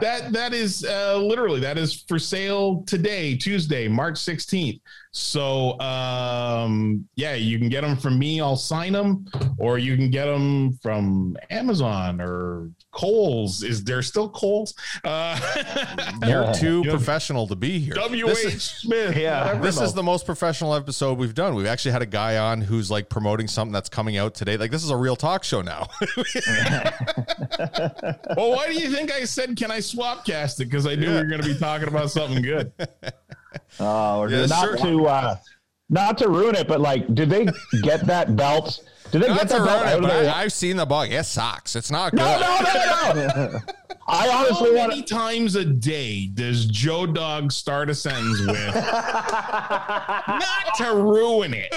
that 0.00 0.32
that 0.34 0.52
is 0.52 0.84
uh, 0.84 1.16
literally 1.16 1.60
that 1.60 1.78
is 1.78 2.02
for 2.06 2.18
sale 2.18 2.82
today, 2.86 3.34
Tuesday, 3.34 3.88
March 3.88 4.16
16th. 4.16 4.78
So 5.12 5.78
um, 5.80 7.06
yeah, 7.16 7.34
you 7.34 7.58
can 7.58 7.68
get 7.68 7.80
them 7.82 7.96
from 7.96 8.18
me. 8.18 8.40
I'll 8.40 8.56
sign 8.56 8.92
them, 8.92 9.26
or 9.58 9.78
you 9.78 9.96
can 9.96 10.10
get 10.10 10.26
them 10.26 10.78
from 10.82 11.36
Amazon 11.50 12.20
or 12.20 12.70
Coles. 12.92 13.62
Is 13.62 13.82
there 13.84 14.02
still 14.02 14.28
Coles? 14.28 14.74
Uh, 15.04 15.38
You're 16.26 16.52
too 16.54 16.82
Yeah. 16.84 16.90
professional 16.92 17.46
to 17.48 17.56
be 17.56 17.78
here. 17.78 17.94
W. 17.94 18.26
This 18.26 18.44
is- 18.44 18.62
Smith. 18.62 19.16
Yeah. 19.16 19.54
This 19.54 19.78
the- 19.78 19.84
is 19.84 19.92
the 19.94 20.02
most 20.02 20.26
professional 20.26 20.74
episode 20.74 21.16
we've 21.18 21.34
done. 21.34 21.54
We've 21.54 21.66
actually 21.66 21.92
had 21.92 22.02
a 22.02 22.06
guy 22.06 22.36
on 22.38 22.60
who's 22.60 22.90
like 22.90 23.08
promoting 23.08 23.48
something 23.48 23.72
that's 23.72 23.88
coming 23.88 24.16
out 24.18 24.34
today. 24.34 24.56
Like 24.56 24.70
this 24.70 24.84
is 24.84 24.90
a 24.90 24.96
real 24.96 25.16
talk 25.16 25.44
show 25.44 25.62
now. 25.62 25.88
well, 28.36 28.50
why 28.54 28.66
do 28.68 28.74
you 28.74 28.90
think 28.90 29.10
I 29.12 29.24
said, 29.24 29.56
can 29.56 29.70
I 29.70 29.80
swap 29.80 30.24
cast 30.26 30.60
it? 30.60 30.66
Because 30.66 30.86
I 30.86 30.94
knew 30.94 31.08
we 31.10 31.14
were 31.16 31.24
going 31.26 31.40
to 31.42 31.48
be 31.48 31.58
talking 31.58 31.88
about 31.88 32.10
something 32.10 32.42
good. 32.42 32.72
Oh, 33.80 34.20
we're 34.20 34.30
Yeah, 34.30 34.46
not 34.46 34.64
sure. 34.64 34.76
to 34.78 35.06
uh, 35.06 35.36
not 35.88 36.18
to 36.18 36.28
ruin 36.28 36.54
it, 36.56 36.66
but 36.68 36.80
like, 36.80 37.12
did 37.14 37.30
they 37.30 37.46
get 37.82 38.06
that 38.06 38.34
belt? 38.36 38.82
Did 39.12 39.22
they 39.22 39.28
Not 39.28 39.38
get 39.40 39.48
to 39.50 39.54
that 39.58 39.64
belt 39.66 39.84
ruin 39.84 40.04
it, 40.04 40.08
but 40.08 40.26
I, 40.26 40.42
I've 40.42 40.52
seen 40.52 40.76
the 40.76 40.86
bug. 40.86 41.10
It 41.12 41.24
sucks. 41.24 41.76
It's 41.76 41.90
not 41.90 42.10
good. 42.12 42.18
No, 42.18 42.38
no, 42.40 43.12
no, 43.14 43.26
no. 43.52 43.58
I 44.08 44.28
How 44.28 44.44
honestly 44.44 44.74
want 44.74 44.90
many 44.90 45.02
times 45.02 45.54
a 45.56 45.64
day 45.64 46.26
does 46.26 46.66
Joe 46.66 47.06
Dog 47.06 47.52
start 47.52 47.90
a 47.90 47.94
sentence 47.94 48.40
with? 48.40 48.74
Not 50.28 50.74
to 50.78 50.94
ruin 50.94 51.54
it. 51.54 51.74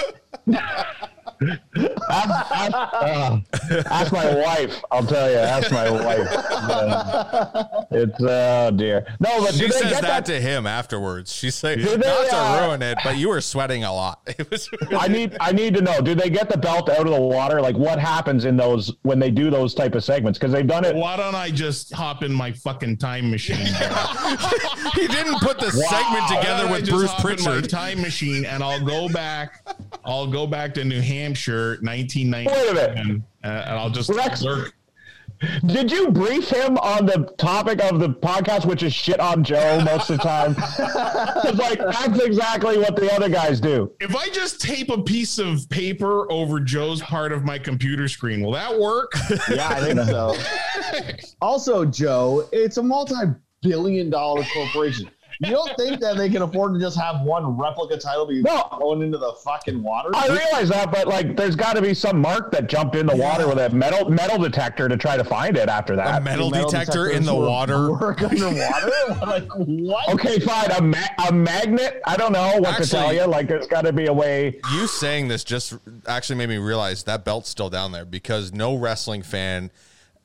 ask, 2.10 2.50
ask, 2.52 2.74
uh, 2.74 3.38
ask 3.86 4.12
my 4.12 4.34
wife. 4.34 4.82
I'll 4.90 5.06
tell 5.06 5.30
you. 5.30 5.38
Ask 5.38 5.72
my 5.72 5.90
wife. 5.90 6.28
Uh, 6.30 7.64
it's 7.90 8.16
oh 8.20 8.70
dear. 8.72 9.06
No, 9.20 9.40
but 9.40 9.54
She 9.54 9.70
says 9.70 9.90
get 9.90 10.02
that 10.02 10.26
to 10.26 10.40
him 10.40 10.66
afterwards. 10.66 11.32
She 11.32 11.50
say 11.50 11.76
Did 11.76 12.00
they, 12.00 12.08
not 12.08 12.28
to 12.28 12.36
uh, 12.36 12.66
ruin 12.66 12.82
it, 12.82 12.98
but 13.02 13.16
you 13.16 13.30
were 13.30 13.40
sweating 13.40 13.84
a 13.84 13.92
lot. 13.92 14.20
It 14.40 14.48
was 14.50 14.70
I 14.90 15.08
need 15.08 15.36
I 15.40 15.52
need 15.52 15.74
to 15.74 15.82
know. 15.82 16.00
Do 16.00 16.14
they 16.14 16.30
get 16.30 16.48
the 16.48 16.56
belt 16.56 16.88
out 16.88 17.06
of 17.06 17.12
the 17.12 17.20
water? 17.20 17.60
Like 17.60 17.76
what 17.76 17.98
happens 17.98 18.44
in 18.44 18.56
those 18.56 18.92
when 19.02 19.18
they 19.18 19.30
do 19.30 19.50
those 19.50 19.74
type 19.74 19.94
of 19.94 20.04
segments? 20.04 20.38
Because 20.38 20.52
they've 20.52 20.66
done 20.66 20.84
it. 20.84 20.94
Why 20.94 21.16
don't 21.16 21.34
I 21.34 21.50
just 21.50 21.92
hop 22.00 22.22
in 22.22 22.32
my 22.32 22.50
fucking 22.50 22.96
time 22.96 23.30
machine? 23.30 23.56
he 24.94 25.06
didn't 25.06 25.38
put 25.40 25.60
the 25.60 25.70
segment 25.70 26.26
together 26.28 26.62
don't 26.64 26.68
I 26.68 26.72
with 26.72 26.86
just 26.86 26.96
Bruce 26.96 27.10
hop 27.10 27.24
in 27.26 27.30
my 27.44 27.52
Pritchard. 27.52 27.70
time 27.70 28.00
machine, 28.00 28.44
and 28.46 28.62
I'll 28.64 28.82
go 28.84 29.08
back. 29.10 29.62
I'll 30.04 30.26
go 30.26 30.46
back 30.46 30.72
to 30.74 30.84
New 30.84 31.00
Hampshire, 31.02 31.78
1990, 31.82 32.50
Wait 32.50 32.70
a 32.70 32.74
minute. 32.74 32.98
and, 32.98 33.22
uh, 33.44 33.64
and 33.68 33.78
I'll 33.78 33.90
just 33.90 34.08
Rex- 34.08 34.42
lurk. 34.42 34.72
Did 35.64 35.90
you 35.90 36.10
brief 36.10 36.50
him 36.50 36.76
on 36.78 37.06
the 37.06 37.32
topic 37.38 37.82
of 37.82 37.98
the 37.98 38.10
podcast, 38.10 38.66
which 38.66 38.82
is 38.82 38.92
shit 38.92 39.18
on 39.20 39.42
Joe 39.42 39.80
most 39.84 40.10
of 40.10 40.18
the 40.18 40.22
time? 40.22 40.54
'Cause, 40.54 41.54
like 41.56 41.78
that's 41.78 42.20
exactly 42.20 42.76
what 42.78 42.94
the 42.96 43.10
other 43.14 43.28
guys 43.28 43.58
do. 43.60 43.90
If 44.00 44.14
I 44.14 44.28
just 44.28 44.60
tape 44.60 44.90
a 44.90 45.02
piece 45.02 45.38
of 45.38 45.68
paper 45.70 46.30
over 46.30 46.60
Joe's 46.60 47.00
part 47.00 47.32
of 47.32 47.44
my 47.44 47.58
computer 47.58 48.06
screen, 48.08 48.42
will 48.42 48.52
that 48.52 48.78
work? 48.78 49.12
yeah, 49.50 49.68
I 49.68 49.80
think 49.80 50.00
so. 50.00 50.36
also, 51.40 51.84
Joe, 51.86 52.46
it's 52.52 52.76
a 52.76 52.82
multi-billion 52.82 54.10
dollar 54.10 54.44
corporation. 54.52 55.10
You 55.42 55.52
don't 55.52 55.74
think 55.78 56.00
that 56.00 56.18
they 56.18 56.28
can 56.28 56.42
afford 56.42 56.74
to 56.74 56.80
just 56.80 56.98
have 57.00 57.22
one 57.22 57.56
replica 57.56 57.96
title 57.96 58.26
be 58.26 58.42
No. 58.42 58.68
going 58.78 59.00
into 59.00 59.16
the 59.16 59.32
fucking 59.42 59.82
water? 59.82 60.10
I 60.14 60.26
realize 60.28 60.68
that, 60.68 60.92
but 60.92 61.08
like, 61.08 61.34
there's 61.34 61.56
got 61.56 61.76
to 61.76 61.82
be 61.82 61.94
some 61.94 62.20
mark 62.20 62.52
that 62.52 62.68
jumped 62.68 62.94
in 62.94 63.06
the 63.06 63.16
water 63.16 63.48
with 63.48 63.58
a 63.58 63.70
metal 63.70 64.10
metal 64.10 64.36
detector 64.36 64.86
to 64.86 64.98
try 64.98 65.16
to 65.16 65.24
find 65.24 65.56
it 65.56 65.70
after 65.70 65.96
that. 65.96 66.06
A 66.08 66.12
that. 66.12 66.22
metal, 66.24 66.50
detector 66.50 67.08
in 67.08 67.24
the 67.24 67.34
water. 67.34 67.90
Work 68.00 68.20
underwater? 68.20 68.92
like 69.26 69.48
what? 69.54 70.10
Okay, 70.10 70.38
fine. 70.40 70.70
A, 70.72 70.82
ma- 70.82 71.26
a 71.28 71.32
magnet. 71.32 72.02
I 72.06 72.18
don't 72.18 72.32
know 72.32 72.58
what 72.58 72.76
to 72.82 72.86
tell 72.86 73.14
you. 73.14 73.24
Like, 73.24 73.48
there's 73.48 73.66
got 73.66 73.82
to 73.82 73.94
be 73.94 74.06
a 74.06 74.12
way. 74.12 74.60
You 74.74 74.86
saying 74.86 75.28
this 75.28 75.42
just 75.42 75.74
actually 76.06 76.36
made 76.36 76.50
me 76.50 76.58
realize 76.58 77.04
that 77.04 77.24
belt's 77.24 77.48
still 77.48 77.70
down 77.70 77.92
there 77.92 78.04
because 78.04 78.52
no 78.52 78.76
wrestling 78.76 79.22
fan 79.22 79.70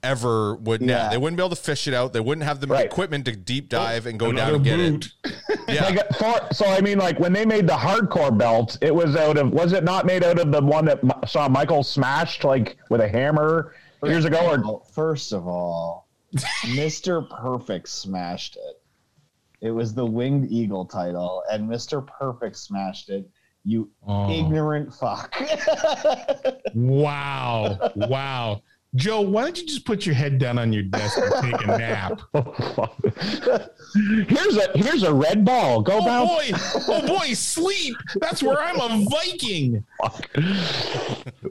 ever 0.06 0.56
would. 0.56 0.82
Yeah, 0.82 0.88
Yeah. 1.06 1.10
they 1.10 1.18
wouldn't 1.18 1.38
be 1.38 1.42
able 1.44 1.56
to 1.56 1.62
fish 1.62 1.88
it 1.88 1.94
out. 1.94 2.14
They 2.14 2.20
wouldn't 2.22 2.46
have 2.46 2.60
the 2.62 2.68
Right. 2.68 2.86
equipment 2.86 3.26
to 3.26 3.36
deep 3.36 3.68
dive 3.70 4.06
and 4.06 4.18
go 4.20 4.32
down 4.32 4.50
Another 4.50 4.56
and 4.56 4.64
get 4.64 4.78
boot. 4.78 5.14
it. 5.26 5.60
Yeah, 5.68 5.86
Like, 5.86 6.10
for, 6.18 6.54
so 6.54 6.66
I 6.68 6.80
mean, 6.82 7.00
like 7.00 7.20
when 7.20 7.34
they 7.34 7.46
made 7.46 7.66
the 7.68 7.74
hardcore 7.76 8.38
belt, 8.38 8.78
it 8.82 8.94
was 8.94 9.16
out 9.16 9.38
of. 9.38 9.52
Was 9.52 9.74
it 9.74 9.84
not 9.84 10.06
made 10.06 10.24
out 10.24 10.38
of 10.40 10.52
the 10.52 10.62
one 10.62 10.86
that 10.86 11.00
saw 11.28 11.50
Michael 11.50 11.84
smashed 11.84 12.44
like 12.44 12.78
with 12.90 13.02
a 13.02 13.08
hammer 13.08 13.74
years 14.04 14.26
ago? 14.26 14.38
Or 14.46 14.62
Well, 14.62 14.88
first 14.94 15.34
of 15.34 15.48
all, 15.48 16.08
Mr. 16.66 17.28
Perfect 17.30 17.90
smashed 17.90 18.58
it. 18.58 18.82
It 19.62 19.72
was 19.72 19.94
the 19.96 20.06
Winged 20.06 20.52
Eagle 20.52 20.86
title, 20.86 21.42
and 21.52 21.68
Mr. 21.68 22.06
Perfect 22.06 22.56
smashed 22.58 23.10
it. 23.10 23.28
You 23.64 23.90
Oh. 24.08 24.30
ignorant 24.30 24.94
fuck. 24.94 25.34
Wow. 26.76 27.92
Wow. 27.96 28.62
Joe, 28.96 29.22
why 29.22 29.44
don't 29.44 29.58
you 29.60 29.66
just 29.66 29.86
put 29.86 30.06
your 30.06 30.16
head 30.16 30.38
down 30.38 30.58
on 30.58 30.72
your 30.72 30.84
desk 30.84 31.18
and 31.22 31.34
take 31.52 31.64
a 31.64 31.68
nap? 31.78 32.22
here's 34.28 34.58
a 34.58 34.72
here's 34.76 35.04
a 35.04 35.14
red 35.14 35.44
ball. 35.44 35.82
Go 35.82 36.00
Oh 36.02 36.06
bounce. 36.06 36.30
boy, 36.30 36.94
oh 36.94 37.08
boy, 37.08 37.34
sleep. 37.34 37.96
That's 38.22 38.42
where 38.44 38.62
I'm 38.62 38.80
a 38.80 39.06
Viking. 39.10 39.84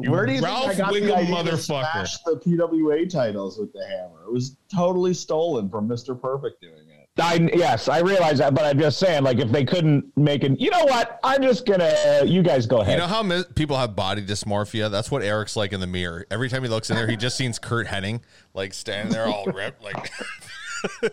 Where 0.08 0.26
do 0.26 0.32
you 0.32 0.42
Ralph 0.42 0.68
think 0.74 0.80
I 0.80 0.84
got 0.84 0.92
Wiggum 0.92 1.06
the 1.06 1.16
idea 1.16 1.34
motherfucker. 1.34 1.50
to 1.50 1.56
smash 1.58 2.18
the 2.24 2.36
PWA 2.44 3.08
titles 3.08 3.58
with 3.58 3.72
the 3.72 3.86
hammer? 3.86 4.24
It 4.26 4.32
was 4.32 4.56
totally 4.74 5.14
stolen 5.14 5.68
from 5.68 5.88
Mr. 5.88 6.18
Perfect 6.20 6.60
doing 6.60 6.74
it. 6.74 6.83
I, 7.16 7.48
yes, 7.54 7.88
I 7.88 8.00
realize 8.00 8.38
that, 8.38 8.54
but 8.56 8.64
I'm 8.64 8.76
just 8.78 8.98
saying, 8.98 9.22
like, 9.22 9.38
if 9.38 9.52
they 9.52 9.64
couldn't 9.64 10.04
make 10.16 10.42
it, 10.42 10.58
you 10.58 10.68
know 10.70 10.84
what? 10.84 11.20
I'm 11.22 11.42
just 11.42 11.64
gonna. 11.64 11.84
Uh, 12.06 12.24
you 12.24 12.42
guys 12.42 12.66
go 12.66 12.80
ahead. 12.80 12.94
You 12.94 12.98
know 12.98 13.06
how 13.06 13.22
mi- 13.22 13.44
people 13.54 13.76
have 13.76 13.94
body 13.94 14.20
dysmorphia? 14.20 14.90
That's 14.90 15.12
what 15.12 15.22
Eric's 15.22 15.54
like 15.54 15.72
in 15.72 15.78
the 15.78 15.86
mirror. 15.86 16.26
Every 16.32 16.48
time 16.48 16.64
he 16.64 16.68
looks 16.68 16.90
in 16.90 16.96
there, 16.96 17.06
he 17.06 17.16
just 17.16 17.36
sees 17.36 17.60
Curt 17.60 17.86
Hennig 17.86 18.20
like 18.52 18.74
standing 18.74 19.12
there 19.12 19.26
all 19.28 19.44
ripped, 19.46 19.80
like 19.82 20.10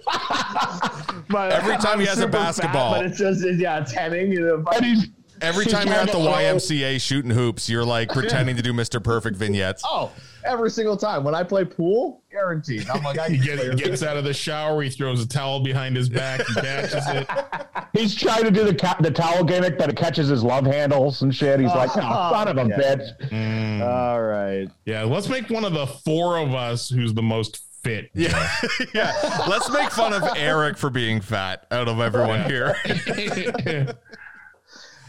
But 1.30 1.52
Every 1.52 1.78
time 1.78 2.00
he 2.00 2.08
has 2.08 2.18
a 2.18 2.22
super 2.24 2.32
fat, 2.32 2.44
basketball. 2.46 2.92
but 2.96 3.06
it's 3.06 3.20
just 3.20 3.46
yeah, 3.60 3.80
it's 3.82 3.94
Hennig. 3.94 4.30
You 4.34 4.42
know, 4.42 4.66
And 4.76 4.84
he's- 4.86 5.06
every 5.42 5.66
time 5.66 5.88
you're 5.88 5.96
at 5.96 6.12
the 6.12 6.18
YMCA 6.18 7.02
shooting 7.02 7.32
hoops, 7.32 7.70
you're 7.70 7.86
like 7.86 8.10
pretending 8.10 8.56
to 8.56 8.62
do 8.62 8.74
Mr. 8.74 9.04
Perfect 9.04 9.36
vignettes. 9.38 9.84
oh, 9.86 10.12
every 10.46 10.70
single 10.72 10.98
time 10.98 11.24
when 11.24 11.36
I 11.36 11.44
play 11.44 11.66
pool, 11.66 12.24
guaranteed. 12.32 12.90
I'm 12.90 13.04
like, 13.04 13.20
I 13.20 13.30
He 13.30 13.38
get, 13.38 13.78
gets 13.78 14.04
out 14.04 14.18
of 14.18 14.24
the 14.24 14.34
shower, 14.34 14.82
he 14.82 14.90
throws 14.90 15.22
a 15.22 15.28
towel 15.28 15.60
behind 15.60 15.96
his 15.96 16.10
back, 16.10 16.46
he 16.48 16.54
catches 16.56 17.08
it. 17.08 17.28
he's 17.94 18.16
trying 18.16 18.44
to 18.44 18.52
do 18.52 18.64
the 18.64 18.74
ca- 18.76 18.98
the 19.02 19.12
towel 19.12 19.44
gimmick, 19.44 19.78
but 19.78 19.90
it 19.90 19.98
catches 19.98 20.28
his 20.28 20.44
love 20.44 20.66
handles 20.66 21.22
and 21.22 21.34
shit. 21.36 21.60
He's 21.60 21.70
like, 21.70 21.92
oh, 21.96 22.00
son 22.32 22.48
of 22.48 22.58
a 22.58 22.70
yeah. 22.70 22.78
bitch. 22.78 23.30
Mm. 23.30 23.82
All 23.88 24.22
right. 24.22 24.68
Yeah, 24.86 25.04
let's 25.04 25.28
make 25.30 25.50
one 25.50 25.66
of 25.66 25.74
the 25.74 25.88
four 25.88 26.38
of 26.38 26.54
us 26.54 26.90
who's 26.90 27.14
the 27.14 27.22
most 27.24 27.62
fit. 27.84 28.12
Yeah, 28.14 28.52
yeah. 28.94 29.12
Let's 29.50 29.72
make 29.72 29.90
fun 29.90 30.14
of 30.14 30.24
Eric 30.36 30.78
for 30.78 30.90
being 30.92 31.20
fat 31.20 31.66
out 31.72 31.88
of 31.88 32.00
everyone 32.00 32.44
here. 32.44 32.76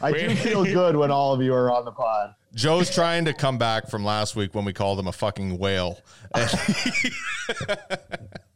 I 0.03 0.12
do 0.12 0.34
feel 0.34 0.64
good 0.64 0.96
when 0.96 1.11
all 1.11 1.32
of 1.32 1.42
you 1.42 1.55
are 1.55 1.72
on 1.72 1.84
the 1.84 1.92
pod. 1.92 2.34
Joe's 2.55 2.94
trying 2.94 3.24
to 3.26 3.32
come 3.32 3.57
back 3.57 3.88
from 3.88 4.05
last 4.05 4.36
week 4.36 4.55
when 4.55 4.64
we 4.64 4.72
called 4.72 4.98
him 4.98 5.07
a 5.07 5.12
fucking 5.12 5.59
whale. 5.59 6.00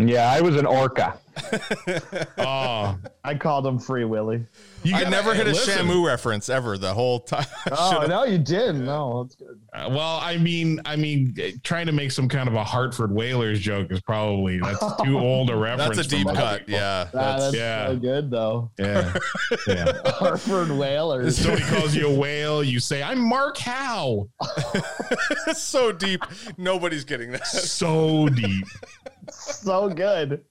And 0.00 0.08
Yeah, 0.10 0.30
I 0.30 0.40
was 0.40 0.56
an 0.56 0.66
orca. 0.66 1.18
oh, 2.38 2.98
I 3.24 3.34
called 3.34 3.66
him 3.66 3.78
Free 3.78 4.04
Willy. 4.04 4.44
you 4.82 4.94
I 4.94 5.08
never 5.08 5.32
hit 5.32 5.46
a 5.46 5.50
listen, 5.50 5.86
Shamu 5.86 6.04
reference 6.04 6.48
ever 6.48 6.76
the 6.76 6.92
whole 6.92 7.20
time. 7.20 7.46
Oh 7.72 8.04
no, 8.08 8.24
you 8.24 8.36
didn't. 8.38 8.84
No, 8.84 9.22
that's 9.24 9.36
good. 9.36 9.60
uh, 9.74 9.88
Well, 9.90 10.18
I 10.22 10.36
mean, 10.38 10.80
I 10.84 10.96
mean, 10.96 11.34
trying 11.62 11.86
to 11.86 11.92
make 11.92 12.10
some 12.10 12.28
kind 12.28 12.48
of 12.48 12.54
a 12.54 12.64
Hartford 12.64 13.12
Whalers 13.12 13.60
joke 13.60 13.90
is 13.90 14.00
probably 14.00 14.58
that's 14.58 14.80
too 15.04 15.18
old 15.18 15.50
a 15.50 15.56
reference. 15.56 15.96
That's 15.96 16.08
a 16.08 16.16
deep 16.16 16.26
cut. 16.28 16.60
people. 16.66 16.74
Yeah. 16.74 17.06
Ah, 17.08 17.10
that's 17.12 17.42
That's, 17.44 17.56
yeah. 17.56 17.86
so 17.86 17.96
good 17.96 18.30
though. 18.30 18.70
Yeah, 18.78 19.14
yeah. 19.66 19.92
Hartford 20.06 20.70
Whalers. 20.72 21.38
Somebody 21.38 21.62
calls 21.64 21.94
you 21.94 22.08
a 22.08 22.14
whale, 22.14 22.62
you 22.64 22.80
say, 22.80 23.02
"I'm 23.02 23.20
Mark 23.20 23.56
Howe." 23.58 24.28
so 25.54 25.92
deep. 25.92 26.22
Nobody's 26.58 27.04
getting 27.04 27.30
that. 27.32 27.46
So 27.46 28.28
deep. 28.28 28.66
So 29.30 29.88
good. 29.88 30.44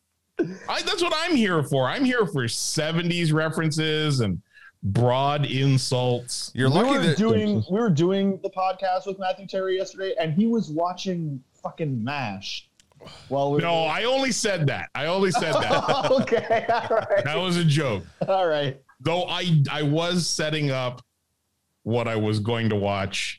I, 0.70 0.82
that's 0.82 1.02
what 1.02 1.14
I'm 1.16 1.36
here 1.36 1.64
for. 1.64 1.88
I'm 1.88 2.06
here 2.06 2.26
for 2.26 2.44
70s 2.44 3.34
references 3.34 4.22
and 4.22 4.42
broad 4.84 5.46
insults. 5.46 6.52
You're 6.54 6.70
lucky 6.70 6.92
we 6.92 6.98
were 6.98 7.04
that 7.04 7.18
doing 7.18 7.64
we 7.70 7.80
were 7.80 7.90
doing 7.90 8.40
the 8.42 8.50
podcast 8.50 9.06
with 9.06 9.20
Matthew 9.20 9.48
Terry 9.48 9.78
yesterday, 9.78 10.16
and 10.20 10.34
he 10.34 10.48
was 10.48 10.70
watching 10.70 11.44
fucking 11.62 12.04
Mash. 12.04 12.70
Well, 13.30 13.52
we 13.52 13.62
No, 13.62 13.84
I 13.84 14.04
only 14.04 14.32
said 14.32 14.68
that. 14.68 14.90
I 14.96 15.06
only 15.06 15.32
said 15.32 15.54
that. 15.54 16.12
okay, 16.22 16.66
all 16.70 16.98
right, 16.98 17.24
that 17.24 17.38
was 17.38 17.58
a 17.58 17.64
joke. 17.64 18.04
all 18.28 18.48
right. 18.48 18.80
Though 19.02 19.24
I 19.26 19.62
I 19.72 19.84
was 19.84 20.28
setting 20.28 20.72
up 20.72 21.02
what 21.84 22.08
I 22.08 22.16
was 22.16 22.40
going 22.40 22.70
to 22.70 22.76
watch, 22.76 23.39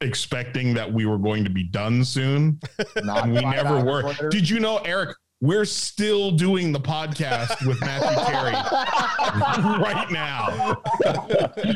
expecting 0.00 0.74
that 0.74 0.92
we 0.92 1.06
were 1.06 1.18
going 1.18 1.44
to 1.44 1.50
be 1.50 1.62
done 1.64 2.04
soon. 2.04 2.60
Not 3.02 3.24
And 3.24 3.34
we 3.34 3.40
never 3.40 3.82
were. 3.84 4.02
later. 4.02 4.28
Did 4.28 4.48
you 4.48 4.60
know, 4.60 4.78
Eric? 4.78 5.16
we're 5.42 5.66
still 5.66 6.30
doing 6.30 6.72
the 6.72 6.80
podcast 6.80 7.66
with 7.66 7.78
Matthew 7.82 8.24
Terry 8.24 8.52
right 9.82 10.10
now. 10.10 10.80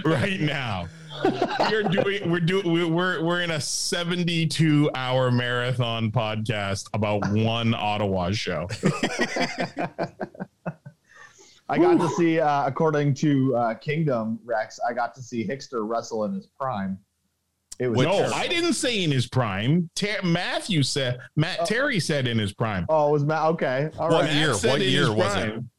right 0.11 0.41
now. 0.41 0.89
We're 1.71 1.83
doing 1.83 2.31
we're 2.31 2.41
doing 2.41 2.95
we're 2.95 3.23
we're 3.23 3.43
in 3.43 3.51
a 3.51 3.61
72 3.61 4.91
hour 4.95 5.31
marathon 5.31 6.11
podcast 6.11 6.89
about 6.95 7.21
one 7.33 7.75
Ottawa 7.75 8.31
show. 8.31 8.67
I 11.69 11.79
got 11.79 12.01
to 12.01 12.09
see, 12.17 12.41
uh, 12.41 12.67
according 12.67 13.15
to 13.15 13.55
uh, 13.55 13.75
Kingdom 13.75 14.41
Rex, 14.45 14.81
I 14.89 14.93
got 14.95 15.15
to 15.17 15.23
see 15.23 15.47
Hickster 15.47 15.87
wrestle 15.87 16.25
in 16.25 16.33
his 16.33 16.47
prime. 16.47 16.99
It 17.81 17.89
was 17.89 18.07
no, 18.07 18.13
terrible. 18.13 18.35
I 18.35 18.47
didn't 18.47 18.75
say 18.75 19.03
in 19.03 19.11
his 19.11 19.27
prime. 19.27 19.89
Ter- 19.97 20.23
Matthew 20.23 20.83
said 20.83 21.19
Matt 21.35 21.65
Terry 21.67 21.99
said 21.99 22.29
in 22.29 22.39
his 22.39 22.53
prime. 22.53 22.85
Oh, 22.91 23.09
it 23.09 23.13
was 23.13 23.25
Matt. 23.25 23.47
Okay, 23.53 23.89
all 23.99 24.11
What 24.11 24.25
right. 24.27 24.33
year? 24.35 24.49
Matt 24.53 24.65
What 24.65 24.81
year 24.83 25.01
his 25.07 25.11
was 25.11 25.35
it? 25.37 25.49
prime. 25.49 25.71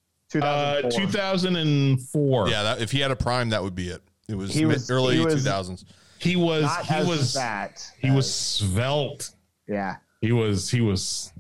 Uh, 0.42 0.82
2004. 0.90 0.92
2004. 0.92 2.50
Yeah, 2.50 2.64
that, 2.64 2.82
if 2.82 2.92
he 2.92 3.00
had 3.00 3.12
a 3.12 3.16
prime, 3.16 3.50
that 3.50 3.62
would 3.62 3.76
be 3.76 3.90
it. 3.90 4.02
It 4.28 4.36
was, 4.36 4.54
He 4.54 4.66
was- 4.66 4.90
early 4.90 5.18
he 5.18 5.24
was- 5.26 5.36
2000s. 5.46 5.86
He 6.20 6.36
was 6.36 6.64
Not 6.64 6.86
he 6.86 7.04
was 7.04 7.34
fat. 7.34 7.84
he 8.00 8.12
was 8.12 8.32
svelte. 8.34 9.32
yeah. 9.68 9.98
He 10.22 10.32
was 10.32 10.70
he 10.70 10.80
was 10.82 11.34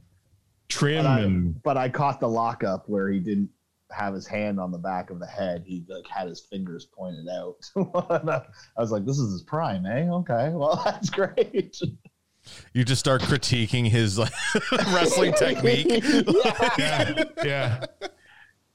trim 0.69 1.03
But 1.03 1.09
I, 1.09 1.19
and 1.21 1.63
but 1.63 1.77
I 1.77 1.87
caught 1.89 2.19
the 2.19 2.27
lockup 2.29 2.89
where 2.89 3.07
he 3.09 3.19
didn't 3.19 3.49
have 3.93 4.13
his 4.13 4.27
hand 4.27 4.59
on 4.59 4.71
the 4.71 4.77
back 4.77 5.09
of 5.09 5.19
the 5.19 5.27
head. 5.27 5.63
He 5.65 5.83
like 5.87 6.07
had 6.07 6.27
his 6.27 6.41
fingers 6.41 6.85
pointed 6.85 7.27
out. 7.29 7.57
I 7.75 8.41
I 8.77 8.81
was 8.81 8.91
like, 8.91 9.05
"This 9.05 9.17
is 9.17 9.31
his 9.31 9.43
prime, 9.43 9.85
eh? 9.85 10.07
Okay, 10.09 10.49
well 10.53 10.81
that's 10.85 11.09
great." 11.09 11.79
You 12.73 12.83
just 12.83 12.99
start 12.99 13.21
critiquing 13.21 13.87
his 13.87 14.17
like, 14.17 14.33
wrestling 14.71 15.33
technique. 15.33 16.03
yeah, 16.77 17.23
yeah. 17.43 17.85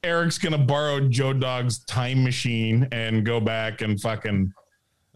Eric's 0.03 0.37
gonna 0.37 0.57
borrow 0.57 1.07
Joe 1.09 1.33
Dog's 1.33 1.79
time 1.85 2.23
machine 2.23 2.87
and 2.91 3.25
go 3.25 3.39
back 3.41 3.81
and 3.81 3.99
fucking 3.99 4.53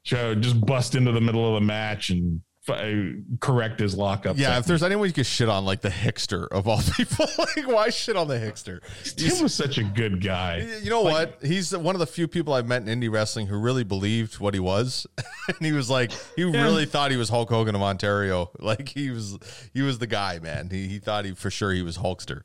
show, 0.04 0.36
just 0.36 0.60
bust 0.66 0.96
into 0.96 1.12
the 1.12 1.22
middle 1.22 1.48
of 1.48 1.62
the 1.62 1.66
match 1.66 2.10
and 2.10 2.42
f- 2.42 2.51
Uh, 2.68 2.92
correct 3.40 3.80
his 3.80 3.96
lockup. 3.96 4.38
Yeah, 4.38 4.60
if 4.60 4.66
there's 4.66 4.84
anyone 4.84 5.08
you 5.08 5.14
could 5.14 5.26
shit 5.26 5.50
on, 5.50 5.66
like 5.66 5.82
the 5.82 5.90
Hickster 5.90 6.48
of 6.50 6.68
all 6.68 6.80
people, 6.96 7.26
like 7.38 7.68
why 7.68 7.90
shit 7.90 8.16
on 8.16 8.28
the 8.28 8.36
Hickster? 8.36 8.82
Tim 9.16 9.42
was 9.42 9.54
such 9.54 9.80
a 9.80 9.84
good 9.84 10.24
guy. 10.24 10.68
You 10.84 10.92
know 10.92 11.02
what? 11.02 11.40
He's 11.42 11.76
one 11.76 11.96
of 11.96 12.00
the 12.00 12.06
few 12.06 12.28
people 12.28 12.54
I've 12.54 12.68
met 12.68 12.88
in 12.88 13.02
indie 13.02 13.12
wrestling 13.12 13.48
who 13.48 13.58
really 13.58 13.84
believed 13.84 14.40
what 14.40 14.54
he 14.54 14.60
was, 14.60 15.08
and 15.48 15.58
he 15.60 15.72
was 15.72 15.90
like, 15.90 16.12
he 16.36 16.44
really 16.44 16.86
thought 16.86 17.10
he 17.10 17.18
was 17.18 17.30
Hulk 17.30 17.50
Hogan 17.50 17.76
of 17.76 17.82
Ontario. 17.82 18.52
Like 18.62 18.90
he 18.90 19.10
was, 19.10 19.38
he 19.74 19.82
was 19.82 19.98
the 19.98 20.08
guy, 20.08 20.38
man. 20.40 20.70
He 20.70 20.88
he 20.88 21.00
thought 21.00 21.26
he 21.26 21.32
for 21.34 21.50
sure 21.50 21.72
he 21.74 21.82
was 21.82 21.98
Hulkster. 21.98 22.42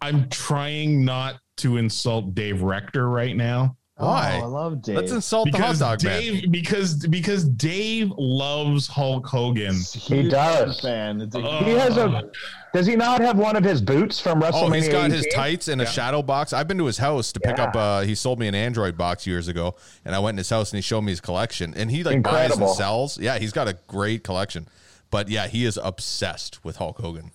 I'm 0.00 0.28
trying 0.28 1.04
not 1.04 1.36
to 1.58 1.76
insult 1.76 2.34
Dave 2.34 2.62
Rector 2.62 3.08
right 3.08 3.36
now. 3.36 3.76
Why? 4.02 4.40
Oh, 4.42 4.44
I 4.44 4.46
love 4.46 4.82
Dave. 4.82 4.96
Let's 4.96 5.12
insult 5.12 5.50
the 5.52 5.58
hot 5.58 5.58
Because 5.58 5.78
dog 5.78 6.04
man. 6.04 6.20
Dave, 6.20 6.50
because 6.50 7.06
because 7.06 7.44
Dave 7.44 8.12
loves 8.16 8.86
Hulk 8.86 9.26
Hogan. 9.26 9.76
He 9.94 10.28
does. 10.28 10.80
Fan. 10.80 11.20
It's 11.20 11.34
Uh, 11.36 11.40
He 11.64 11.70
has 11.72 11.96
a. 11.96 12.30
Does 12.72 12.86
he 12.86 12.96
not 12.96 13.20
have 13.20 13.36
one 13.38 13.54
of 13.54 13.62
his 13.64 13.82
boots 13.82 14.18
from 14.18 14.40
WrestleMania? 14.40 14.52
Oh, 14.68 14.70
he's 14.70 14.88
got 14.88 15.10
his 15.10 15.26
tights 15.34 15.68
in 15.68 15.80
a 15.80 15.86
shadow 15.86 16.22
box. 16.22 16.52
I've 16.54 16.66
been 16.66 16.78
to 16.78 16.86
his 16.86 16.98
house 16.98 17.30
to 17.32 17.40
pick 17.40 17.58
Yeah. 17.58 17.64
up. 17.64 17.76
Uh, 17.76 18.00
he 18.00 18.14
sold 18.14 18.38
me 18.38 18.48
an 18.48 18.54
Android 18.54 18.96
box 18.96 19.26
years 19.26 19.46
ago, 19.46 19.74
and 20.04 20.14
I 20.14 20.18
went 20.18 20.34
in 20.34 20.38
his 20.38 20.48
house 20.50 20.72
and 20.72 20.78
he 20.78 20.82
showed 20.82 21.02
me 21.02 21.12
his 21.12 21.20
collection. 21.20 21.74
And 21.76 21.90
he 21.90 22.02
like 22.02 22.22
buys 22.22 22.56
and 22.56 22.68
sells. 22.70 23.18
Yeah, 23.18 23.38
he's 23.38 23.52
got 23.52 23.68
a 23.68 23.76
great 23.88 24.24
collection. 24.24 24.66
But 25.10 25.28
yeah, 25.28 25.46
he 25.48 25.66
is 25.66 25.78
obsessed 25.82 26.64
with 26.64 26.76
Hulk 26.76 26.98
Hogan. 26.98 27.32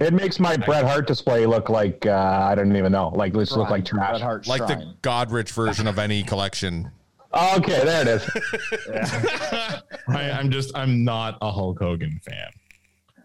It 0.00 0.12
makes 0.14 0.40
my 0.40 0.56
Bret 0.56 0.84
Hart 0.84 1.06
display 1.06 1.46
look 1.46 1.68
like 1.68 2.04
uh, 2.06 2.46
I 2.50 2.54
don't 2.54 2.74
even 2.76 2.92
know. 2.92 3.08
Like 3.08 3.32
this 3.32 3.52
look 3.52 3.70
like 3.70 3.88
Bret 3.88 4.00
trash. 4.08 4.20
Hart 4.20 4.46
Like 4.48 4.66
the 4.66 4.74
Shrine. 4.74 4.94
Godrich 5.02 5.50
version 5.50 5.86
of 5.86 5.98
any 5.98 6.22
collection. 6.22 6.90
Okay, 7.32 7.84
there 7.84 8.02
it 8.02 8.08
is. 8.08 8.30
I, 10.08 10.30
I'm 10.30 10.50
just 10.50 10.76
I'm 10.76 11.04
not 11.04 11.38
a 11.42 11.50
Hulk 11.50 11.78
Hogan 11.80 12.20
fan. 12.24 12.50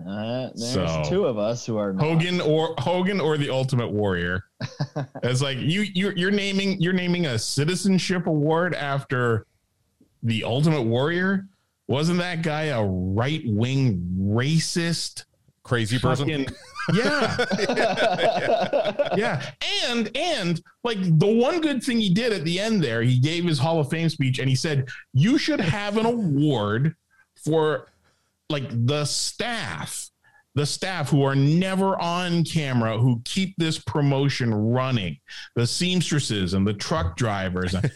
Uh, 0.07 0.49
there's 0.55 0.73
So- 0.73 1.03
two 1.07 1.25
of 1.25 1.37
us 1.37 1.65
who 1.65 1.77
are 1.77 1.93
not. 1.93 2.03
Hogan 2.03 2.41
or 2.41 2.73
Hogan 2.79 3.19
or 3.21 3.37
the 3.37 3.49
Ultimate 3.49 3.91
Warrior. 3.91 4.43
it's 5.23 5.41
like 5.41 5.57
you 5.59 5.81
you're, 5.93 6.13
you're 6.17 6.31
naming 6.31 6.79
you're 6.81 6.93
naming 6.93 7.27
a 7.27 7.37
citizenship 7.39 8.27
award 8.27 8.73
after 8.75 9.45
the 10.23 10.43
Ultimate 10.43 10.83
Warrior. 10.83 11.47
Wasn't 11.87 12.19
that 12.19 12.41
guy 12.41 12.63
a 12.65 12.83
right 12.83 13.43
wing 13.45 14.15
racist? 14.19 15.25
Crazy 15.63 15.99
person. 15.99 16.27
Fucking, 16.27 16.47
yeah, 16.95 17.45
yeah, 19.15 19.51
and 19.89 20.09
and 20.15 20.61
like 20.83 20.97
the 21.19 21.27
one 21.27 21.61
good 21.61 21.83
thing 21.83 21.99
he 21.99 22.09
did 22.09 22.33
at 22.33 22.43
the 22.43 22.59
end 22.59 22.83
there, 22.83 23.01
he 23.03 23.19
gave 23.19 23.45
his 23.45 23.59
Hall 23.59 23.79
of 23.79 23.89
Fame 23.89 24.09
speech 24.09 24.39
and 24.39 24.49
he 24.49 24.55
said 24.55 24.87
you 25.13 25.37
should 25.37 25.59
have 25.61 25.97
an 25.97 26.05
award 26.07 26.95
for 27.45 27.87
like 28.49 28.63
the 28.87 29.05
staff, 29.05 30.09
the 30.55 30.65
staff 30.65 31.09
who 31.09 31.23
are 31.23 31.35
never 31.35 31.99
on 32.01 32.43
camera, 32.43 32.97
who 32.97 33.21
keep 33.23 33.53
this 33.57 33.77
promotion 33.77 34.53
running, 34.53 35.17
the 35.55 35.67
seamstresses 35.67 36.53
and 36.55 36.65
the 36.65 36.73
truck 36.73 37.15
drivers. 37.17 37.73
and, 37.75 37.91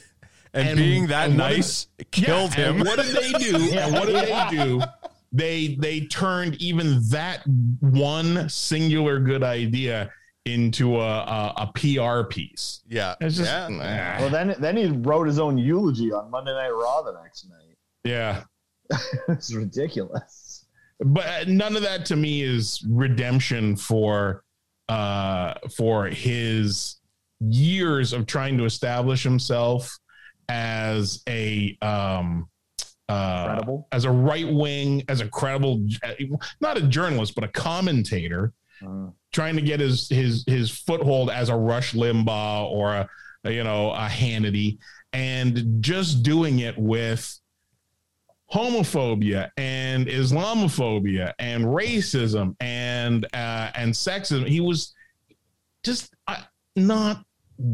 and- 0.53 0.77
being 0.77 1.07
that 1.07 1.29
and 1.29 1.37
nice 1.37 1.87
killed 2.11 2.55
Yeah, 2.57 2.71
him. 2.71 2.79
What 2.79 2.97
did 2.97 3.15
they 3.15 3.31
do? 3.33 3.55
and 3.77 3.93
what 3.93 4.05
did 4.05 4.15
they 4.15 4.47
do? 4.51 4.81
They 5.31 5.75
they 5.75 6.01
turned 6.01 6.55
even 6.61 7.01
that 7.09 7.41
one 7.79 8.47
singular 8.49 9.19
good 9.19 9.43
idea 9.43 10.11
into 10.45 10.97
a 10.97 11.07
a, 11.07 11.53
a 11.57 11.71
PR 11.73 12.27
piece. 12.27 12.81
yeah. 12.87 13.15
It's 13.19 13.37
just 13.37 13.49
yeah. 13.49 13.67
nah. 13.67 14.21
Well, 14.21 14.29
then 14.29 14.55
then 14.59 14.77
he 14.77 14.87
wrote 14.87 15.27
his 15.27 15.39
own 15.39 15.57
eulogy 15.57 16.11
on 16.11 16.29
Monday 16.29 16.53
Night 16.53 16.69
Raw 16.69 17.01
the 17.01 17.19
next 17.21 17.47
night. 17.49 17.75
yeah. 18.03 18.43
it's 19.29 19.53
ridiculous. 19.53 20.65
But 20.99 21.47
none 21.47 21.75
of 21.75 21.81
that 21.81 22.05
to 22.05 22.15
me 22.15 22.41
is 22.43 22.85
redemption 22.87 23.75
for 23.75 24.43
uh 24.87 25.55
for 25.75 26.05
his 26.05 26.97
years 27.39 28.13
of 28.13 28.27
trying 28.27 28.57
to 28.57 28.65
establish 28.65 29.23
himself 29.23 29.97
as 30.47 31.23
a 31.27 31.75
um 31.81 32.47
uh 33.09 33.61
as 33.91 34.05
a 34.05 34.11
right 34.11 34.51
wing, 34.51 35.03
as 35.07 35.21
a 35.21 35.27
credible, 35.27 35.85
not 36.59 36.77
a 36.77 36.81
journalist, 36.81 37.35
but 37.35 37.43
a 37.43 37.47
commentator, 37.49 38.53
Uh, 38.85 39.07
trying 39.31 39.55
to 39.55 39.61
get 39.61 39.79
his 39.79 40.09
his 40.09 40.43
his 40.47 40.69
foothold 40.69 41.29
as 41.29 41.49
a 41.49 41.55
Rush 41.55 41.93
Limbaugh 41.93 42.69
or 42.69 42.93
a, 42.93 43.09
a, 43.43 43.51
you 43.51 43.63
know 43.63 43.91
a 43.91 44.07
Hannity, 44.07 44.77
and 45.13 45.81
just 45.81 46.23
doing 46.23 46.59
it 46.59 46.77
with 46.77 47.39
homophobia 48.51 49.49
and 49.57 50.07
Islamophobia 50.07 51.33
and 51.39 51.65
racism 51.65 52.55
and 52.59 53.25
uh, 53.33 53.71
and 53.75 53.93
sexism. 53.93 54.47
He 54.47 54.61
was 54.61 54.93
just 55.83 56.13
uh, 56.27 56.43
not 56.75 57.24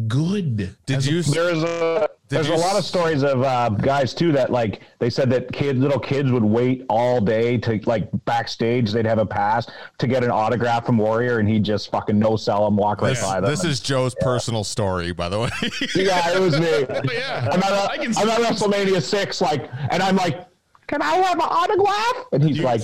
good. 0.08 0.76
Did 0.86 0.98
as 0.98 1.08
a- 1.08 1.12
you? 1.12 1.24
There's 1.24 1.64
a 1.64 2.10
there's 2.30 2.48
you 2.48 2.54
a 2.54 2.56
lot 2.56 2.78
of 2.78 2.86
stories 2.86 3.24
of 3.24 3.44
uh, 3.44 3.68
guys 3.70 4.14
too 4.14 4.32
that 4.32 4.52
like 4.52 4.80
they 5.00 5.10
said 5.10 5.30
that 5.32 5.52
kids, 5.52 5.80
little 5.80 6.00
kids 6.00 6.32
would 6.32 6.44
wait 6.46 6.86
all 6.88 7.20
day 7.20 7.58
to 7.58 7.80
like 7.86 8.10
backstage. 8.24 8.92
They'd 8.94 9.06
have 9.06 9.18
a 9.18 9.26
pass 9.26 9.70
to 9.98 10.08
get 10.08 10.24
an 10.24 10.32
autograph 10.32 10.86
from 10.86 10.98
Warrior, 10.98 11.40
and 11.40 11.50
he'd 11.50 11.64
just 11.64 11.92
fucking 11.92 12.18
no 12.18 12.38
sell 12.38 12.64
them, 12.64 12.78
walk 12.78 13.02
right 13.02 13.10
This, 13.10 13.22
by 13.22 13.42
them. 13.42 13.50
this 13.50 13.66
is 13.66 13.82
Joe's 13.82 14.16
personal 14.22 14.64
story, 14.64 15.12
by 15.12 15.28
the 15.28 15.40
way. 15.42 15.50
yeah, 15.96 16.34
it 16.36 16.40
was 16.40 16.58
me. 16.60 16.68
Yeah, 17.14 17.50
I'm 17.52 17.62
at, 17.62 17.74
I 17.90 17.98
can 17.98 18.16
I'm 18.18 18.30
at 18.30 18.40
WrestleMania 18.40 19.02
six, 19.02 19.42
like, 19.42 19.70
and 19.90 20.02
I'm 20.02 20.16
like, 20.16 20.48
can 20.88 21.02
I 21.02 21.16
have 21.16 21.36
an 21.36 21.42
autograph? 21.42 22.28
And 22.32 22.42
he's 22.44 22.58
You 22.60 22.64
like, 22.64 22.82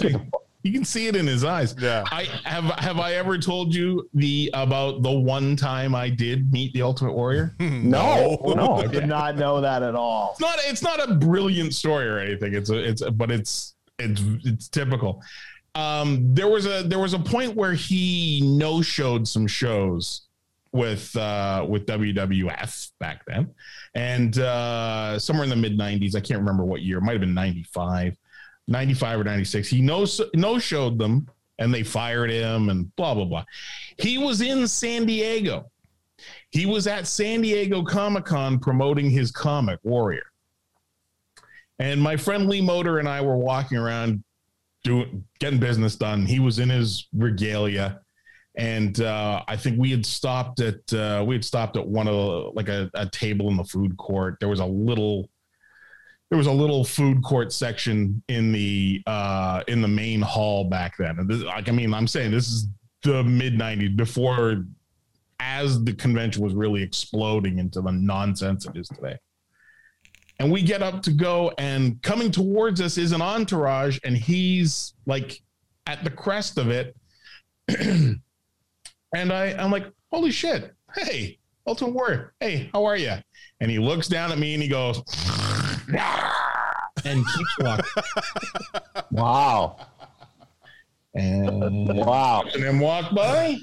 see- 0.68 0.74
"Get 0.74 0.74
the 0.74 0.74
fuck-" 0.74 0.74
You 0.74 0.74
can 0.74 0.86
see 0.86 1.08
it 1.08 1.16
in 1.16 1.28
his 1.28 1.44
eyes. 1.44 1.76
Yeah. 1.80 2.04
I 2.12 2.24
have 2.44 2.66
have 2.80 3.00
I 3.00 3.14
ever 3.14 3.38
told 3.38 3.74
you 3.74 4.10
the 4.14 4.50
about 4.54 5.02
the 5.04 5.12
one 5.12 5.56
time 5.56 5.96
I 5.96 6.10
did 6.10 6.52
meet 6.52 6.74
the 6.74 6.82
Ultimate 6.82 7.14
Warrior? 7.14 7.56
no, 7.60 8.38
no. 8.56 8.76
I 8.76 8.88
did 8.88 9.08
not 9.08 9.38
know 9.38 9.62
that 9.62 9.84
at 9.84 9.96
all. 9.96 10.32
It's 10.32 10.42
not 10.42 10.60
it's 10.66 10.82
not 10.84 11.10
a 11.10 11.14
brilliant 11.16 11.74
story 11.74 12.08
or 12.08 12.20
anything. 12.20 12.54
It's 12.54 12.70
a, 12.70 12.78
it's 12.78 13.02
a, 13.02 13.12
but 13.12 13.32
it's 13.32 13.76
it's 14.00 14.22
it's 14.44 14.68
typical. 14.68 15.24
Um, 15.76 16.34
there 16.34 16.48
was 16.48 16.66
a 16.66 16.84
there 16.84 17.00
was 17.00 17.14
a 17.14 17.20
point 17.20 17.56
where 17.56 17.74
he 17.74 18.42
no 18.44 18.82
showed 18.82 19.28
some 19.28 19.46
shows 19.48 20.24
with 20.72 21.16
uh, 21.16 21.66
with 21.68 21.86
WWF 21.86 22.92
back 23.00 23.24
then, 23.26 23.50
and 23.96 24.38
uh, 24.40 25.18
somewhere 25.20 25.44
in 25.44 25.50
the 25.50 25.56
mid 25.56 25.78
'90s. 25.78 26.16
I 26.16 26.20
can't 26.20 26.40
remember 26.40 26.66
what 26.66 26.82
year. 26.82 26.98
It 26.98 27.02
might 27.02 27.14
have 27.14 27.22
been 27.22 27.34
'95, 27.34 28.18
'95 28.68 29.22
or 29.22 29.24
'96. 29.24 29.68
He 29.68 29.82
no 29.82 30.06
no 30.36 30.60
showed 30.60 30.98
them, 30.98 31.28
and 31.60 31.74
they 31.74 31.84
fired 31.84 32.30
him, 32.30 32.70
and 32.70 32.94
blah 32.96 33.14
blah 33.14 33.26
blah. 33.26 33.46
He 33.98 34.18
was 34.18 34.42
in 34.42 34.68
San 34.68 35.06
Diego. 35.06 35.70
He 36.52 36.66
was 36.66 36.88
at 36.88 37.08
San 37.08 37.42
Diego 37.42 37.84
Comic 37.84 38.26
Con 38.26 38.60
promoting 38.60 39.10
his 39.10 39.32
comic 39.32 39.80
Warrior. 39.84 40.26
And 41.80 42.02
my 42.02 42.18
friend 42.18 42.48
Lee 42.48 42.62
Motor 42.62 43.00
and 43.00 43.08
I 43.08 43.22
were 43.22 43.38
walking 43.38 43.78
around 43.78 44.24
doing 44.84 45.24
getting 45.40 45.60
business 45.60 45.96
done. 45.96 46.26
He 46.26 46.40
was 46.40 46.60
in 46.60 46.70
his 46.70 47.08
regalia 47.14 48.02
and 48.58 49.02
uh, 49.02 49.44
I 49.48 49.56
think 49.56 49.80
we 49.80 49.92
had 49.92 50.06
stopped 50.06 50.60
at 50.62 50.92
uh, 50.92 51.24
we 51.26 51.36
had 51.36 51.46
stopped 51.46 51.78
at 51.78 51.88
one 51.88 52.08
of 52.08 52.16
the, 52.16 52.52
like 52.56 52.70
a, 52.70 52.90
a 52.96 53.08
table 53.08 53.50
in 53.50 53.58
the 53.58 53.64
food 53.64 53.96
court. 53.98 54.38
There 54.40 54.50
was 54.50 54.60
a 54.60 54.66
little 54.66 55.30
there 56.30 56.38
was 56.38 56.48
a 56.48 56.52
little 56.52 56.84
food 56.84 57.24
court 57.24 57.54
section 57.54 58.22
in 58.28 58.52
the 58.52 59.02
uh, 59.08 59.64
in 59.68 59.82
the 59.82 59.88
main 59.88 60.22
hall 60.22 60.66
back 60.66 60.98
then. 60.98 61.26
This, 61.28 61.44
like 61.44 61.70
I 61.70 61.72
mean, 61.72 61.94
I'm 61.94 62.08
saying 62.08 62.32
this 62.32 62.48
is 62.48 62.68
the 63.04 63.24
mid 63.24 63.54
'90s 63.54 63.96
before 63.96 64.66
as 65.40 65.84
the 65.84 65.94
convention 65.94 66.44
was 66.44 66.54
really 66.54 66.82
exploding 66.82 67.60
into 67.60 67.80
the 67.82 67.92
nonsense 67.92 68.66
it 68.66 68.76
is 68.76 68.88
today. 68.90 69.18
And 70.40 70.52
we 70.52 70.62
get 70.62 70.84
up 70.84 71.02
to 71.04 71.12
go, 71.12 71.52
and 71.58 72.02
coming 72.02 72.32
towards 72.32 72.82
us 72.82 72.98
is 72.98 73.12
an 73.12 73.22
entourage, 73.22 73.98
and 74.04 74.16
he's 74.16 74.94
like 75.06 75.42
at 75.88 76.04
the 76.04 76.12
crest 76.12 76.58
of 76.58 76.70
it. 76.70 76.96
and 77.68 78.22
I, 79.16 79.54
I'm 79.58 79.72
like, 79.72 79.88
holy 80.12 80.32
shit. 80.32 80.74
Hey, 80.96 81.40
Ultimate 81.66 81.94
Warrior. 81.94 82.34
Hey, 82.40 82.70
how 82.74 82.86
are 82.86 82.98
you? 82.98 83.14
And 83.60 83.72
he 83.72 83.80
looks 83.80 84.08
down 84.08 84.32
at 84.32 84.38
me 84.38 84.54
and 84.54 84.62
he 84.62 84.70
goes, 84.70 85.02
and 85.90 87.26
keeps 87.26 87.58
walking. 87.60 87.86
Wow. 89.12 89.78
And, 91.14 91.88
Wow. 91.98 92.44
and 92.54 92.64
then 92.64 92.80
walk 92.80 93.14
by. 93.16 93.58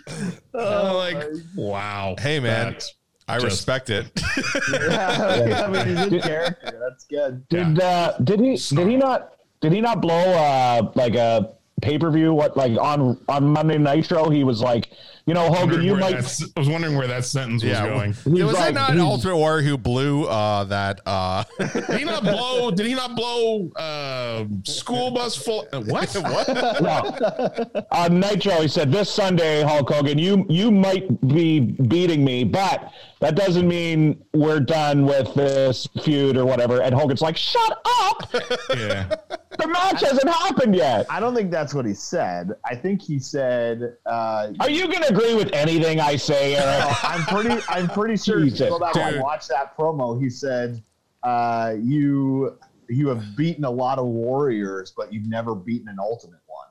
I'm 0.55 0.95
like, 0.95 1.25
wow. 1.57 2.17
Hey, 2.19 2.41
man. 2.41 2.65
That's- 2.73 2.95
I 3.27 3.37
Just- 3.39 3.45
respect 3.47 3.89
it. 3.91 4.07
I 4.69 5.69
mean, 5.73 5.87
he's 5.97 6.07
in 6.13 6.21
character. 6.21 6.79
That's 6.79 7.05
good. 7.07 7.49
Did 7.49 7.81
uh, 7.81 8.19
did 8.23 8.39
he 8.39 8.57
did 8.57 8.87
he 8.87 8.97
not 8.99 9.33
did 9.63 9.73
he 9.73 9.81
not 9.81 10.03
blow 10.03 10.15
uh 10.15 10.93
like 10.95 11.15
a 11.15 11.53
pay 11.81 11.97
per 11.99 12.11
view? 12.11 12.35
What 12.35 12.55
like 12.55 12.77
on 12.79 13.19
on 13.31 13.47
Monday 13.47 13.79
Nitro? 13.79 14.29
He 14.29 14.45
was 14.45 14.61
like, 14.61 14.91
you 15.27 15.33
know, 15.35 15.51
Hogan, 15.53 15.83
you 15.83 15.97
might. 15.97 16.15
I 16.15 16.61
was 16.61 16.69
wondering 16.69 16.97
where 16.97 17.07
that 17.07 17.25
sentence 17.25 17.63
was 17.63 17.73
Yeah, 17.73 17.87
going. 17.89 18.13
He's 18.13 18.45
was 18.45 18.55
like, 18.55 18.71
it 18.71 18.75
not 18.75 18.91
he's- 18.93 19.03
Ultimate 19.03 19.37
Warrior 19.37 19.63
who 19.63 19.79
blew 19.79 20.25
uh, 20.25 20.65
that? 20.65 21.01
Uh, 21.07 21.45
Did 21.59 21.99
he 21.99 22.05
not 22.05 22.23
blow? 22.23 22.71
Did 22.71 22.87
he 22.87 22.95
not 22.95 23.17
blow 23.17 23.71
uh, 23.77 24.45
school 24.65 25.11
bus 25.13 25.37
full? 25.37 25.67
uh, 25.73 25.81
What? 25.81 26.13
what? 26.15 26.49
No. 26.83 27.85
On 27.93 28.21
Nitro, 28.21 28.61
he 28.61 28.69
said, 28.69 28.93
"This 28.93 29.11
Sunday, 29.11 29.63
Hulk 29.63 29.91
Hogan, 29.91 30.19
you 30.19 30.45
you 30.49 30.71
might 30.71 31.09
be 31.27 31.61
beating 31.61 32.25
me, 32.25 32.45
but 32.45 32.93
that 33.21 33.35
doesn't 33.35 33.67
mean 33.67 34.23
we're 34.35 34.61
done 34.61 35.07
with 35.07 35.33
this 35.35 35.87
feud 36.03 36.37
or 36.37 36.45
whatever." 36.45 36.83
And 36.83 36.95
Hogan's 36.95 37.23
like, 37.23 37.37
"Shut 37.37 37.81
up! 38.03 38.35
Yeah. 38.77 39.15
The 39.59 39.69
match 39.69 40.01
hasn't 40.01 40.29
happened 40.29 40.75
yet." 40.75 41.07
I 41.09 41.21
don't 41.21 41.35
think 41.35 41.51
that's 41.53 41.73
what 41.75 41.87
he 41.87 41.95
said. 41.95 42.51
I 42.65 42.75
think 42.75 43.01
he 43.01 43.19
said, 43.21 43.97
uh, 44.05 44.49
Are 44.59 44.69
you 44.69 44.93
gonna 44.93 45.13
agree 45.15 45.35
with 45.35 45.53
anything 45.53 46.01
I 46.01 46.17
say, 46.17 46.57
Eric? 46.57 46.81
No, 46.81 46.95
I'm 47.03 47.23
pretty. 47.27 47.63
I'm 47.69 47.89
pretty 47.89 48.17
sure. 48.17 48.39
If 48.39 48.45
you 48.45 48.51
Jesus, 48.51 48.69
go 48.69 48.79
back 48.79 48.97
and 48.97 49.21
watch 49.21 49.49
that 49.49 49.77
promo. 49.77 50.21
He 50.21 50.29
said, 50.31 50.83
uh, 51.23 51.75
"You 51.81 52.59
you 52.89 53.09
have 53.09 53.37
beaten 53.37 53.65
a 53.65 53.71
lot 53.71 53.99
of 53.99 54.07
warriors, 54.07 54.93
but 54.97 55.13
you've 55.13 55.27
never 55.27 55.55
beaten 55.55 55.89
an 55.89 55.97
ultimate 55.99 56.41
one." 56.47 56.67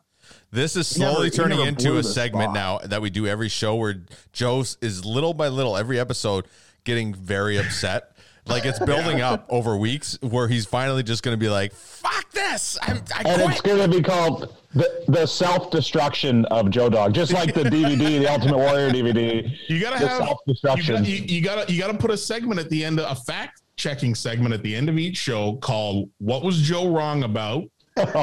This 0.52 0.76
is 0.76 0.92
He 0.94 1.00
never- 1.00 1.14
slowly 1.14 1.30
turning 1.32 1.60
into 1.62 1.98
a 1.98 2.04
segment 2.04 2.52
spot. 2.52 2.82
now 2.84 2.88
that 2.88 3.02
we 3.02 3.10
do 3.10 3.26
every 3.28 3.50
show 3.50 3.76
where 3.76 4.04
Joe 4.32 4.64
is 4.82 5.04
little 5.04 5.34
by 5.34 5.48
little, 5.48 5.76
every 5.76 6.00
episode, 6.00 6.46
getting 6.84 7.14
very 7.14 7.58
upset. 7.58 8.12
Like 8.46 8.66
it's 8.66 8.78
building 8.80 9.22
up 9.22 9.46
over 9.50 9.78
weeks 9.78 10.18
where 10.22 10.48
he's 10.50 10.66
finally 10.66 11.02
just 11.02 11.24
going 11.24 11.34
to 11.34 11.40
be 11.40 11.50
like, 11.50 11.74
fuck 11.74 12.30
this. 12.32 12.78
I'm, 12.82 12.98
I 13.16 13.22
and 13.26 13.42
it's 13.52 13.62
going 13.62 13.90
to 13.90 13.98
be 13.98 14.04
called 14.04 14.54
the, 14.74 15.04
the 15.08 15.26
self 15.26 15.72
destruction 15.72 16.46
of 16.46 16.70
Joe 16.70 16.90
Dog, 16.90 17.14
just 17.14 17.32
like 17.32 17.54
the 17.54 17.64
DVD, 17.64 18.20
the 18.20 18.32
Ultimate 18.32 18.58
Warrior 18.58 18.90
DVD. 18.90 19.52
You 19.68 19.80
gotta 19.80 19.98
have 19.98 20.18
self-destruction. 20.18 20.96
got, 20.96 21.08
you, 21.08 21.18
you 21.18 21.42
gotta 21.42 21.72
you 21.72 21.80
gotta 21.80 21.98
put 21.98 22.12
a 22.12 22.18
segment 22.18 22.60
at 22.60 22.70
the 22.70 22.84
end 22.84 23.00
of 23.00 23.12
a 23.12 23.16
fact 23.16 23.62
checking 23.76 24.16
segment 24.16 24.54
at 24.54 24.64
the 24.64 24.76
end 24.76 24.90
of 24.90 24.98
each 24.98 25.18
show 25.18 25.56
called 25.58 26.10
"What 26.18 26.44
was 26.44 26.62
Joe 26.62 26.90
wrong 26.90 27.24
about?" 27.24 27.64
It, 27.98 28.14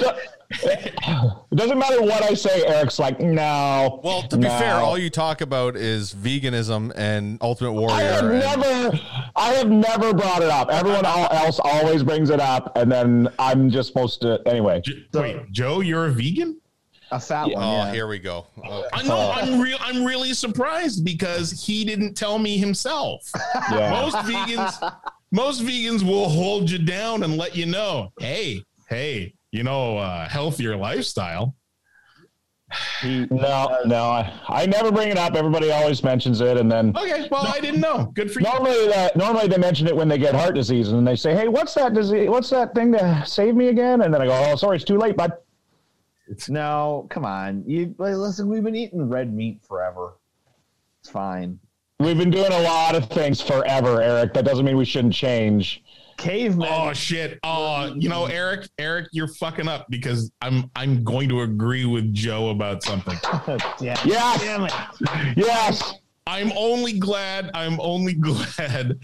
do- 0.00 0.10
it 1.52 1.56
doesn't 1.56 1.78
matter 1.78 2.00
what 2.02 2.22
I 2.22 2.34
say. 2.34 2.64
Eric's 2.66 2.98
like, 2.98 3.20
no. 3.20 4.00
Well, 4.02 4.22
to 4.28 4.36
be 4.36 4.48
no. 4.48 4.58
fair, 4.58 4.74
all 4.74 4.98
you 4.98 5.10
talk 5.10 5.40
about 5.40 5.76
is 5.76 6.12
veganism 6.14 6.92
and 6.96 7.38
Ultimate 7.40 7.72
Warrior. 7.72 7.94
I 7.94 8.02
have 8.02 8.24
and- 8.24 8.38
never, 8.40 8.98
I 9.36 9.50
have 9.52 9.70
never 9.70 10.12
brought 10.12 10.42
it 10.42 10.50
up. 10.50 10.68
Everyone 10.70 11.06
else 11.06 11.60
always 11.62 12.02
brings 12.02 12.30
it 12.30 12.40
up, 12.40 12.76
and 12.76 12.90
then 12.90 13.28
I'm 13.38 13.70
just 13.70 13.88
supposed 13.88 14.20
to. 14.22 14.40
Anyway, 14.46 14.80
J- 14.84 15.06
Wait, 15.14 15.52
Joe, 15.52 15.80
you're 15.80 16.06
a 16.06 16.10
vegan? 16.10 16.56
A 17.12 17.18
fat 17.18 17.46
one. 17.48 17.54
oh, 17.56 17.72
yeah. 17.72 17.92
here 17.92 18.06
we 18.06 18.20
go. 18.20 18.46
Oh. 18.64 18.84
I 18.92 19.02
know. 19.02 19.32
I'm 19.34 19.60
real. 19.60 19.78
I'm 19.80 20.04
really 20.04 20.32
surprised 20.32 21.04
because 21.04 21.50
he 21.64 21.84
didn't 21.84 22.14
tell 22.14 22.38
me 22.38 22.56
himself. 22.56 23.28
yeah. 23.72 23.90
Most 23.90 24.14
vegans, 24.18 24.94
most 25.32 25.62
vegans 25.62 26.02
will 26.02 26.28
hold 26.28 26.70
you 26.70 26.78
down 26.78 27.22
and 27.22 27.36
let 27.36 27.54
you 27.56 27.66
know, 27.66 28.12
hey, 28.18 28.62
hey, 28.88 29.34
you 29.52 29.62
know, 29.62 29.98
uh, 29.98 30.28
healthier 30.28 30.76
lifestyle. 30.76 31.54
He, 33.02 33.26
No, 33.30 33.80
no, 33.84 34.04
I, 34.04 34.32
I 34.48 34.66
never 34.66 34.92
bring 34.92 35.08
it 35.08 35.16
up. 35.18 35.34
Everybody 35.34 35.72
always 35.72 36.04
mentions 36.04 36.40
it, 36.40 36.56
and 36.56 36.70
then 36.70 36.96
Okay, 36.96 37.26
well, 37.28 37.44
I 37.44 37.58
didn't 37.58 37.80
know. 37.80 38.12
Good 38.14 38.30
for 38.30 38.38
you. 38.40 38.46
normally 38.46 38.86
that 38.86 39.16
normally 39.16 39.48
they 39.48 39.58
mention 39.58 39.88
it 39.88 39.96
when 39.96 40.06
they 40.06 40.18
get 40.18 40.36
heart 40.36 40.54
disease, 40.54 40.90
and 40.90 41.04
they 41.04 41.16
say, 41.16 41.34
"Hey, 41.34 41.48
what's 41.48 41.74
that 41.74 41.94
disease? 41.94 42.28
What's 42.28 42.48
that 42.50 42.72
thing 42.72 42.92
to 42.92 43.24
save 43.26 43.56
me 43.56 43.68
again?" 43.68 44.02
And 44.02 44.14
then 44.14 44.22
I 44.22 44.26
go, 44.26 44.50
"Oh, 44.52 44.54
sorry, 44.54 44.76
it's 44.76 44.84
too 44.84 44.98
late, 44.98 45.16
bud." 45.16 45.32
It's, 46.28 46.48
no, 46.48 47.08
come 47.10 47.24
on. 47.24 47.64
You 47.66 47.92
like, 47.98 48.14
listen. 48.14 48.46
We've 48.48 48.62
been 48.62 48.76
eating 48.76 49.08
red 49.08 49.34
meat 49.34 49.60
forever. 49.66 50.12
It's 51.00 51.10
fine. 51.10 51.58
We've 52.00 52.16
been 52.16 52.30
doing 52.30 52.50
a 52.50 52.60
lot 52.62 52.94
of 52.94 53.10
things 53.10 53.42
forever, 53.42 54.00
Eric. 54.00 54.32
That 54.32 54.46
doesn't 54.46 54.64
mean 54.64 54.78
we 54.78 54.86
shouldn't 54.86 55.12
change. 55.12 55.82
Cavemen. 56.16 56.66
Oh 56.70 56.94
shit! 56.94 57.38
Oh, 57.44 57.92
you 57.94 58.08
know, 58.08 58.24
Eric, 58.24 58.68
Eric, 58.78 59.08
you're 59.12 59.28
fucking 59.28 59.68
up 59.68 59.86
because 59.90 60.32
I'm 60.40 60.70
I'm 60.76 61.04
going 61.04 61.28
to 61.28 61.42
agree 61.42 61.84
with 61.84 62.12
Joe 62.14 62.48
about 62.48 62.82
something. 62.82 63.18
yeah. 63.80 64.00
Yes, 64.04 64.40
Damn 64.40 64.64
it. 64.64 64.72
yes. 65.36 65.94
I'm 66.26 66.52
only 66.56 66.98
glad. 66.98 67.50
I'm 67.52 67.78
only 67.80 68.14
glad. 68.28 68.98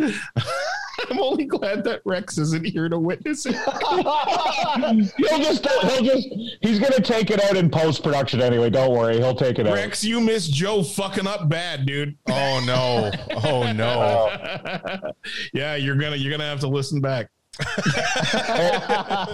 I'm 1.10 1.20
only 1.20 1.44
glad 1.44 1.84
that 1.84 2.02
Rex 2.04 2.38
isn't 2.38 2.66
here 2.66 2.88
to 2.88 2.98
witness 2.98 3.46
it. 3.46 3.54
He'll 5.16 5.38
just, 5.38 5.66
he'll 5.66 6.02
just, 6.02 6.28
he's 6.60 6.78
gonna 6.78 7.00
take 7.00 7.30
it 7.30 7.42
out 7.42 7.56
in 7.56 7.70
post 7.70 8.02
production 8.02 8.40
anyway. 8.40 8.70
Don't 8.70 8.94
worry, 8.96 9.16
he'll 9.16 9.34
take 9.34 9.58
it 9.58 9.66
out. 9.66 9.74
Rex, 9.74 10.04
you 10.04 10.20
missed 10.20 10.52
Joe 10.52 10.82
fucking 10.82 11.26
up 11.26 11.48
bad, 11.48 11.86
dude. 11.86 12.16
oh, 12.28 12.62
no. 12.66 13.10
Oh, 13.44 13.72
no. 13.72 15.12
yeah, 15.52 15.76
you're 15.76 15.96
gonna 15.96 16.16
you're 16.16 16.30
gonna 16.30 16.48
have 16.48 16.60
to 16.60 16.68
listen 16.68 17.00
back. 17.00 17.28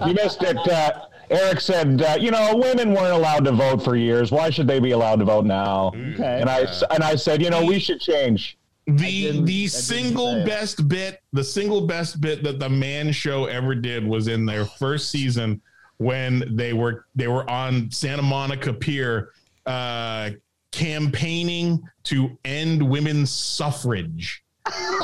you 0.06 0.14
missed 0.14 0.42
it. 0.42 0.56
Uh, 0.56 1.06
Eric 1.30 1.60
said, 1.60 2.02
uh, 2.02 2.16
you 2.20 2.30
know, 2.30 2.56
women 2.56 2.92
weren't 2.92 3.14
allowed 3.14 3.44
to 3.46 3.52
vote 3.52 3.82
for 3.82 3.96
years. 3.96 4.30
Why 4.30 4.50
should 4.50 4.68
they 4.68 4.80
be 4.80 4.90
allowed 4.90 5.18
to 5.20 5.24
vote 5.24 5.46
now? 5.46 5.88
Okay. 5.88 6.40
And 6.40 6.48
I 6.48 6.66
and 6.90 7.02
I 7.02 7.16
said, 7.16 7.42
you 7.42 7.50
know, 7.50 7.64
we 7.64 7.78
should 7.78 8.00
change. 8.00 8.58
The 8.86 9.40
the 9.42 9.68
single 9.68 10.44
best 10.44 10.88
bit, 10.88 11.20
the 11.32 11.44
single 11.44 11.86
best 11.86 12.20
bit 12.20 12.42
that 12.42 12.58
the 12.58 12.68
Man 12.68 13.12
Show 13.12 13.44
ever 13.44 13.74
did 13.74 14.04
was 14.06 14.26
in 14.26 14.44
their 14.44 14.64
first 14.64 15.10
season 15.10 15.60
when 15.98 16.56
they 16.56 16.72
were 16.72 17.06
they 17.14 17.28
were 17.28 17.48
on 17.48 17.90
Santa 17.92 18.22
Monica 18.22 18.72
Pier, 18.72 19.30
uh, 19.66 20.30
campaigning 20.72 21.82
to 22.04 22.36
end 22.44 22.82
women's 22.82 23.30
suffrage. 23.30 24.42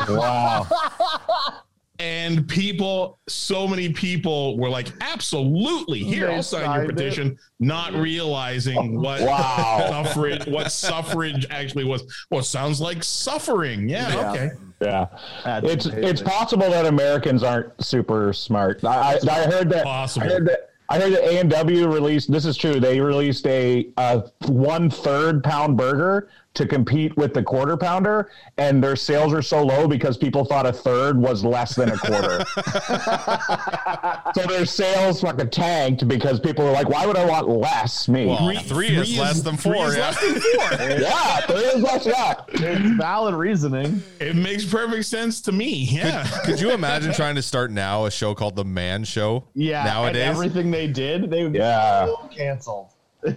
Wow. 0.08 0.66
and 2.00 2.46
people 2.48 3.18
so 3.28 3.66
many 3.66 3.92
people 3.92 4.56
were 4.56 4.68
like 4.68 4.88
absolutely 5.00 5.98
here 5.98 6.26
They 6.28 6.36
i'll 6.36 6.42
sign 6.42 6.60
your 6.62 6.70
signed 6.74 6.90
it. 6.90 6.94
petition 6.96 7.38
not 7.60 7.92
realizing 7.94 8.78
oh, 8.96 9.00
what 9.00 9.20
Wow. 9.22 9.86
suffrage 10.04 10.46
what 10.46 10.70
suffrage 10.70 11.46
actually 11.50 11.84
was 11.84 12.04
well 12.30 12.40
it 12.40 12.44
sounds 12.44 12.80
like 12.80 13.02
suffering 13.02 13.88
yeah, 13.88 14.08
Yeah. 14.12 14.30
okay 14.30 14.50
Yeah. 14.80 15.06
That's 15.44 15.66
It's 15.66 15.86
amazing. 15.86 16.04
it's 16.08 16.22
possible 16.22 16.70
that 16.70 16.86
Americans 16.86 17.42
aren't 17.42 17.72
super 17.84 18.32
smart. 18.32 18.84
I, 18.84 19.14
I, 19.14 19.18
I 19.28 19.44
heard 19.50 19.68
that. 19.70 19.82
Possible. 19.84 20.26
I 20.26 20.30
heard 20.30 20.46
that. 20.46 20.70
I 20.88 21.00
heard 21.00 21.12
that 21.14 21.24
A 21.24 21.40
and 21.40 21.50
W 21.50 21.88
released. 21.92 22.30
This 22.30 22.44
is 22.46 22.56
true. 22.56 22.78
They 22.78 23.00
released 23.00 23.44
a, 23.48 23.88
a 23.96 24.22
one 24.46 24.88
third 24.88 25.42
pound 25.42 25.76
burger 25.76 26.28
to 26.58 26.66
compete 26.66 27.16
with 27.16 27.32
the 27.34 27.42
quarter 27.42 27.76
pounder, 27.76 28.30
and 28.58 28.82
their 28.82 28.96
sales 28.96 29.32
are 29.32 29.42
so 29.42 29.62
low 29.64 29.88
because 29.88 30.16
people 30.18 30.44
thought 30.44 30.66
a 30.66 30.72
third 30.72 31.16
was 31.18 31.44
less 31.44 31.74
than 31.74 31.90
a 31.90 31.96
quarter. 31.96 32.44
so 34.34 34.46
their 34.46 34.66
sales 34.66 35.20
fucking 35.20 35.50
tanked 35.50 36.06
because 36.06 36.38
people 36.40 36.64
were 36.64 36.72
like, 36.72 36.88
"Why 36.88 37.06
would 37.06 37.16
I 37.16 37.24
want 37.24 37.48
less 37.48 38.08
meat?" 38.08 38.26
Well, 38.26 38.54
three, 38.60 38.88
is 38.88 39.18
less 39.18 39.40
than 39.40 39.56
three 39.56 39.72
four. 39.74 39.88
is 39.88 39.96
yeah. 39.96 40.02
less 40.08 40.20
than 40.20 40.40
four. 40.40 40.88
yeah, 41.00 41.40
three 41.42 41.56
is 41.56 41.82
less. 41.82 42.06
Yeah. 42.06 42.34
It's 42.48 42.96
valid 42.96 43.34
reasoning. 43.34 44.02
it 44.20 44.36
makes 44.36 44.64
perfect 44.64 45.04
sense 45.06 45.40
to 45.42 45.52
me 45.52 45.88
yeah 45.90 46.26
Could 46.44 46.60
you 46.60 46.70
imagine 46.72 47.12
trying 47.12 47.34
to 47.36 47.42
start 47.42 47.70
now 47.70 48.06
a 48.06 48.10
show 48.10 48.34
called 48.34 48.56
The 48.56 48.64
Man 48.64 49.04
Show? 49.04 49.44
Yeah. 49.54 49.84
Nowadays? 49.84 50.22
And 50.22 50.30
everything 50.30 50.70
they 50.70 50.86
did, 50.88 51.30
they 51.30 51.44
would 51.44 51.54
Yeah. 51.54 52.12
be 52.28 52.34
canceled. 52.36 52.88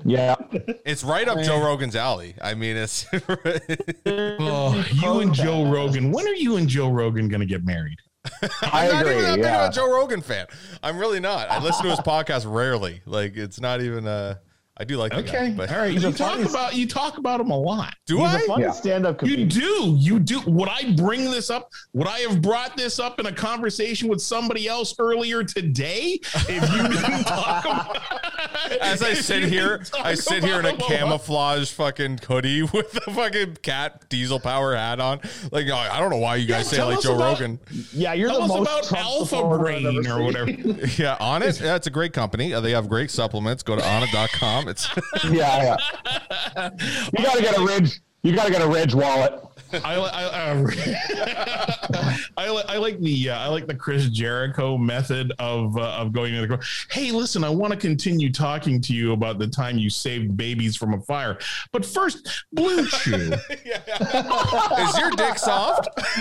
Yeah. 0.06 0.36
It's 0.86 1.04
right 1.04 1.28
up 1.28 1.42
Joe 1.42 1.64
Rogan's 1.64 1.96
alley. 1.96 2.36
I 2.42 2.54
mean, 2.54 2.78
it's 2.78 3.06
Oh, 4.06 4.86
you 4.94 5.20
and 5.22 5.34
Joe 5.34 5.66
Rogan. 5.72 6.12
When 6.12 6.28
are 6.28 6.34
you 6.36 6.58
and 6.58 6.68
Joe 6.68 6.90
Rogan 6.90 7.28
going 7.30 7.40
to 7.42 7.46
get 7.48 7.66
married? 7.66 7.98
I 8.42 8.88
I'm 8.88 8.92
not 8.92 9.02
agree. 9.02 9.14
even 9.14 9.24
that 9.24 9.36
big 9.38 9.46
of 9.46 9.70
a 9.70 9.74
Joe 9.74 9.92
Rogan 9.94 10.22
fan. 10.22 10.46
I'm 10.84 10.98
really 10.98 11.20
not. 11.20 11.50
I 11.50 11.60
listen 11.64 11.84
to 11.86 11.90
his 11.90 12.00
podcast 12.00 12.52
rarely. 12.52 13.02
Like 13.06 13.36
it's 13.36 13.60
not 13.60 13.82
even. 13.82 14.06
Uh, 14.08 14.36
I 14.82 14.84
do 14.84 14.98
like 14.98 15.14
the 15.14 15.22
guy, 15.22 15.30
Okay, 15.38 15.54
but 15.56 15.72
all 15.72 15.78
right. 15.78 15.92
He's 15.92 16.02
You 16.04 16.12
talk 16.12 16.32
funny- 16.38 16.50
about 16.50 16.74
you 16.76 16.88
talk 16.88 17.20
about 17.20 17.40
him 17.40 17.52
a 17.52 17.58
lot. 17.58 17.94
do 18.08 18.18
He's 18.18 18.26
I? 18.28 18.40
a 18.40 18.40
funny 18.48 18.64
Yeah. 18.64 18.72
stand-up 18.72 19.22
You 19.22 19.46
do. 19.46 19.96
You 20.00 20.18
do. 20.18 20.42
Would 20.48 20.70
I 20.70 20.94
bring 20.98 21.30
this 21.30 21.52
up? 21.52 21.70
Would 21.94 22.08
I 22.08 22.20
have 22.22 22.42
brought 22.42 22.76
this 22.76 22.98
up 22.98 23.20
in 23.20 23.28
a 23.28 23.32
conversation 23.32 24.08
with 24.10 24.22
somebody 24.24 24.68
else 24.68 24.96
earlier 24.98 25.44
today 25.44 26.20
if 26.34 26.50
you 26.50 26.88
didn't 26.88 27.24
talk 27.26 27.64
about 27.64 27.98
As 28.82 29.04
I 29.04 29.14
sit 29.30 29.44
here, 29.44 29.84
I 30.04 30.16
sit 30.16 30.44
here 30.44 30.60
in 30.60 30.66
a 30.66 30.70
about 30.70 30.82
him 30.82 30.82
lot? 30.82 30.90
camouflage 30.90 31.72
fucking 31.72 32.20
hoodie 32.28 32.64
with 32.74 32.98
a 33.06 33.12
fucking 33.14 33.58
cat 33.62 34.10
diesel 34.10 34.40
power 34.40 34.76
hat 34.76 35.00
on. 35.00 35.20
Like, 35.52 35.70
I 35.70 36.00
don't 36.00 36.10
know 36.10 36.18
why 36.18 36.38
you 36.38 36.48
guys 36.48 36.68
say 36.68 36.78
tell 36.78 36.90
like 36.90 37.02
Joe 37.02 37.14
about- 37.14 37.34
Rogan. 37.40 37.60
Yeah, 37.94 38.14
you're 38.14 38.30
Tell 38.30 38.40
the 38.40 38.44
us 38.46 38.50
most 38.50 38.62
about 38.68 38.84
Trump 38.86 39.06
Alpha 39.06 39.58
Brain 39.60 40.08
or 40.08 40.24
whatever. 40.24 40.50
Yeah, 40.98 41.18
on 41.20 41.44
it. 41.44 41.62
Yeah, 41.62 41.76
it's 41.76 41.86
a 41.86 41.92
great 41.92 42.14
company. 42.14 42.52
They 42.60 42.72
have 42.72 42.90
great 42.90 43.12
supplements. 43.12 43.62
Go 43.62 43.76
to 43.76 43.82
onnit.com. 43.84 44.68
It's 44.72 44.89
Yeah, 45.26 45.78
yeah. 46.55 46.69
You 47.17 47.24
gotta 47.26 47.41
get 47.41 47.57
a 47.57 47.61
ridge. 47.63 48.01
You 48.24 48.36
gotta 48.36 48.51
get 48.51 48.61
a 48.61 48.67
ridge 48.67 48.95
wallet. 48.95 49.34
I, 49.74 49.97
li- 49.97 50.09
I, 50.13 50.24
uh, 50.26 52.17
I, 52.38 52.49
li- 52.49 52.63
I 52.67 52.78
like 52.78 52.99
the 52.99 53.30
uh, 53.30 53.38
I 53.39 53.47
like 53.47 53.67
the 53.67 53.76
Chris 53.76 54.09
Jericho 54.09 54.78
method 54.78 55.32
of 55.39 55.78
uh, 55.78 55.91
of 55.97 56.11
going 56.13 56.34
to 56.34 56.41
the 56.41 56.47
court. 56.47 56.65
Hey, 56.89 57.11
listen, 57.11 57.43
I 57.43 57.49
want 57.49 57.72
to 57.74 57.80
continue 57.80 58.32
talking 58.32 58.82
to 58.82 58.93
you 58.93 59.13
about 59.13 59.39
the 59.39 59.47
time 59.47 59.78
you 59.78 59.89
saved 59.89 60.36
babies 60.38 60.76
from 60.76 60.93
a 60.93 61.01
fire, 61.01 61.38
but 61.72 61.86
first, 61.86 62.28
Blue 62.53 62.86
Chew. 62.88 63.34
is 63.49 64.97
your 64.97 65.11
dick 65.11 65.38
soft? 65.38 65.89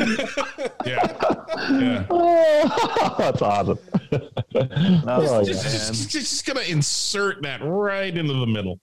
yeah, 0.86 1.06
yeah. 1.70 2.06
Oh, 2.10 3.14
that's 3.18 3.42
awesome. 3.42 3.78
oh, 4.54 5.44
just, 5.44 5.64
yeah. 5.64 5.70
just, 5.70 6.10
just, 6.10 6.10
just 6.10 6.46
gonna 6.46 6.60
insert 6.62 7.42
that 7.42 7.60
right 7.62 8.16
into 8.16 8.34
the 8.34 8.46
middle. 8.46 8.80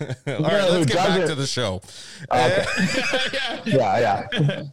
All 0.00 0.06
right, 0.26 0.62
who 0.64 0.78
let's 0.78 0.86
get 0.86 0.96
back 0.96 1.08
doesn't- 1.08 1.28
to 1.28 1.34
the 1.34 1.46
show. 1.46 1.80
Okay. 2.30 2.64
yeah. 3.26 3.60
yeah, 3.66 4.00
yeah. 4.02 4.62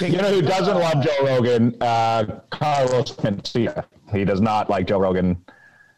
You 0.00 0.16
know 0.16 0.32
who 0.32 0.40
doesn't 0.40 0.78
love 0.78 1.04
Joe 1.04 1.26
Rogan? 1.26 1.76
Uh, 1.80 2.40
Carlos 2.50 3.12
Mencia. 3.16 3.84
He 4.10 4.24
does 4.24 4.40
not 4.40 4.70
like 4.70 4.86
Joe 4.86 4.98
Rogan 4.98 5.44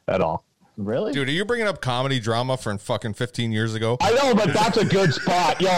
at 0.09 0.21
all. 0.21 0.45
Really? 0.79 1.13
Dude, 1.13 1.29
are 1.29 1.33
you 1.33 1.45
bringing 1.45 1.67
up 1.67 1.83
comedy 1.83 2.19
drama 2.19 2.57
from 2.57 2.79
fucking 2.79 3.13
15 3.13 3.53
years 3.53 3.75
ago? 3.75 3.99
I 4.01 4.11
know, 4.15 4.35
but 4.35 4.55
that's 4.55 4.79
a 4.79 4.85
good 4.87 5.13
spot. 5.13 5.61
Yo, 5.61 5.71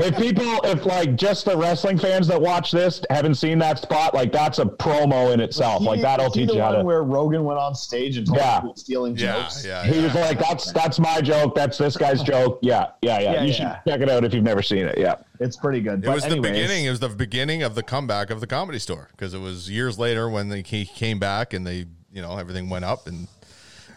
if 0.00 0.16
people, 0.16 0.60
if 0.64 0.86
like 0.86 1.14
just 1.16 1.44
the 1.44 1.54
wrestling 1.56 1.98
fans 1.98 2.26
that 2.28 2.40
watch 2.40 2.72
this 2.72 3.02
haven't 3.10 3.34
seen 3.34 3.58
that 3.58 3.78
spot, 3.80 4.14
like 4.14 4.32
that's 4.32 4.58
a 4.58 4.64
promo 4.64 5.34
in 5.34 5.40
itself. 5.40 5.82
Like 5.82 6.00
that'll 6.00 6.28
is 6.28 6.34
he 6.34 6.40
teach 6.40 6.48
the 6.48 6.54
you 6.54 6.60
how 6.62 6.70
one 6.70 6.78
to. 6.78 6.84
where 6.86 7.02
Rogan 7.02 7.44
went 7.44 7.58
on 7.58 7.74
stage 7.74 8.16
and 8.16 8.26
told 8.26 8.38
Yeah. 8.38 8.60
people 8.60 8.76
stealing 8.76 9.14
jokes. 9.14 9.64
yeah. 9.64 9.84
yeah, 9.84 9.92
He 9.92 9.98
yeah. 9.98 10.04
was 10.04 10.14
like, 10.14 10.38
"That's 10.38 10.72
that's 10.72 10.98
my 10.98 11.20
joke. 11.20 11.54
That's 11.54 11.76
this 11.76 11.98
guy's 11.98 12.22
joke." 12.22 12.60
Yeah, 12.62 12.86
yeah, 13.02 13.18
yeah. 13.20 13.32
Yeah, 13.34 13.42
you 13.42 13.48
yeah. 13.52 13.54
should 13.82 13.90
check 13.92 14.00
it 14.00 14.08
out 14.08 14.24
if 14.24 14.32
you've 14.32 14.42
never 14.42 14.62
seen 14.62 14.86
it. 14.86 14.96
Yeah. 14.96 15.16
It's 15.38 15.56
pretty 15.58 15.80
good. 15.80 15.98
It 16.02 16.06
But 16.06 16.14
was 16.14 16.24
the 16.24 16.40
beginning. 16.40 16.86
It 16.86 16.90
was 16.90 17.00
the 17.00 17.08
beginning 17.10 17.62
of 17.62 17.74
the 17.74 17.82
comeback 17.82 18.30
of 18.30 18.40
the 18.40 18.46
comedy 18.46 18.78
store 18.78 19.08
because 19.12 19.34
it 19.34 19.40
was 19.40 19.70
years 19.70 19.98
later 19.98 20.30
when 20.30 20.48
they 20.48 20.62
he 20.62 20.86
came 20.86 21.18
back 21.18 21.52
and 21.52 21.66
they, 21.66 21.84
you 22.10 22.22
know, 22.22 22.38
everything 22.38 22.68
went 22.70 22.84
up 22.86 23.06
and 23.06 23.28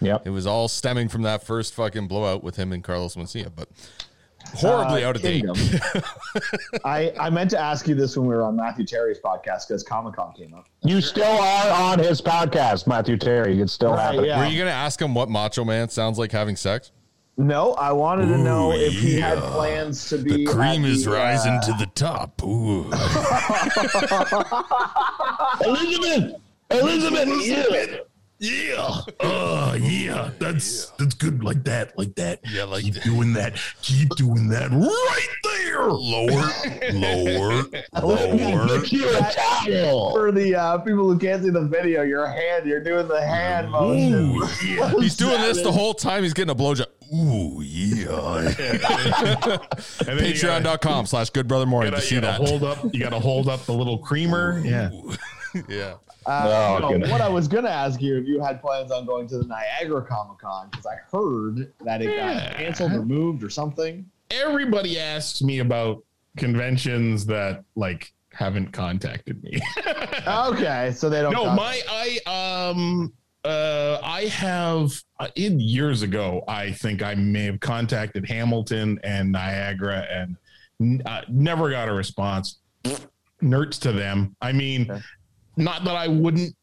Yep. 0.03 0.27
it 0.27 0.29
was 0.31 0.45
all 0.45 0.67
stemming 0.67 1.07
from 1.09 1.21
that 1.23 1.43
first 1.43 1.73
fucking 1.73 2.07
blowout 2.07 2.43
with 2.43 2.55
him 2.57 2.71
and 2.73 2.83
Carlos 2.83 3.15
Mencia, 3.15 3.49
but 3.55 3.69
horribly 4.55 5.03
Uh, 5.03 5.09
out 5.09 5.15
of 5.15 5.21
date. 5.21 5.43
Kingdom. 5.45 6.01
I, 6.85 7.13
I 7.19 7.29
meant 7.29 7.49
to 7.51 7.57
ask 7.59 7.87
you 7.87 7.95
this 7.95 8.17
when 8.17 8.27
we 8.27 8.35
were 8.35 8.43
on 8.43 8.55
Matthew 8.55 8.85
Terry's 8.85 9.19
podcast 9.23 9.67
because 9.67 9.83
Comic 9.83 10.15
Con 10.15 10.33
came 10.33 10.53
up. 10.53 10.65
You 10.83 10.99
still 11.01 11.23
are 11.39 11.71
on 11.71 11.99
his 11.99 12.21
podcast, 12.21 12.85
Matthew 12.87 13.17
Terry. 13.17 13.61
It's 13.61 13.71
still 13.73 13.91
Right, 13.91 14.01
happening. 14.01 14.25
yeah. 14.25 14.39
Were 14.39 14.45
you 14.51 14.57
gonna 14.59 14.71
ask 14.71 15.01
him 15.01 15.13
what 15.15 15.29
Macho 15.29 15.63
Man 15.63 15.87
sounds 15.89 16.19
like 16.19 16.31
having 16.31 16.55
sex? 16.57 16.91
No, 17.35 17.73
I 17.73 17.91
wanted 17.93 18.27
to 18.27 18.37
know 18.37 18.71
Ooh, 18.73 18.75
if 18.75 18.93
he 18.93 19.19
had 19.19 19.39
plans 19.39 20.07
to 20.09 20.19
be. 20.19 20.45
at 20.45 21.63
uh, 21.63 21.71
to 21.71 21.73
the 21.79 21.87
top. 21.95 22.43
Ooh. 22.43 22.83
Elizabeth, 25.65 26.35
Elizabeth, 26.69 27.29
yeah. 27.47 27.97
Yeah. 28.43 28.97
Oh, 29.21 29.73
yeah. 29.79 30.31
That's 30.37 30.87
that's 30.99 31.13
good. 31.15 31.43
Like 31.45 31.63
that. 31.63 31.97
Like 31.97 32.13
that. 32.15 32.41
Yeah, 32.51 32.65
like 32.65 32.83
Keep 32.83 32.95
that. 32.95 33.03
doing 33.05 33.33
that. 33.33 33.57
Keep 33.81 34.09
doing 34.17 34.49
that 34.49 34.69
right 34.71 35.27
there. 35.43 35.85
Lower, 35.85 36.51
lower, 36.93 37.63
lower. 38.03 38.83
You're 38.85 39.15
a 39.15 39.31
towel. 39.31 40.11
For 40.11 40.31
the 40.33 40.55
uh, 40.55 40.77
people 40.79 41.09
who 41.09 41.17
can't 41.17 41.41
see 41.41 41.51
the 41.51 41.61
video, 41.67 42.01
your 42.03 42.27
hand, 42.27 42.65
you're 42.65 42.83
doing 42.83 43.07
the 43.07 43.25
hand 43.25 43.71
motion. 43.71 44.41
Yeah. 44.65 44.89
He's 44.99 45.15
doing 45.15 45.39
this 45.41 45.61
the 45.61 45.71
whole 45.71 45.93
time 45.93 46.23
he's 46.23 46.33
getting 46.33 46.51
a 46.51 46.55
blowjob. 46.55 46.87
Ooh, 47.15 47.61
yeah. 47.61 48.39
And 50.07 50.19
then 50.19 50.25
you 50.33 50.41
gotta- 50.41 50.63
Patreon.com 50.63 51.05
slash 51.05 51.29
good 51.29 51.47
brother 51.47 51.65
morning 51.65 51.93
to 51.93 52.01
see 52.01 52.15
you 52.15 52.21
that. 52.21 52.39
gotta 52.39 52.49
hold 52.49 52.63
up. 52.63 52.83
You 52.93 52.99
gotta 52.99 53.19
hold 53.19 53.47
up 53.47 53.65
the 53.65 53.73
little 53.73 53.97
creamer. 53.99 54.61
Yeah. 54.65 54.89
yeah. 55.69 55.93
Uh, 56.25 56.75
Oh, 56.75 56.79
no, 56.81 56.89
goodness. 56.89 57.11
what 57.11 57.21
I 57.21 57.29
was 57.29 57.47
going 57.47 57.63
to 57.65 57.69
ask 57.71 58.01
you 58.01 58.17
if 58.17 58.25
you 58.27 58.41
had 58.41 58.61
plans 58.61 58.91
on 58.91 59.05
going 59.05 59.27
to 59.27 59.37
the 59.39 59.45
Niagara 59.47 60.03
Comic 60.05 60.39
Con 60.39 60.69
because 60.69 60.85
I 60.85 60.95
heard 61.11 61.71
that 61.81 62.01
it 62.01 62.09
Yeah. 62.15 62.49
got 62.49 62.57
canceled 62.57 62.93
or 62.93 63.03
moved 63.05 63.43
or 63.43 63.49
something. 63.49 64.05
Everybody 64.31 64.99
asks 64.99 65.41
me 65.41 65.59
about 65.59 66.03
conventions 66.37 67.25
that 67.27 67.63
like 67.75 68.13
haven't 68.31 68.71
contacted 68.71 69.43
me. 69.43 69.59
Okay, 70.25 70.91
so 70.95 71.09
they 71.09 71.21
don't. 71.21 71.33
no, 71.33 71.43
count. 71.43 71.57
my 71.57 71.81
I 71.89 72.69
um 72.71 73.11
uh 73.43 73.99
I 74.01 74.25
have 74.27 74.93
uh, 75.19 75.27
in 75.35 75.59
years 75.59 76.01
ago. 76.01 76.43
I 76.47 76.71
think 76.71 77.03
I 77.03 77.13
may 77.15 77.43
have 77.43 77.59
contacted 77.59 78.25
Hamilton 78.29 78.99
and 79.03 79.33
Niagara 79.33 80.07
and 80.09 80.37
n- 80.79 81.01
uh, 81.05 81.21
never 81.27 81.69
got 81.69 81.89
a 81.89 81.93
response. 81.93 82.59
Nerds 83.41 83.77
to 83.81 83.91
them. 83.91 84.33
I 84.41 84.53
mean, 84.53 84.89
Okay. 84.89 85.01
Not 85.57 85.83
that 85.83 85.95
I 85.95 86.07
wouldn't 86.07 86.55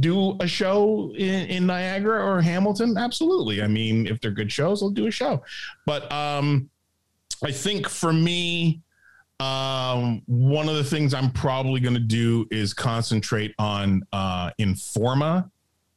do 0.00 0.36
a 0.40 0.46
show 0.46 1.12
in, 1.16 1.46
in 1.46 1.66
Niagara 1.66 2.24
or 2.24 2.40
Hamilton. 2.40 2.96
Absolutely. 2.96 3.62
I 3.62 3.68
mean, 3.68 4.06
if 4.06 4.20
they're 4.20 4.30
good 4.30 4.50
shows, 4.50 4.82
I'll 4.82 4.90
do 4.90 5.06
a 5.06 5.10
show. 5.10 5.42
But 5.84 6.10
um, 6.12 6.68
I 7.44 7.52
think 7.52 7.88
for 7.88 8.12
me, 8.12 8.80
um, 9.38 10.22
one 10.26 10.68
of 10.68 10.76
the 10.76 10.84
things 10.84 11.14
I'm 11.14 11.30
probably 11.30 11.80
going 11.80 11.94
to 11.94 12.00
do 12.00 12.46
is 12.50 12.72
concentrate 12.72 13.54
on 13.58 14.02
uh, 14.12 14.50
Informa 14.58 15.50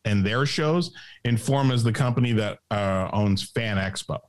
and 0.06 0.26
their 0.26 0.46
shows. 0.46 0.92
Informa 1.26 1.74
is 1.74 1.84
the 1.84 1.92
company 1.92 2.34
that 2.34 2.60
uh, 2.70 3.10
owns 3.14 3.44
Fan 3.44 3.78
Expo. 3.78 4.20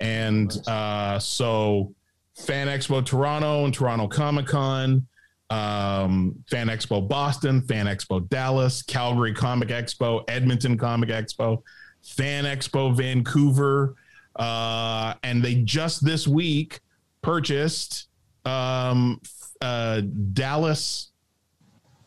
And 0.00 0.52
uh, 0.66 1.18
so 1.20 1.94
Fan 2.36 2.66
Expo 2.66 3.04
Toronto 3.04 3.64
and 3.64 3.72
Toronto 3.72 4.08
Comic 4.08 4.46
Con, 4.46 5.06
um, 5.50 6.34
Fan 6.50 6.68
Expo 6.68 7.06
Boston, 7.06 7.62
Fan 7.62 7.86
Expo 7.86 8.28
Dallas, 8.28 8.82
Calgary 8.82 9.34
Comic 9.34 9.68
Expo, 9.68 10.24
Edmonton 10.28 10.76
Comic 10.76 11.10
Expo, 11.10 11.62
Fan 12.02 12.44
Expo 12.44 12.94
Vancouver. 12.94 13.94
Uh, 14.36 15.14
and 15.22 15.44
they 15.44 15.56
just 15.56 16.04
this 16.04 16.26
week 16.26 16.80
purchased 17.22 18.08
um, 18.44 19.20
uh, 19.60 20.02
Dallas 20.32 21.12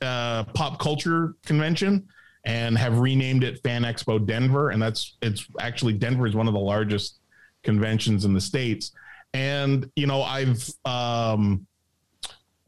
uh, 0.02 0.44
Pop 0.44 0.80
Culture 0.80 1.36
Convention 1.46 2.08
and 2.46 2.78
have 2.78 3.00
renamed 3.00 3.44
it 3.44 3.62
Fan 3.64 3.84
Expo 3.84 4.26
Denver. 4.26 4.70
And 4.70 4.82
that's 4.82 5.18
it's 5.22 5.48
actually 5.60 5.94
Denver 5.94 6.28
is 6.28 6.36
one 6.36 6.48
of 6.48 6.54
the 6.54 6.60
largest 6.60 7.20
conventions 7.64 8.26
in 8.26 8.34
the 8.34 8.42
states. 8.42 8.92
And 9.34 9.90
you 9.96 10.08
know, 10.08 10.22
I've 10.22 10.70
um, 10.86 11.68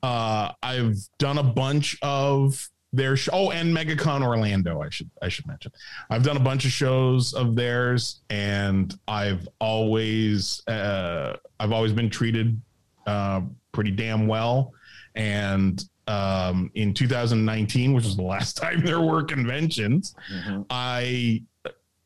uh, 0.04 0.52
I've 0.62 0.98
done 1.18 1.38
a 1.38 1.44
bunch 1.44 1.98
of 2.02 2.70
their 2.92 3.16
show. 3.16 3.32
Oh, 3.34 3.52
and 3.52 3.76
MegaCon 3.76 4.24
Orlando. 4.24 4.82
I 4.82 4.90
should 4.90 5.10
I 5.22 5.30
should 5.30 5.48
mention. 5.48 5.72
I've 6.10 6.24
done 6.24 6.38
a 6.38 6.42
bunch 6.42 6.66
of 6.66 6.72
shows 6.72 7.34
of 7.34 7.56
theirs, 7.56 8.22
and 8.30 8.98
I've 9.08 9.48
always 9.60 10.66
uh, 10.68 11.36
I've 11.60 11.72
always 11.72 11.94
been 11.94 12.10
treated 12.10 12.60
uh, 13.06 13.42
pretty 13.72 13.92
damn 13.92 14.28
well. 14.28 14.74
And 15.16 15.84
um, 16.08 16.72
in 16.76 16.94
2019, 16.94 17.94
which 17.94 18.06
was 18.06 18.16
the 18.16 18.24
last 18.24 18.58
time 18.58 18.84
there 18.84 19.02
were 19.02 19.24
conventions, 19.24 20.16
I 20.70 21.44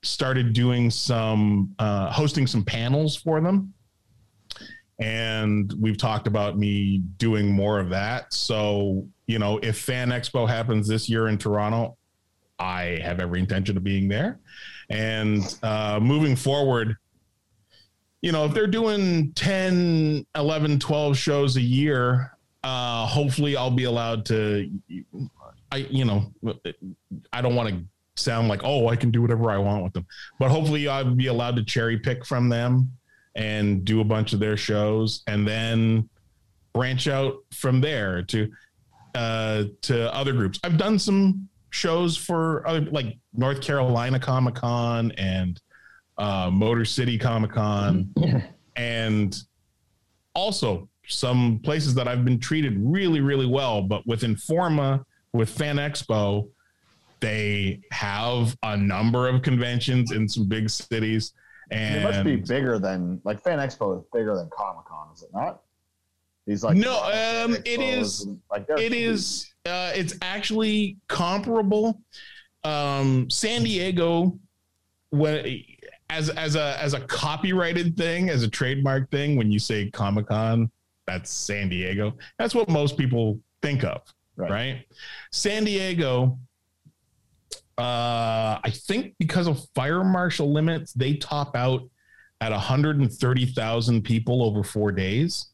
started 0.02 0.52
doing 0.52 0.90
some 0.92 1.74
uh, 1.80 2.12
hosting 2.12 2.46
some 2.46 2.64
panels 2.64 3.16
for 3.16 3.40
them 3.40 3.74
and 5.04 5.74
we've 5.80 5.98
talked 5.98 6.28
about 6.28 6.58
me 6.58 7.00
doing 7.18 7.52
more 7.52 7.80
of 7.80 7.90
that. 7.90 8.34
So 8.34 9.08
you 9.28 9.40
know 9.40 9.60
if 9.64 9.78
fan 9.78 10.10
expo 10.10 10.48
happens 10.48 10.88
this 10.88 11.08
year 11.08 11.30
in 11.30 11.38
toronto 11.38 11.96
i 12.60 13.00
have 13.02 13.22
every 13.22 13.40
intention 13.40 13.78
of 13.78 13.84
being 13.84 14.08
there. 14.10 14.40
And 14.90 15.42
uh, 15.64 16.00
moving 16.02 16.36
forward 16.36 16.98
you 18.24 18.32
know, 18.32 18.46
if 18.46 18.54
they're 18.54 18.68
doing 18.68 19.34
10, 19.34 20.26
11, 20.36 20.80
12 20.80 21.18
shows 21.18 21.58
a 21.58 21.62
year, 21.62 22.32
uh, 22.64 23.06
hopefully 23.06 23.58
I'll 23.58 23.70
be 23.70 23.84
allowed 23.84 24.26
to, 24.28 24.72
I, 25.74 25.78
you 25.90 26.06
know, 26.06 26.32
I 27.34 27.42
don't 27.42 27.56
want 27.56 27.70
to 27.70 27.84
sound 28.16 28.48
like, 28.48 28.62
oh, 28.64 28.88
I 28.88 28.96
can 28.96 29.12
do 29.12 29.22
whatever 29.22 29.52
I 29.52 29.58
want 29.58 29.84
with 29.84 29.92
them, 29.92 30.08
but 30.40 30.50
hopefully 30.50 30.88
I'll 30.88 31.14
be 31.14 31.28
allowed 31.28 31.58
to 31.58 31.66
cherry 31.66 32.00
pick 32.00 32.26
from 32.26 32.48
them 32.48 32.94
and 33.36 33.84
do 33.84 34.02
a 34.02 34.04
bunch 34.04 34.34
of 34.34 34.40
their 34.40 34.58
shows 34.58 35.24
and 35.28 35.48
then 35.48 36.10
branch 36.74 37.08
out 37.08 37.36
from 37.52 37.82
there 37.82 38.24
to, 38.24 38.52
uh, 39.16 39.66
to 39.82 40.14
other 40.14 40.34
groups. 40.34 40.60
I've 40.64 40.78
done 40.78 41.00
some 41.00 41.48
shows 41.70 42.16
for 42.16 42.68
other, 42.68 42.82
like 42.82 43.18
North 43.34 43.62
Carolina 43.62 44.20
Comic 44.20 44.56
Con 44.56 45.12
and, 45.14 45.60
uh, 46.18 46.50
Motor 46.52 46.86
City 46.86 47.18
Comic 47.18 47.52
Con, 47.52 48.14
and 48.76 49.38
also 50.36 50.88
some 51.08 51.60
places 51.64 51.94
that 51.96 52.08
I've 52.08 52.24
been 52.24 52.40
treated 52.40 52.76
really, 52.78 53.22
really 53.22 53.46
well. 53.46 53.82
But 53.82 54.06
with 54.08 54.22
Informa, 54.22 55.04
with 55.34 55.50
Fan 55.50 55.78
Expo, 55.78 56.48
they 57.20 57.80
have 57.92 58.56
a 58.64 58.76
number 58.76 59.28
of 59.28 59.42
conventions 59.42 60.12
in 60.12 60.28
some 60.28 60.48
big 60.48 60.70
cities. 60.70 61.34
And 61.74 61.96
It 61.96 62.04
must 62.04 62.24
be 62.24 62.36
bigger 62.36 62.78
than 62.80 63.20
like 63.24 63.42
Fan 63.42 63.60
Expo 63.60 63.98
is 64.00 64.06
bigger 64.14 64.36
than 64.36 64.50
Comic 64.56 64.86
Con, 64.86 65.08
is 65.14 65.24
it 65.24 65.30
not? 65.34 65.62
These 66.46 66.64
like 66.64 66.78
No, 66.78 66.96
um, 67.04 67.56
it 67.66 67.80
is- 67.82 68.22
and, 68.22 68.40
like 68.52 68.66
it 68.70 68.92
huge. 68.92 68.94
is 68.94 69.54
uh, 69.66 69.92
it's 69.96 70.14
actually 70.22 70.98
comparable 71.08 72.02
um 72.66 73.30
san 73.30 73.62
diego 73.64 74.38
when 75.10 75.62
as 76.10 76.30
as 76.30 76.56
a 76.56 76.78
as 76.82 76.94
a 76.94 77.00
copyrighted 77.02 77.98
thing 77.98 78.30
as 78.30 78.42
a 78.44 78.50
trademark 78.50 79.10
thing 79.12 79.36
when 79.36 79.52
you 79.52 79.60
say 79.60 79.90
comic-con 79.92 80.70
that's 81.06 81.30
san 81.30 81.68
diego 81.68 82.14
that's 82.40 82.56
what 82.56 82.70
most 82.70 82.98
people 82.98 83.38
think 83.62 83.84
of 83.84 84.02
right, 84.38 84.50
Right. 84.52 84.86
san 85.32 85.66
diego 85.66 86.38
uh 87.78 88.60
i 88.64 88.70
think 88.70 89.16
because 89.20 89.48
of 89.48 89.66
fire 89.74 90.04
marshal 90.04 90.52
limits 90.54 90.94
they 90.94 91.16
top 91.16 91.56
out 91.56 91.82
at 92.42 92.52
130,000 92.52 94.02
people 94.04 94.44
over 94.44 94.64
4 94.64 94.92
days 94.92 95.48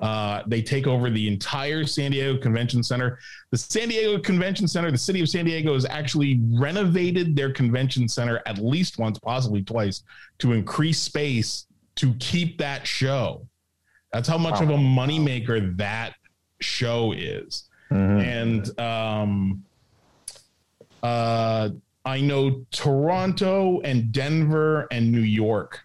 uh, 0.00 0.42
they 0.46 0.62
take 0.62 0.86
over 0.86 1.10
the 1.10 1.28
entire 1.28 1.84
San 1.84 2.12
Diego 2.12 2.38
Convention 2.40 2.82
Center. 2.82 3.18
The 3.50 3.58
San 3.58 3.88
Diego 3.88 4.18
Convention 4.18 4.66
Center, 4.66 4.90
the 4.90 4.96
city 4.96 5.20
of 5.20 5.28
San 5.28 5.44
Diego, 5.44 5.74
has 5.74 5.84
actually 5.84 6.40
renovated 6.54 7.36
their 7.36 7.52
convention 7.52 8.08
center 8.08 8.40
at 8.46 8.56
least 8.58 8.98
once, 8.98 9.18
possibly 9.18 9.62
twice, 9.62 10.02
to 10.38 10.52
increase 10.54 10.98
space 10.98 11.66
to 11.96 12.14
keep 12.14 12.56
that 12.58 12.86
show. 12.86 13.46
That's 14.10 14.26
how 14.26 14.38
much 14.38 14.62
of 14.62 14.70
a 14.70 14.76
moneymaker 14.76 15.76
that 15.76 16.14
show 16.62 17.12
is. 17.12 17.68
Mhm. 17.90 18.22
And 18.22 18.80
um, 18.80 19.64
uh, 21.02 21.70
I 22.04 22.20
know 22.20 22.64
Toronto 22.70 23.80
and 23.82 24.12
Denver 24.12 24.86
and 24.90 25.12
New 25.12 25.20
York 25.20 25.84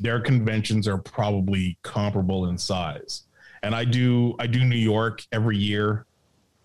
their 0.00 0.18
conventions 0.18 0.88
are 0.88 0.98
probably 0.98 1.78
comparable 1.82 2.48
in 2.48 2.58
size. 2.58 3.24
And 3.62 3.74
I 3.74 3.84
do 3.84 4.34
I 4.38 4.46
do 4.46 4.64
New 4.64 4.76
York 4.76 5.24
every 5.30 5.58
year 5.58 6.06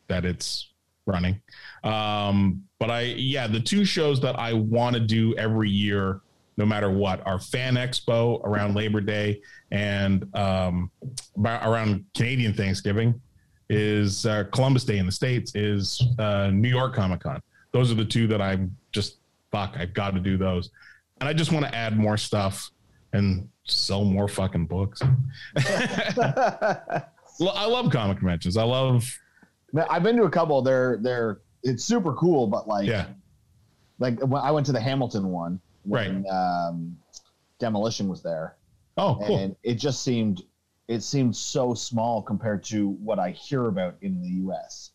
that 0.07 0.26
it's 0.26 0.71
running. 1.05 1.41
Um, 1.84 2.63
but 2.80 2.89
I 2.89 3.01
yeah, 3.01 3.47
the 3.47 3.59
two 3.59 3.84
shows 3.84 4.21
that 4.21 4.39
I 4.39 4.53
want 4.53 4.95
to 4.95 5.01
do 5.01 5.36
every 5.36 5.69
year, 5.69 6.21
no 6.55 6.65
matter 6.65 6.89
what, 6.89 7.26
are 7.28 7.39
Fan 7.39 7.76
Expo 7.76 8.41
around 8.45 8.76
Labor 8.76 9.01
Day 9.01 9.41
and 9.71 10.26
um, 10.34 10.89
around 11.38 12.05
Canadian 12.15 12.53
Thanksgiving 12.53 13.19
is 13.70 14.26
uh, 14.26 14.45
Columbus 14.51 14.84
Day 14.84 14.97
in 14.97 15.05
the 15.05 15.11
States 15.11 15.55
is 15.55 16.03
uh, 16.20 16.49
New 16.53 16.70
York 16.70 16.93
Comic 16.93 17.22
Con. 17.22 17.41
Those 17.72 17.91
are 17.91 17.95
the 17.95 18.05
two 18.05 18.28
that 18.28 18.41
I'm 18.41 18.76
just 18.91 19.18
fuck. 19.51 19.76
I've 19.78 19.93
got 19.93 20.13
to 20.13 20.20
do 20.20 20.38
those, 20.38 20.70
and 21.20 21.28
I 21.28 21.34
just 21.34 21.51
want 21.51 21.66
to 21.66 21.76
add 21.76 21.97
more 21.97 22.18
stuff 22.18 22.72
and 23.13 23.49
sell 23.63 24.03
more 24.03 24.28
fucking 24.28 24.66
books. 24.68 25.01
I 25.57 27.01
love 27.39 27.91
comic 27.91 28.20
conventions. 28.20 28.57
I 28.57 28.63
love 28.63 29.05
I've 29.89 30.03
been 30.03 30.16
to 30.18 30.24
a 30.24 30.30
couple. 30.30 30.61
They're 30.61 30.97
they're 31.01 31.41
it's 31.63 31.84
super 31.84 32.13
cool, 32.13 32.47
but 32.47 32.68
like 32.68 32.88
yeah, 32.88 33.07
like 33.99 34.20
when 34.22 34.41
I 34.41 34.51
went 34.51 34.66
to 34.68 34.72
the 34.72 34.80
Hamilton 34.80 35.30
one 35.30 35.59
when 35.84 36.26
um, 36.32 36.97
Demolition 37.59 38.07
was 38.07 38.22
there, 38.22 38.55
oh 38.97 39.20
cool. 39.26 39.38
and 39.38 39.55
it 39.63 39.76
just 39.76 40.03
seemed 40.03 40.43
it 40.88 41.01
seemed 41.03 41.36
so 41.36 41.73
small 41.73 42.21
compared 42.21 42.63
to 42.65 42.89
what 42.89 43.19
I 43.19 43.31
hear 43.31 43.67
about 43.67 43.95
in 44.01 44.21
the 44.21 44.29
U.S. 44.43 44.91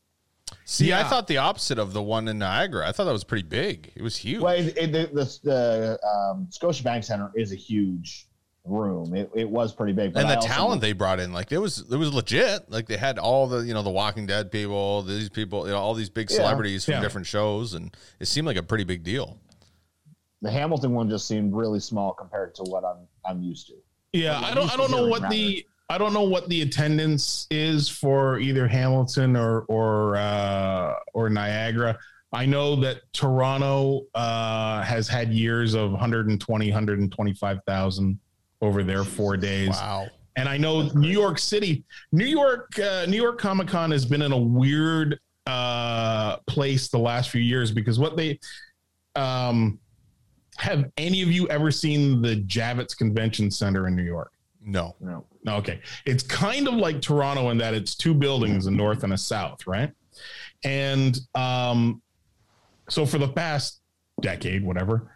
See, 0.65 0.93
I 0.93 1.05
thought 1.05 1.27
the 1.27 1.39
opposite 1.39 1.79
of 1.79 1.93
the 1.93 2.03
one 2.03 2.27
in 2.29 2.39
Niagara. 2.39 2.89
I 2.89 2.93
thought 2.93 3.05
that 3.05 3.13
was 3.13 3.25
pretty 3.25 3.47
big. 3.47 3.93
It 3.95 4.03
was 4.03 4.17
huge. 4.17 4.41
Well, 4.41 4.55
it, 4.55 4.77
it, 4.77 4.93
the 4.93 5.07
the, 5.13 5.39
the 5.45 5.99
um, 6.07 6.49
Scotiabank 6.51 7.05
Center 7.05 7.31
is 7.37 7.53
a 7.53 7.57
huge 7.57 8.27
room. 8.65 9.15
It, 9.15 9.31
it 9.35 9.49
was 9.49 9.73
pretty 9.73 9.93
big, 9.93 10.13
but 10.13 10.21
and 10.21 10.31
the 10.31 10.37
also- 10.37 10.49
talent 10.49 10.81
they 10.81 10.93
brought 10.93 11.19
in, 11.21 11.33
like 11.33 11.51
it 11.53 11.59
was, 11.59 11.85
it 11.91 11.97
was 11.97 12.13
legit. 12.13 12.71
Like 12.71 12.87
they 12.87 12.97
had 12.97 13.19
all 13.19 13.47
the, 13.47 13.59
you 13.61 13.75
know, 13.75 13.83
the 13.83 13.91
Walking 13.91 14.27
Dead 14.27 14.51
people, 14.51 15.03
these 15.03 15.29
people, 15.29 15.67
you 15.67 15.73
know, 15.73 15.79
all 15.79 15.95
these 15.95 16.11
big 16.11 16.31
Yeah. 16.31 16.37
celebrities 16.39 16.85
from 16.85 16.95
Yeah. 16.95 17.01
different 17.01 17.27
shows, 17.27 17.75
and 17.75 17.97
it 18.19 18.27
seemed 18.27 18.47
like 18.47 18.57
a 18.57 18.63
pretty 18.63 18.85
big 18.85 19.03
deal. 19.03 19.39
the 20.43 20.51
Hamilton 20.51 20.93
one 20.93 21.09
just 21.09 21.29
seemed 21.29 21.55
really 21.55 21.81
small 21.81 22.13
compared 22.13 22.55
to 22.57 22.63
what 22.65 22.85
I'm 22.85 23.07
I'm 23.25 23.43
used 23.43 23.67
to. 23.69 23.75
Yeah, 24.13 24.41
Well, 24.41 24.51
I 24.51 24.55
don't. 24.55 24.73
I 24.73 24.77
don't 24.77 24.91
know 24.91 25.07
what 25.07 25.23
rather. 25.23 25.35
the. 25.35 25.67
I 25.91 25.99
don't 25.99 26.13
know 26.13 26.23
what 26.23 26.49
the 26.49 26.63
attendance 26.63 27.49
is 27.51 27.89
for 27.89 28.39
either 28.39 28.69
Hamilton 28.69 29.37
or 29.37 29.63
or 29.63 30.17
uh, 30.17 30.95
or 31.15 31.29
Niagara. 31.29 31.99
I 32.33 32.47
know 32.47 32.77
that 32.77 33.01
Toronto 33.13 34.03
uh, 34.15 34.83
has 34.83 35.09
had 35.09 35.33
years 35.33 35.75
of 35.75 35.91
120, 35.91 36.69
125,000 36.69 38.19
over 38.63 38.85
their 38.85 39.03
four 39.03 39.37
days. 39.37 39.71
Wow. 39.71 40.07
And 40.37 40.49
I 40.49 40.57
know 40.57 40.83
New 40.95 41.11
York 41.11 41.41
City, 41.41 41.83
New 42.13 42.25
York, 42.25 42.79
uh, 42.79 43.07
New 43.09 43.17
York 43.17 43.41
Comic 43.41 43.67
Con 43.67 43.91
has 43.91 44.05
been 44.05 44.23
in 44.23 44.31
a 44.31 44.39
weird 44.39 45.19
uh, 45.47 46.37
place 46.47 46.87
the 46.87 46.99
last 46.99 47.31
few 47.31 47.43
years 47.43 47.73
because 47.73 47.99
what 47.99 48.17
they 48.17 48.39
um, 49.17 49.81
have 50.57 50.89
any 50.97 51.23
of 51.23 51.33
you 51.33 51.49
ever 51.49 51.73
seen 51.73 52.23
the 52.23 52.37
Javits 52.43 52.97
Convention 52.97 53.51
Center 53.51 53.89
in 53.89 53.97
New 53.97 54.05
York? 54.05 54.31
No. 54.65 54.95
No, 55.01 55.27
Okay. 55.49 55.81
It's 56.05 56.23
kind 56.23 56.69
of 56.69 56.75
like 56.75 57.01
Toronto 57.01 57.51
in 57.51 57.59
that 57.59 57.75
it's 57.75 57.95
two 57.95 58.15
buildings, 58.15 58.67
a 58.67 58.71
north 58.71 59.05
and 59.05 59.13
a 59.13 59.19
south, 59.19 59.67
right? 59.67 59.93
And 60.65 61.19
um, 61.35 62.03
so 62.89 63.07
for 63.07 63.19
the 63.19 63.29
past 63.29 63.81
decade, 64.21 64.65
whatever, 64.65 65.11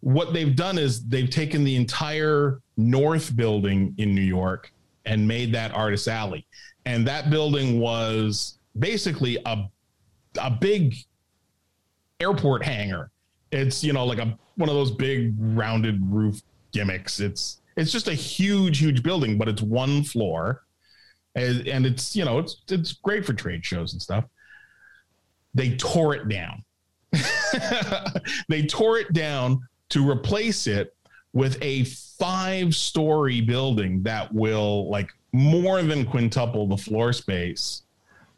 what 0.00 0.32
they've 0.32 0.54
done 0.54 0.78
is 0.78 1.04
they've 1.06 1.30
taken 1.30 1.64
the 1.64 1.74
entire 1.76 2.60
north 2.76 3.34
building 3.34 3.94
in 3.98 4.14
New 4.14 4.20
York 4.20 4.72
and 5.06 5.26
made 5.26 5.52
that 5.54 5.72
artist 5.72 6.08
alley. 6.08 6.46
And 6.84 7.06
that 7.06 7.30
building 7.30 7.80
was 7.80 8.58
basically 8.78 9.38
a 9.46 9.64
a 10.40 10.50
big 10.50 10.96
airport 12.20 12.64
hangar. 12.64 13.10
It's 13.50 13.82
you 13.82 13.92
know 13.92 14.04
like 14.04 14.18
a 14.18 14.36
one 14.56 14.68
of 14.68 14.74
those 14.74 14.90
big 14.90 15.34
rounded 15.38 16.00
roof 16.04 16.40
gimmicks. 16.72 17.20
It's 17.20 17.60
it's 17.76 17.92
just 17.92 18.08
a 18.08 18.14
huge 18.14 18.78
huge 18.78 19.02
building, 19.02 19.36
but 19.38 19.48
it's 19.48 19.62
one 19.62 20.02
floor, 20.04 20.62
and, 21.34 21.66
and 21.66 21.86
it's 21.86 22.14
you 22.16 22.24
know 22.24 22.38
it's 22.38 22.62
it's 22.68 22.92
great 22.94 23.24
for 23.24 23.32
trade 23.32 23.64
shows 23.64 23.92
and 23.92 24.00
stuff. 24.02 24.24
They 25.54 25.76
tore 25.76 26.14
it 26.14 26.28
down. 26.28 26.64
they 28.48 28.66
tore 28.66 28.98
it 28.98 29.12
down 29.12 29.60
to 29.90 30.08
replace 30.08 30.66
it 30.66 30.94
with 31.32 31.58
a 31.62 31.84
five 31.84 32.74
story 32.74 33.40
building 33.40 34.02
that 34.02 34.32
will 34.32 34.88
like 34.90 35.08
more 35.32 35.82
than 35.82 36.04
quintuple 36.04 36.66
the 36.66 36.76
floor 36.76 37.12
space. 37.12 37.82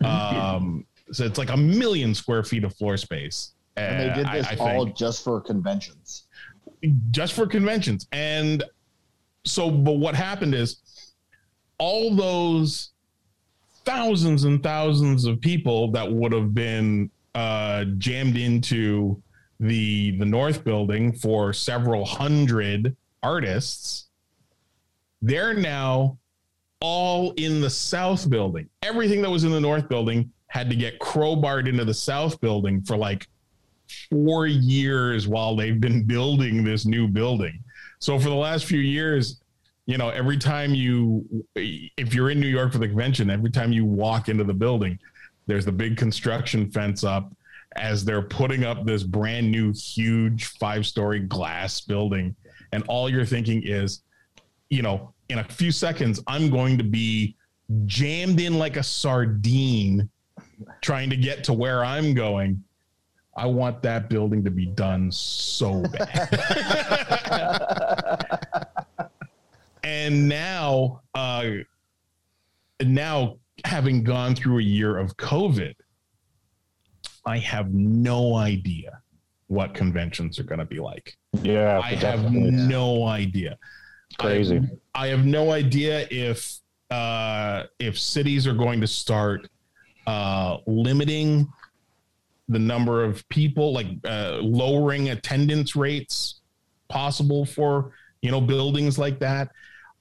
Um, 0.04 0.84
so 1.12 1.24
it's 1.24 1.38
like 1.38 1.50
a 1.50 1.56
million 1.56 2.14
square 2.14 2.42
feet 2.42 2.64
of 2.64 2.74
floor 2.76 2.96
space. 2.96 3.52
and 3.76 4.00
they 4.00 4.10
Uh, 4.10 4.14
did 4.16 4.26
I- 4.26 4.38
this 4.38 4.46
I 4.48 4.56
all 4.56 4.84
think 4.86 4.96
just 4.96 5.22
for 5.24 5.40
conventions. 5.40 6.24
just 7.10 7.32
for 7.34 7.46
conventions. 7.46 8.06
And 8.12 8.64
so, 9.46 9.70
but 9.70 9.92
what 9.92 10.14
happened 10.14 10.54
is 10.54 10.82
all 11.78 12.14
those 12.14 12.90
thousands 13.84 14.44
and 14.44 14.62
thousands 14.62 15.24
of 15.24 15.40
people 15.40 15.90
that 15.92 16.10
would 16.10 16.32
have 16.32 16.54
been 16.54 17.10
uh, 17.34 17.84
jammed 17.98 18.36
into 18.36 19.22
the 19.60 20.16
the 20.18 20.24
North 20.24 20.64
Building 20.64 21.12
for 21.12 21.52
several 21.52 22.04
hundred 22.04 22.96
artists, 23.22 24.08
they're 25.22 25.54
now 25.54 26.18
all 26.80 27.32
in 27.32 27.60
the 27.60 27.70
South 27.70 28.28
Building. 28.28 28.68
Everything 28.82 29.22
that 29.22 29.30
was 29.30 29.44
in 29.44 29.50
the 29.50 29.60
North 29.60 29.88
Building 29.88 30.30
had 30.48 30.68
to 30.70 30.76
get 30.76 30.98
crowbarred 30.98 31.68
into 31.68 31.84
the 31.84 31.94
South 31.94 32.40
Building 32.40 32.82
for 32.82 32.96
like 32.96 33.26
four 34.10 34.46
years 34.46 35.28
while 35.28 35.56
they've 35.56 35.80
been 35.80 36.04
building 36.04 36.64
this 36.64 36.84
new 36.84 37.08
building. 37.08 37.62
So 38.06 38.20
for 38.20 38.28
the 38.28 38.36
last 38.36 38.66
few 38.66 38.78
years, 38.78 39.40
you 39.86 39.98
know, 39.98 40.10
every 40.10 40.38
time 40.38 40.72
you, 40.72 41.44
if 41.56 42.14
you're 42.14 42.30
in 42.30 42.38
New 42.38 42.46
York 42.46 42.70
for 42.70 42.78
the 42.78 42.86
convention, 42.86 43.30
every 43.30 43.50
time 43.50 43.72
you 43.72 43.84
walk 43.84 44.28
into 44.28 44.44
the 44.44 44.54
building, 44.54 44.96
there's 45.48 45.64
the 45.64 45.72
big 45.72 45.96
construction 45.96 46.70
fence 46.70 47.02
up 47.02 47.34
as 47.74 48.04
they're 48.04 48.22
putting 48.22 48.62
up 48.62 48.86
this 48.86 49.02
brand 49.02 49.50
new, 49.50 49.72
huge 49.72 50.44
five 50.60 50.86
story 50.86 51.18
glass 51.18 51.80
building. 51.80 52.36
And 52.70 52.84
all 52.86 53.10
you're 53.10 53.26
thinking 53.26 53.64
is, 53.64 54.02
you 54.70 54.82
know, 54.82 55.12
in 55.28 55.40
a 55.40 55.44
few 55.44 55.72
seconds, 55.72 56.22
I'm 56.28 56.48
going 56.48 56.78
to 56.78 56.84
be 56.84 57.34
jammed 57.86 58.38
in 58.38 58.56
like 58.56 58.76
a 58.76 58.84
sardine 58.84 60.08
trying 60.80 61.10
to 61.10 61.16
get 61.16 61.42
to 61.42 61.52
where 61.52 61.84
I'm 61.84 62.14
going. 62.14 62.62
I 63.36 63.46
want 63.46 63.82
that 63.82 64.08
building 64.08 64.42
to 64.44 64.50
be 64.50 64.66
done 64.66 65.12
so 65.12 65.82
bad. 65.82 66.28
and 69.84 70.26
now, 70.28 71.02
uh, 71.14 71.46
now 72.82 73.36
having 73.64 74.02
gone 74.02 74.34
through 74.34 74.60
a 74.60 74.62
year 74.62 74.96
of 74.96 75.16
COVID, 75.18 75.74
I 77.26 77.38
have 77.38 77.74
no 77.74 78.36
idea 78.36 79.02
what 79.48 79.74
conventions 79.74 80.38
are 80.38 80.44
going 80.44 80.58
to 80.58 80.64
be 80.64 80.80
like. 80.80 81.16
Yeah, 81.42 81.80
I 81.82 81.94
have 81.94 82.32
no 82.32 83.04
idea. 83.04 83.58
crazy. 84.18 84.62
I, 84.94 85.04
I 85.04 85.08
have 85.08 85.26
no 85.26 85.52
idea 85.52 86.06
if 86.10 86.58
uh, 86.90 87.64
if 87.78 87.98
cities 87.98 88.46
are 88.46 88.54
going 88.54 88.80
to 88.80 88.86
start 88.86 89.48
uh, 90.06 90.58
limiting 90.66 91.48
the 92.48 92.58
number 92.58 93.02
of 93.04 93.28
people, 93.28 93.72
like 93.72 93.86
uh, 94.04 94.38
lowering 94.42 95.10
attendance 95.10 95.74
rates 95.76 96.40
possible 96.88 97.44
for 97.44 97.92
you 98.22 98.30
know 98.30 98.40
buildings 98.40 98.98
like 98.98 99.18
that. 99.20 99.50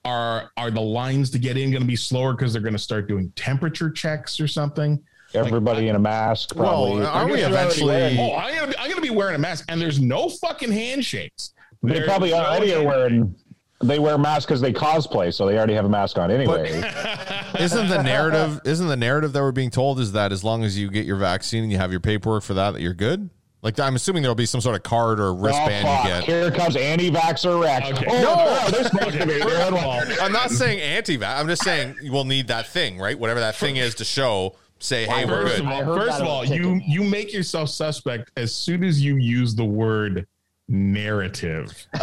Are 0.03 0.51
are 0.55 0.69
the 0.69 0.81
lines 0.81 1.31
to 1.31 1.39
get 1.39 1.57
in 1.57 1.71
going 1.71 1.81
to 1.81 1.87
be 1.87 1.95
slower 1.95 2.33
because 2.33 2.53
they're 2.53 2.61
going 2.61 2.73
to 2.73 2.79
start 2.79 3.07
doing 3.07 3.31
temperature 3.35 3.89
checks 3.89 4.39
or 4.39 4.47
something? 4.47 5.01
Everybody 5.33 5.87
in 5.89 5.95
a 5.95 5.99
mask, 5.99 6.55
probably. 6.55 7.01
Well, 7.01 7.07
are 7.07 7.25
we 7.25 7.33
I 7.43 7.49
guess 7.49 7.49
they're 7.49 7.53
already 7.59 7.81
eventually- 7.81 7.87
wearing- 7.87 8.19
Oh, 8.19 8.35
I'm 8.35 8.55
gonna 8.55 8.67
be, 8.71 8.77
I'm 8.77 8.89
gonna 8.89 9.01
be 9.01 9.09
wearing 9.09 9.35
a 9.35 9.39
mask, 9.39 9.65
and 9.69 9.81
there's 9.81 9.99
no 9.99 10.29
fucking 10.29 10.71
handshakes. 10.71 11.53
They 11.83 11.93
There's 11.93 12.05
probably 12.07 12.29
no 12.31 12.37
already 12.37 12.71
are 12.73 12.75
hand- 12.77 12.85
wearing. 12.87 13.35
They 13.83 13.99
wear 13.99 14.17
masks 14.17 14.45
because 14.45 14.61
they 14.61 14.71
cosplay, 14.71 15.33
so 15.33 15.45
they 15.45 15.57
already 15.57 15.73
have 15.73 15.85
a 15.85 15.89
mask 15.89 16.17
on 16.17 16.31
anyway. 16.31 16.69
Isn't 17.59 17.89
the 17.89 18.01
narrative? 18.01 18.61
Isn't 18.63 18.87
the 18.87 18.95
narrative 18.95 19.33
that 19.33 19.41
we're 19.41 19.51
being 19.51 19.69
told 19.69 19.99
is 19.99 20.13
that 20.13 20.31
as 20.31 20.43
long 20.43 20.63
as 20.63 20.77
you 20.79 20.89
get 20.89 21.05
your 21.05 21.17
vaccine 21.17 21.63
and 21.63 21.71
you 21.71 21.77
have 21.77 21.91
your 21.91 21.99
paperwork 21.99 22.43
for 22.43 22.53
that, 22.53 22.71
that 22.71 22.81
you're 22.81 22.93
good? 22.93 23.29
Like 23.61 23.79
I'm 23.79 23.95
assuming 23.95 24.21
there'll 24.21 24.35
be 24.35 24.45
some 24.45 24.61
sort 24.61 24.75
of 24.75 24.83
card 24.83 25.19
or 25.19 25.29
oh, 25.29 25.35
wristband 25.35 25.87
oh, 25.87 26.03
you 26.03 26.07
get. 26.07 26.23
Here 26.23 26.51
comes 26.51 26.75
anti-vaxxer 26.75 27.61
Rex. 27.61 27.89
Okay. 27.89 28.05
Oh, 28.07 28.21
No. 28.21 28.35
no, 28.35 28.69
they're 28.71 28.83
supposed 28.83 29.17
to 29.17 29.23
Okay, 29.23 29.37
be 29.37 29.41
first 29.41 29.67
of 29.67 29.73
all, 29.73 30.01
I'm 30.21 30.31
not 30.31 30.51
saying 30.51 30.79
anti-vax. 30.79 31.39
I'm 31.39 31.47
just 31.47 31.63
saying 31.63 31.95
you 32.01 32.11
will 32.11 32.25
need 32.25 32.47
that 32.47 32.67
thing, 32.67 32.97
right? 32.99 33.17
Whatever 33.17 33.39
that 33.39 33.55
thing 33.55 33.77
is 33.77 33.95
to 33.95 34.05
show, 34.05 34.55
say, 34.79 35.05
hey, 35.05 35.25
we're 35.25 35.47
First 35.47 35.55
good. 35.57 35.65
of 35.65 35.71
all, 35.89 35.97
first 35.97 36.21
of 36.21 36.27
all, 36.27 36.45
you 36.45 36.79
you 36.85 37.03
make 37.03 37.33
yourself 37.33 37.69
suspect 37.69 38.29
as 38.37 38.53
soon 38.53 38.83
as 38.83 39.01
you 39.03 39.17
use 39.17 39.55
the 39.55 39.65
word 39.65 40.27
narrative. 40.67 41.71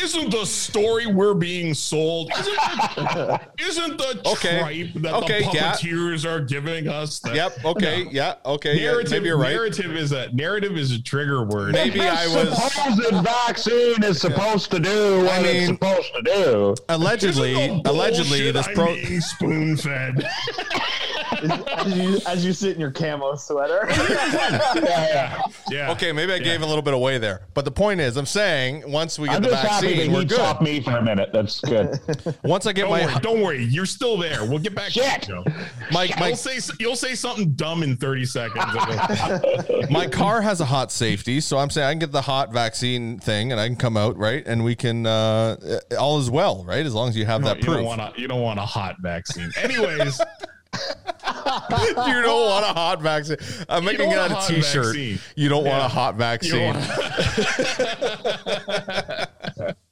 Isn't 0.00 0.30
the 0.30 0.46
story 0.46 1.06
we're 1.06 1.34
being 1.34 1.74
sold? 1.74 2.30
Isn't 2.30 2.44
the, 2.54 3.40
isn't 3.58 3.98
the 3.98 4.22
Okay. 4.30 4.60
tripe 4.60 4.92
that 5.02 5.14
Okay, 5.24 5.40
the 5.44 5.50
yeah. 5.52 5.72
puppeteers 5.72 6.24
are 6.24 6.40
giving 6.40 6.86
us? 6.86 7.18
That, 7.18 7.34
Yep. 7.34 7.64
Okay. 7.64 8.06
Yeah. 8.12 8.34
Okay. 8.46 8.76
Yeah, 8.78 8.92
Narrative, 8.92 9.10
maybe 9.10 9.26
you're 9.26 9.36
right. 9.38 9.50
narrative 9.52 9.96
is 9.96 10.12
a 10.12 10.30
narrative 10.32 10.76
is 10.78 10.92
a 10.92 11.02
trigger 11.02 11.42
word. 11.44 11.72
Maybe 11.72 12.00
I 12.00 12.28
was 12.28 12.56
supposed 12.72 13.24
vaccine 13.24 14.04
is 14.04 14.20
supposed 14.20 14.70
to 14.70 14.78
do 14.78 15.24
what 15.24 15.32
I 15.32 15.42
mean- 15.42 15.56
it's 15.56 15.66
supposed 15.66 16.12
to 16.14 16.22
do. 16.22 16.74
allegedly. 16.90 17.82
Allegedly, 17.84 18.52
bullshit 18.52 18.54
this 18.54 18.68
I'm 18.68 18.74
pro. 18.74 18.94
being 18.94 19.20
spoon 19.20 19.76
fed. 19.76 20.28
as, 21.42 21.96
you, 21.96 22.20
as 22.26 22.44
you 22.44 22.52
sit 22.52 22.74
in 22.74 22.80
your 22.80 22.90
camo 22.90 23.34
sweater. 23.36 23.86
yeah, 23.90 25.42
yeah. 25.70 25.90
Okay, 25.92 26.12
maybe 26.12 26.32
I 26.32 26.38
gave 26.38 26.62
a 26.62 26.66
little 26.66 26.82
bit 26.82 26.94
away 26.94 27.18
there, 27.18 27.42
but 27.54 27.64
the 27.64 27.70
point 27.70 28.00
is, 28.00 28.16
I'm 28.16 28.26
saying 28.26 28.90
once 28.90 29.18
we 29.18 29.28
get 29.28 29.36
I'm 29.36 29.42
the 29.42 29.50
vaccine, 29.50 30.12
we're 30.12 30.24
good. 30.24 30.60
me 30.60 30.80
for 30.80 30.92
a 30.92 31.02
minute. 31.02 31.30
That's 31.32 31.60
good. 31.60 31.98
Once 32.42 32.66
I 32.66 32.72
get 32.72 32.82
Don't 32.82 32.90
my 32.90 33.06
worry, 33.06 33.20
don't 33.20 33.42
worry. 33.42 33.64
You're 33.64 33.86
still 33.86 34.16
there. 34.16 34.44
We'll 34.44 34.58
get 34.58 34.74
back 34.74 34.90
Shit. 34.90 35.22
to 35.22 35.32
you, 35.32 35.44
Joe. 35.44 35.52
my 35.92 36.10
my 36.18 36.28
You'll 36.28 36.36
say 36.36 36.74
you'll 36.78 36.96
say 36.96 37.14
something 37.14 37.52
dumb 37.52 37.82
in 37.82 37.96
30 37.96 38.24
seconds. 38.24 38.64
my 39.90 40.06
car 40.06 40.40
has 40.40 40.60
a 40.60 40.64
hot 40.64 40.90
safety, 40.92 41.40
so 41.40 41.58
I'm 41.58 41.70
saying 41.70 41.86
I 41.86 41.92
can 41.92 41.98
get 41.98 42.12
the 42.12 42.22
hot 42.22 42.52
vaccine 42.52 43.18
thing, 43.18 43.52
and 43.52 43.60
I 43.60 43.66
can 43.66 43.76
come 43.76 43.96
out 43.96 44.16
right, 44.16 44.46
and 44.46 44.64
we 44.64 44.74
can 44.74 45.06
uh, 45.06 45.56
all 45.98 46.18
is 46.18 46.30
well, 46.30 46.64
right? 46.64 46.84
As 46.84 46.94
long 46.94 47.08
as 47.08 47.16
you 47.16 47.26
have 47.26 47.42
that 47.44 47.58
you 47.58 47.64
proof. 47.64 47.76
don't 47.78 47.84
want 47.84 48.00
a 48.00 48.12
you 48.20 48.28
don't 48.28 48.42
want 48.42 48.58
a 48.58 48.66
hot 48.66 48.96
vaccine. 49.00 49.50
Anyways, 49.56 50.20
you 52.06 52.22
don't 52.22 52.46
want 52.46 52.64
a 52.64 52.68
hot 52.68 53.00
vaccine. 53.02 53.36
I'm 53.68 53.82
You 53.82 53.86
making 53.90 54.10
it 54.12 54.16
want 54.16 54.20
out 54.20 54.30
a 54.30 54.34
a 54.34 54.36
hot 54.38 54.48
T-shirt. 54.48 54.84
vaccine. 54.86 55.18
You 55.36 55.48
don't 55.48 55.64
want 55.64 55.84
a 55.84 55.88
hot 55.88 56.16
vaccine. 56.16 56.74
want- 56.74 56.88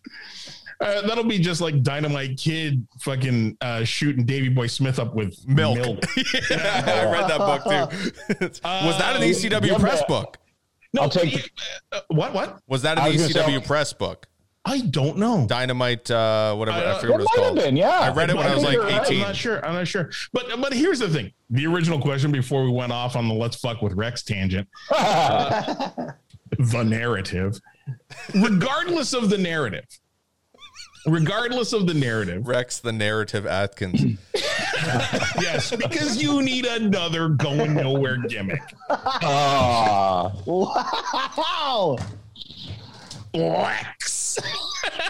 Uh, 0.79 1.01
that'll 1.07 1.25
be 1.25 1.39
just 1.39 1.63
like 1.63 1.83
Dynamite 1.83 2.37
Kid 2.37 2.87
fucking 3.01 3.57
uh, 3.63 3.83
shooting 3.83 4.27
Davy 4.27 4.51
Boy 4.51 4.67
Smith 4.67 4.99
up 4.99 5.15
with 5.15 5.35
Milk. 5.49 5.79
milk. 5.79 6.01
yeah, 6.51 6.83
I 6.85 7.11
read 7.11 7.31
that 7.31 7.39
book 7.39 7.65
too. 7.65 8.47
Was 8.87 8.99
that 8.99 9.17
an 9.17 9.23
ECW 9.23 9.69
yeah, 9.69 9.79
press 9.79 10.03
book? 10.07 10.37
No, 10.93 11.01
I'll 11.03 11.09
take- 11.09 11.33
you- 11.33 11.43
uh, 11.93 12.01
what? 12.09 12.35
What? 12.35 12.61
Was 12.69 12.83
that 12.83 12.99
an 12.99 13.05
was 13.11 13.17
ECW 13.27 13.61
say- 13.61 13.67
press 13.67 13.95
book? 13.95 14.27
I 14.69 14.81
don't 14.81 15.17
know. 15.19 15.47
Dynamite, 15.47 16.11
uh, 16.11 16.55
whatever. 16.57 16.79
I- 16.79 16.97
I, 16.97 16.99
forget 17.01 17.13
what 17.13 17.21
It 17.21 17.23
it's 17.25 17.37
might 17.37 17.45
have 17.45 17.55
called. 17.55 17.65
been, 17.65 17.77
yeah. 17.77 18.01
I 18.01 18.13
read 18.13 18.31
it 18.31 18.37
when 18.37 18.47
I 18.47 18.55
was 18.55 18.65
like 18.65 18.73
think 18.79 18.83
you're 18.91 18.99
right. 18.99 19.07
18. 19.07 19.17
I'm 19.23 19.27
not 19.29 19.37
sure. 19.37 19.65
I'm 19.65 19.75
not 19.75 19.87
sure. 19.89 20.11
But 20.33 20.61
but 20.61 20.73
here's 20.73 20.99
the 20.99 21.09
thing: 21.09 21.33
the 21.51 21.67
original 21.67 22.01
question 22.01 22.33
before 22.33 22.65
we 22.65 22.71
went 22.71 22.91
off 22.93 23.15
on 23.17 23.29
the 23.29 23.35
"let's 23.35 23.57
fuck 23.57 23.81
with 23.81 23.93
Rex" 23.93 24.23
tangent, 24.25 24.69
the 24.91 26.15
narrative, 26.85 27.61
regardless 28.35 29.13
of 29.13 29.31
the 29.31 29.39
narrative, 29.39 29.87
regardless 31.07 31.73
of 31.73 31.87
the 31.87 31.95
narrative, 31.95 32.49
Rex 32.49 32.81
the 32.81 32.93
narrative 32.93 33.47
Atkins. 33.47 34.19
yes, 35.41 35.75
because 35.77 36.21
you 36.21 36.43
need 36.43 36.67
another 36.67 37.29
going 37.29 37.75
nowhere 37.75 38.17
gimmick. 38.29 38.63
Ah. 38.91 40.33
wow. 40.47 41.97
Rex. 43.35 44.16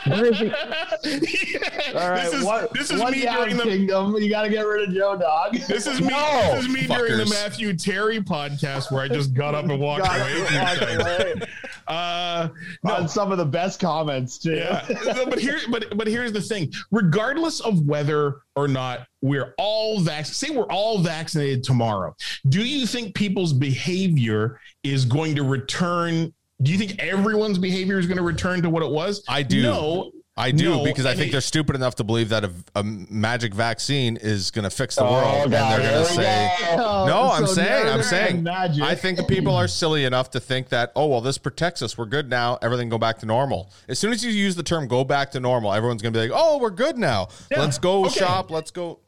Where 0.06 0.26
is 0.26 0.38
he? 0.38 0.46
All 1.94 2.10
right. 2.10 2.22
this 2.24 2.32
is 2.34 2.44
what, 2.44 2.72
this 2.72 2.90
is 2.90 3.02
me 3.04 3.22
down, 3.22 3.36
during 3.48 3.56
the 3.56 3.62
kingdom. 3.64 4.16
You 4.16 4.30
got 4.30 4.42
to 4.42 4.48
get 4.48 4.66
rid 4.66 4.88
of 4.88 4.94
Joe 4.94 5.16
Dog. 5.16 5.54
This 5.66 5.86
is 5.86 6.00
me. 6.00 6.08
No, 6.08 6.54
this 6.54 6.64
is 6.64 6.68
me 6.68 6.86
during 6.86 7.18
the. 7.18 7.26
Matthew 7.26 7.74
Terry 7.76 8.20
podcast 8.20 8.90
where 8.92 9.02
I 9.02 9.08
just 9.08 9.34
got 9.34 9.54
up 9.54 9.64
and 9.64 9.78
walked 9.80 10.04
Got 10.04 10.20
away. 10.20 10.32
to 10.32 10.38
a 10.40 10.62
walk 10.62 11.00
away. 11.06 11.34
Uh, 11.88 12.48
no, 12.82 12.94
On 12.96 13.08
some 13.08 13.30
of 13.30 13.38
the 13.38 13.44
best 13.44 13.78
comments 13.78 14.38
too. 14.38 14.56
yeah. 14.56 14.84
But 15.28 15.38
here, 15.38 15.60
but 15.70 15.96
but 15.96 16.08
here's 16.08 16.32
the 16.32 16.40
thing: 16.40 16.72
regardless 16.90 17.60
of 17.60 17.86
whether 17.86 18.40
or 18.56 18.66
not 18.66 19.06
we're 19.22 19.54
all 19.56 20.00
vac, 20.00 20.26
say 20.26 20.50
we're 20.50 20.64
all 20.64 20.98
vaccinated 20.98 21.62
tomorrow, 21.62 22.12
do 22.48 22.64
you 22.64 22.86
think 22.88 23.14
people's 23.14 23.52
behavior 23.52 24.58
is 24.82 25.04
going 25.04 25.36
to 25.36 25.44
return? 25.44 26.34
Do 26.62 26.72
you 26.72 26.78
think 26.78 26.98
everyone's 26.98 27.58
behavior 27.58 27.98
is 27.98 28.06
going 28.06 28.16
to 28.16 28.22
return 28.22 28.62
to 28.62 28.70
what 28.70 28.82
it 28.82 28.90
was? 28.90 29.22
I 29.28 29.42
do. 29.42 29.62
No, 29.62 30.10
I 30.38 30.50
do 30.52 30.70
No, 30.70 30.84
because 30.84 31.04
I 31.06 31.14
think 31.14 31.28
it- 31.28 31.32
they're 31.32 31.40
stupid 31.42 31.76
enough 31.76 31.96
to 31.96 32.04
believe 32.04 32.30
that 32.30 32.44
a, 32.44 32.50
a 32.74 32.82
magic 32.82 33.54
vaccine 33.54 34.16
is 34.16 34.50
going 34.50 34.64
to 34.64 34.70
fix 34.70 34.94
the 34.96 35.04
Oh, 35.04 35.12
world, 35.12 35.44
and 35.44 35.52
they're 35.52 35.80
going 35.80 36.06
to 36.06 36.12
say, 36.12 36.50
go. 36.76 37.06
"No, 37.06 37.30
I'm 37.30 37.46
so 37.46 37.52
saying, 37.54 37.86
I'm 37.88 38.02
saying." 38.02 38.42
magic. 38.42 38.82
I 38.82 38.94
think 38.94 39.16
the 39.18 39.24
people 39.24 39.54
are 39.54 39.68
silly 39.68 40.04
enough 40.04 40.30
to 40.30 40.40
think 40.40 40.68
that, 40.70 40.92
"Oh, 40.96 41.06
well, 41.06 41.20
this 41.20 41.36
protects 41.38 41.82
us. 41.82 41.96
We're 41.98 42.04
good 42.06 42.28
now. 42.30 42.58
Everything 42.62 42.88
go 42.88 42.98
back 42.98 43.18
to 43.18 43.26
normal." 43.26 43.70
As 43.88 43.98
soon 43.98 44.12
as 44.12 44.24
you 44.24 44.30
use 44.30 44.56
the 44.56 44.62
term 44.62 44.88
"go 44.88 45.04
back 45.04 45.30
to 45.32 45.40
normal," 45.40 45.72
everyone's 45.74 46.00
going 46.02 46.12
to 46.14 46.18
be 46.20 46.28
like, 46.28 46.38
"Oh, 46.38 46.58
we're 46.58 46.70
good 46.70 46.96
now. 46.98 47.28
Yeah, 47.50 47.60
Let's 47.60 47.78
go 47.78 48.06
okay. 48.06 48.18
shop. 48.20 48.50
Let's 48.50 48.70
go." 48.70 49.00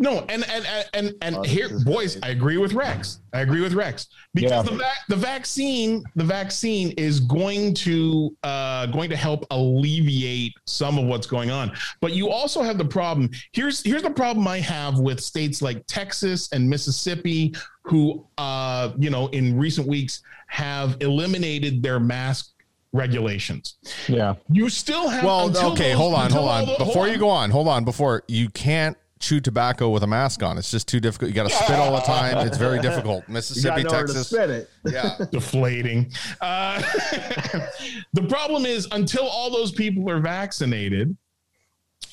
No, 0.00 0.24
and 0.28 0.44
and 0.50 0.66
and 0.92 1.14
and, 1.22 1.36
Oh, 1.36 1.42
here, 1.44 1.68
boys, 1.84 2.18
I 2.20 2.30
agree 2.30 2.56
with 2.56 2.72
Rex. 2.72 3.20
I 3.32 3.42
agree 3.42 3.60
with 3.60 3.74
Rex 3.74 4.08
because 4.34 4.50
Yeah. 4.50 4.62
the 4.62 4.76
vac- 4.76 5.06
the 5.08 5.14
vaccine 5.16 6.02
the 6.16 6.24
vaccine 6.24 6.90
is 6.96 7.20
going 7.20 7.74
to 7.74 8.36
uh, 8.42 8.86
going 8.86 9.08
to 9.10 9.16
help 9.16 9.46
alleviate 9.52 10.52
some 10.66 10.98
of 10.98 11.04
what's 11.06 11.28
going 11.28 11.52
on. 11.52 11.70
But 12.00 12.12
you 12.12 12.28
also 12.28 12.60
have 12.62 12.76
the 12.76 12.84
problem. 12.84 13.30
Here's 13.52 13.84
here's 13.84 14.02
the 14.02 14.10
problem 14.10 14.48
I 14.48 14.58
have 14.58 14.98
with 14.98 15.20
states 15.20 15.62
like 15.62 15.84
Texas 15.86 16.48
and 16.52 16.68
Mississippi, 16.68 17.54
who 17.84 18.26
uh, 18.36 18.90
you 18.98 19.10
know 19.10 19.28
in 19.28 19.56
recent 19.56 19.86
weeks 19.86 20.22
have 20.48 20.96
eliminated 21.02 21.84
their 21.84 22.00
mask 22.00 22.50
regulations. 22.92 23.76
Yeah. 24.08 24.34
You 24.50 24.68
still 24.68 25.08
have 25.08 25.24
Well, 25.24 25.50
okay, 25.72 25.90
those- 25.90 25.98
hold 25.98 26.14
on, 26.14 26.30
hold 26.30 26.48
on. 26.48 26.60
the- 26.60 26.66
hold 26.66 26.78
Before 26.88 27.08
you 27.08 27.18
go 27.18 27.28
on, 27.28 27.50
hold 27.50 27.68
on. 27.68 27.84
Before 27.84 28.22
you 28.28 28.48
can't 28.50 28.96
chew 29.24 29.40
tobacco 29.40 29.88
with 29.88 30.02
a 30.02 30.06
mask 30.06 30.42
on. 30.42 30.58
It's 30.58 30.70
just 30.70 30.86
too 30.86 31.00
difficult. 31.00 31.30
You 31.30 31.34
got 31.34 31.48
to 31.48 31.54
spit 31.54 31.78
all 31.78 31.94
the 31.94 32.02
time. 32.02 32.46
It's 32.46 32.58
very 32.58 32.80
difficult. 32.80 33.04
You 33.24 33.28
got 33.28 33.28
Mississippi, 33.28 33.82
to 33.84 33.88
Texas. 33.88 34.28
spit 34.28 34.50
it. 34.50 34.70
Yeah. 34.84 35.16
deflating. 35.32 36.12
Uh, 36.40 36.80
the 38.12 38.22
problem 38.28 38.66
is, 38.66 38.86
until 38.92 39.26
all 39.26 39.50
those 39.50 39.72
people 39.72 40.08
are 40.10 40.20
vaccinated, 40.20 41.16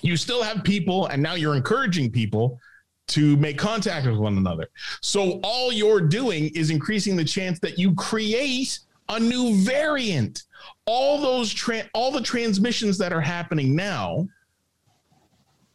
you 0.02 0.16
still 0.16 0.42
have 0.42 0.64
people, 0.64 1.08
and 1.08 1.22
now 1.22 1.36
you're 1.36 1.56
encouraging 1.56 2.12
people 2.12 2.60
to 3.08 3.36
make 3.38 3.58
contact 3.58 4.08
with 4.08 4.18
one 4.18 4.38
another. 4.38 4.70
So 5.02 5.40
all 5.44 5.72
you're 5.72 6.02
doing 6.02 6.50
is 6.56 6.70
increasing 6.70 7.16
the 7.16 7.26
chance 7.26 7.60
that 7.60 7.78
you 7.78 7.94
create 7.96 8.80
a 9.10 9.20
new 9.20 9.56
variant. 9.64 10.44
All 10.86 11.20
those 11.20 11.52
tra- 11.54 11.90
all 11.94 12.12
the 12.12 12.22
transmissions 12.22 12.98
that 13.00 13.12
are 13.12 13.22
happening 13.22 13.76
now 13.76 14.28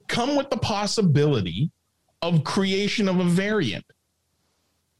come 0.09 0.37
with 0.37 0.51
the 0.51 0.57
possibility 0.57 1.71
of 2.23 2.45
creation 2.45 3.09
of 3.09 3.19
a 3.21 3.25
variant. 3.25 3.85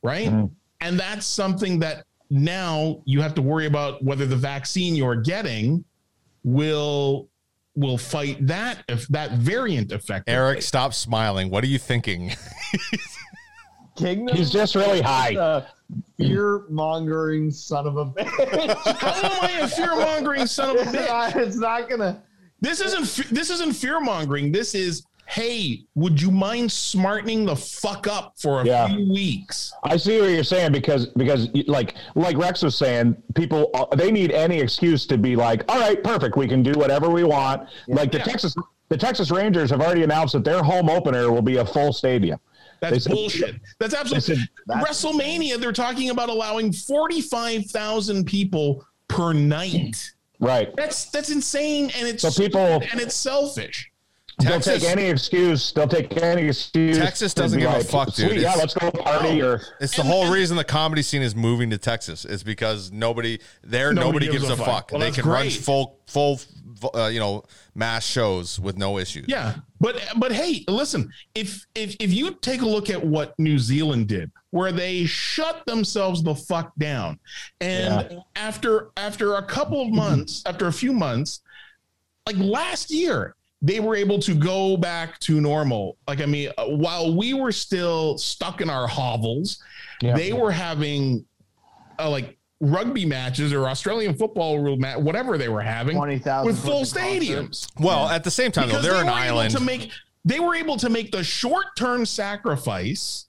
Right? 0.03 0.29
Mhm. 0.29 0.51
And 0.81 0.99
that's 1.01 1.27
something 1.27 1.79
that 1.81 2.05
now 2.31 3.01
you 3.05 3.21
have 3.23 3.35
to 3.35 3.43
worry 3.43 3.67
about 3.67 4.03
whether 4.05 4.27
the 4.27 4.37
vaccine 4.37 4.95
you're 4.95 5.17
getting 5.17 5.85
will 6.45 7.29
will 7.75 7.99
fight 7.99 8.47
that 8.47 8.83
if 8.89 9.07
that 9.09 9.33
variant 9.33 9.93
effect. 9.93 10.29
Eric, 10.29 10.63
stop 10.63 10.95
smiling. 10.95 11.51
What 11.51 11.63
are 11.63 11.67
you 11.67 11.79
thinking? 11.79 12.33
Kingdom. 13.97 14.37
He's 14.37 14.51
just 14.51 14.75
really 14.75 15.01
high. 15.01 15.65
Fear 16.19 16.65
mongering 16.69 17.51
son 17.51 17.87
of 17.87 17.97
a 17.97 18.07
bitch. 18.07 18.27
How 18.99 19.15
am 19.15 19.45
I 19.45 19.51
a 19.63 19.69
fear 19.69 19.95
mongering 19.97 20.47
son 20.47 20.77
of 20.77 20.87
a 20.87 20.91
bitch? 20.91 21.37
it's 21.37 21.57
not 21.57 21.89
gonna. 21.89 22.23
This 22.61 22.81
isn't 22.81 23.29
this 23.35 23.51
isn't 23.51 23.73
fear 23.75 24.01
mongering. 24.01 24.51
This 24.53 24.75
is 24.75 25.05
hey, 25.29 25.81
would 25.97 26.23
you 26.23 26.31
mind 26.31 26.71
smartening 26.71 27.45
the 27.45 27.57
fuck 27.57 28.07
up 28.07 28.35
for 28.39 28.61
a 28.61 28.65
Yeah. 28.65 28.87
few 28.87 29.11
weeks? 29.13 29.73
I 29.83 29.97
see 29.97 30.21
what 30.21 30.31
you're 30.31 30.45
saying 30.45 30.73
because 30.73 31.07
because 31.07 31.49
like 31.67 31.95
like 32.15 32.37
Rex 32.39 32.63
was 32.63 32.77
saying, 32.77 33.17
people 33.35 33.71
uh, 33.75 33.87
they 33.97 34.11
need 34.11 34.31
any 34.33 34.61
excuse 34.61 35.07
to 35.07 35.19
be 35.19 35.35
like, 35.37 35.65
all 35.71 35.79
right, 35.81 36.03
perfect, 36.03 36.37
we 36.37 36.47
can 36.49 36.63
do 36.63 36.73
whatever 36.79 37.11
we 37.11 37.25
want. 37.25 37.69
Like 37.89 38.13
the 38.13 38.19
Yeah. 38.19 38.25
Texas 38.25 38.55
the 38.89 38.97
Texas 38.97 39.31
Rangers 39.33 39.69
have 39.71 39.81
already 39.81 40.05
announced 40.05 40.33
that 40.35 40.45
their 40.45 40.63
home 40.63 40.89
opener 40.89 41.33
will 41.33 41.43
be 41.43 41.57
a 41.57 41.67
full 41.67 41.93
stadium. 41.93 42.39
That's 42.81 43.05
said- 43.05 43.13
bullshit. 43.13 43.57
That's 43.81 43.95
absolutely 43.95 44.37
said 44.37 44.49
that's- 44.67 45.03
WrestleMania. 45.03 45.59
They're 45.59 45.73
talking 45.73 46.11
about 46.11 46.29
allowing 46.29 46.73
forty 46.73 47.21
five 47.21 47.67
thousand 47.67 48.27
people 48.27 48.87
per 49.09 49.33
night. 49.33 50.13
Right. 50.39 50.75
That's 50.77 51.07
that's 51.11 51.31
insane, 51.31 51.91
and 51.97 52.07
it's 52.09 52.23
So 52.23 52.31
people- 52.31 52.61
and 52.61 53.01
it's 53.01 53.15
selfish. 53.15 53.91
They'll 54.39 54.61
take 54.61 54.85
any 54.85 55.05
excuse. 55.07 55.73
They'll 55.73 55.89
take 55.89 56.15
any 56.23 56.49
excuse. 56.49 56.99
Texas 56.99 57.33
doesn't 57.33 57.59
be 57.59 57.65
give 57.65 57.75
a 57.75 57.83
fuck, 57.83 58.13
dude. 58.15 58.31
"Sweet, 58.31 58.41
yeah, 58.43 58.55
let's 58.55 58.75
go 58.75 58.91
party 58.91 59.41
or 59.41 59.63
It's 59.81 59.97
the 59.97 60.03
And- 60.03 60.11
whole 60.11 60.25
and- 60.25 60.33
reason 60.35 60.59
the 60.59 60.65
comedy 60.65 61.01
scene 61.03 61.23
is 61.23 61.35
moving 61.35 61.71
to 61.71 61.79
Texas. 61.79 62.27
Is 62.27 62.43
because 62.43 62.93
nobody 62.93 63.39
there, 63.65 63.95
nobody, 63.95 64.29
gives, 64.29 64.49
a 64.51 64.57
fuck. 64.57 64.93
Well, 64.93 65.01
they 65.01 65.07
that's 65.07 65.21
can 65.23 65.29
run 65.31 65.49
full, 65.49 66.01
full, 66.07 66.39
uh, 66.95 67.07
you 67.07 67.19
know, 67.19 67.45
mass 67.75 68.05
shows 68.05 68.61
with 68.61 68.77
no 68.77 68.99
issues. 68.99 69.25
Yeah, 69.27 69.55
but 69.81 70.03
but 70.17 70.33
hey, 70.33 70.65
listen, 70.69 71.11
if 71.35 71.65
if 71.75 71.97
if 71.99 72.13
you 72.13 72.33
take 72.35 72.61
a 72.61 72.67
look 72.69 72.91
at 72.91 73.03
what 73.03 73.39
New 73.39 73.59
Zealand 73.59 74.07
did, 74.09 74.31
where 74.51 74.71
they 74.71 75.07
shut 75.07 75.65
themselves 75.67 76.23
the 76.23 76.35
fuck 76.35 76.73
down, 76.79 77.19
and 77.63 78.21
after 78.37 78.89
after 78.99 79.37
a 79.37 79.43
couple 79.43 79.81
of 79.81 79.89
months, 79.89 80.43
after 80.45 80.67
a 80.67 80.73
few 80.75 80.93
months, 80.93 81.41
like 82.27 82.37
last 82.37 82.91
year, 82.91 83.35
they 83.63 83.81
were 83.81 83.97
able 83.97 84.19
to 84.21 84.35
go 84.35 84.77
back 84.77 85.19
to 85.21 85.41
normal. 85.41 85.97
Like 86.07 86.21
I 86.21 86.27
mean, 86.27 86.51
uh, 86.59 86.67
while 86.67 87.15
we 87.17 87.35
were 87.35 87.53
still 87.53 88.19
stuck 88.19 88.61
in 88.61 88.69
our 88.71 88.87
hovels, 88.87 89.63
Yeah. 90.03 90.15
they 90.15 90.33
were 90.33 90.53
having 90.53 91.25
uh, 91.99 92.11
like 92.11 92.37
rugby 92.61 93.05
matches 93.07 93.53
or 93.53 93.67
Australian 93.69 94.15
football 94.17 94.59
rule 94.59 94.77
match, 94.77 94.99
whatever 94.99 95.39
they 95.39 95.49
were 95.49 95.63
having, 95.63 95.97
20,000 95.97 96.47
with 96.47 96.59
full 96.63 96.81
person 96.81 97.01
concert. 97.03 97.23
stadiums 97.23 97.69
Well, 97.81 98.09
at 98.09 98.25
the 98.25 98.31
same 98.31 98.53
time, 98.53 98.69
though, 98.69 98.81
they're 98.81 98.93
they 98.95 99.01
an 99.01 99.07
were 99.07 99.13
island. 99.13 99.51
able 99.53 99.61
to 99.61 99.65
make 99.67 99.91
they 100.25 100.41
were 100.41 100.55
able 100.55 100.77
to 100.79 100.89
make 100.91 101.13
the 101.13 101.23
short-term 101.23 102.05
sacrifice 102.05 103.27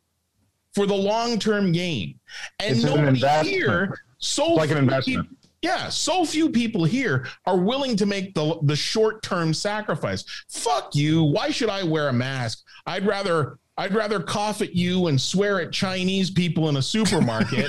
for 0.73 0.85
the 0.85 0.95
long-term 0.95 1.71
gain 1.71 2.19
and 2.59 2.75
It's 2.75 2.83
an 2.83 2.89
nobody 2.89 3.07
investment. 3.09 3.47
here 3.55 3.97
so 4.19 4.47
It's 4.49 4.57
like 4.57 4.69
an 4.71 4.75
few 4.77 4.83
investment. 4.83 5.36
Peop- 5.67 5.77
yeah 5.79 5.89
so 5.89 6.25
few 6.25 6.49
people 6.49 6.83
here 6.83 7.25
are 7.45 7.57
willing 7.57 7.95
to 7.95 8.05
make 8.05 8.33
the 8.33 8.57
the 8.63 8.75
short-term 8.75 9.53
sacrifice 9.53 10.23
fuck 10.49 10.95
you 10.95 11.23
why 11.23 11.49
should 11.49 11.69
i 11.69 11.83
wear 11.83 12.09
a 12.09 12.13
mask 12.13 12.63
i'd 12.87 13.05
rather 13.05 13.59
I'd 13.79 13.93
rather 13.93 14.19
cough 14.19 14.63
at 14.63 14.73
you 14.75 15.05
and 15.05 15.21
swear 15.21 15.61
at 15.61 15.71
Chinese 15.71 16.31
people 16.31 16.67
in 16.69 16.77
a 16.77 16.81
supermarket 16.81 17.67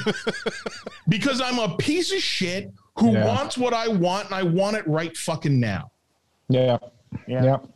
because 1.11 1.43
I'm 1.43 1.59
a 1.59 1.77
piece 1.77 2.11
of 2.15 2.21
shit 2.21 2.73
who 2.97 3.13
Yeah. 3.13 3.27
wants 3.27 3.59
what 3.59 3.75
I 3.75 3.89
want 3.89 4.25
and 4.25 4.35
I 4.35 4.43
want 4.43 4.77
it 4.77 4.89
right 4.89 5.15
fucking 5.15 5.61
now. 5.61 5.91
yeah, 6.49 6.79
Yeah. 7.27 7.45
yeah. 7.45 7.55
And 7.57 7.69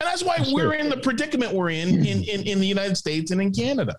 that's 0.00 0.22
why 0.22 0.36
we're 0.52 0.74
in 0.74 0.88
the 0.88 0.96
predicament 0.98 1.54
we're 1.54 1.70
in 1.70 2.06
in, 2.06 2.22
in 2.22 2.42
in 2.46 2.60
the 2.60 2.68
United 2.68 2.96
States 2.96 3.32
and 3.32 3.40
in 3.40 3.52
Canada. 3.52 3.96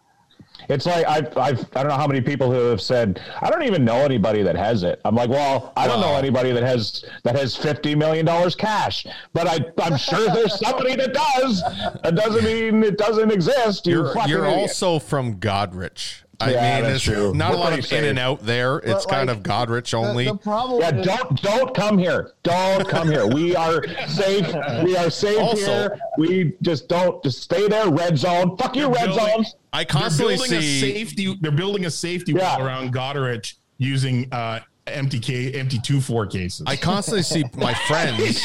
It's 0.70 0.86
like 0.86 1.06
I've, 1.08 1.38
I've 1.38 1.60
I 1.76 1.84
don't 1.84 1.90
know 1.90 1.98
how 1.98 2.08
many 2.08 2.22
people 2.22 2.52
who 2.52 2.66
have 2.68 2.82
said 2.82 3.22
I 3.42 3.50
don't 3.50 3.64
even 3.64 3.86
know 3.86 3.98
anybody 3.98 4.44
that 4.44 4.56
has 4.56 4.84
it. 4.84 5.00
I'm 5.06 5.16
like, 5.16 5.30
well, 5.30 5.74
I 5.78 5.88
don't 5.88 6.02
know 6.02 6.16
anybody 6.16 6.52
that 6.52 6.64
has 6.64 7.06
that 7.24 7.36
has 7.36 7.56
fifty 7.56 7.96
million 7.96 8.26
dollars 8.26 8.56
cash, 8.56 9.06
but 9.34 9.48
I 9.48 9.60
I'm 9.82 9.98
sure 9.98 10.28
there's 10.34 10.60
somebody 10.66 10.96
that 10.96 11.14
does. 11.14 11.62
That 12.04 12.16
doesn't 12.16 12.44
mean 12.44 12.84
it 12.84 12.98
doesn't 12.98 13.32
exist. 13.32 13.86
You 13.86 13.98
You're, 13.98 14.28
you're 14.28 14.46
also 14.46 15.00
from 15.00 15.40
Goderich. 15.40 16.24
I 16.40 16.52
Yeah, 16.52 16.56
mean, 16.56 16.62
that's 16.62 17.06
there's 17.06 17.18
true. 17.18 17.34
not 17.34 17.50
We're 17.52 17.56
a 17.56 17.60
lot 17.60 17.74
pretty 17.74 17.96
of 17.96 18.04
in 18.04 18.10
and 18.10 18.20
out 18.20 18.46
there. 18.46 18.78
It's 18.78 19.06
But, 19.06 19.10
kind 19.10 19.30
of 19.32 19.42
Goderich 19.42 19.90
The, 19.90 19.98
only. 19.98 20.26
the 20.26 20.36
problem 20.36 20.82
Yeah, 20.82 20.96
is 20.96 21.06
don't 21.08 21.42
don't 21.42 21.74
come 21.74 21.98
here. 21.98 22.34
Don't 22.44 22.88
come 22.88 23.10
here. 23.10 23.26
We 23.26 23.56
are 23.56 23.84
safe. 24.08 24.46
We 24.84 24.96
are 24.96 25.10
safe 25.10 25.40
Also- 25.40 25.66
here. 25.66 26.00
We 26.20 26.54
just 26.62 26.88
don't 26.90 27.24
just 27.24 27.42
stay 27.42 27.68
there. 27.68 27.90
Red 27.90 28.20
zone. 28.20 28.56
Fuck 28.58 28.76
your 28.76 28.90
red 28.92 29.08
building- 29.08 29.26
zones. 29.26 29.56
I 29.74 29.80
They're 29.80 29.86
constantly 29.86 30.36
building 30.36 30.62
see. 30.62 30.92
a 30.92 30.94
safety. 30.94 31.38
They're 31.42 31.52
building 31.52 31.86
a 31.86 31.92
safety 31.92 32.34
Yeah. 32.34 32.58
wall 32.58 32.68
around 32.68 32.94
Goderich 32.94 33.54
using 33.80 34.28
uh, 34.32 34.60
empty 34.86 35.20
K, 35.20 35.52
empty 35.54 35.80
two 35.80 36.00
four 36.00 36.28
cases. 36.28 36.64
I 36.68 36.76
constantly 36.76 37.24
see 37.24 37.46
my 37.58 37.74
friends 37.74 38.44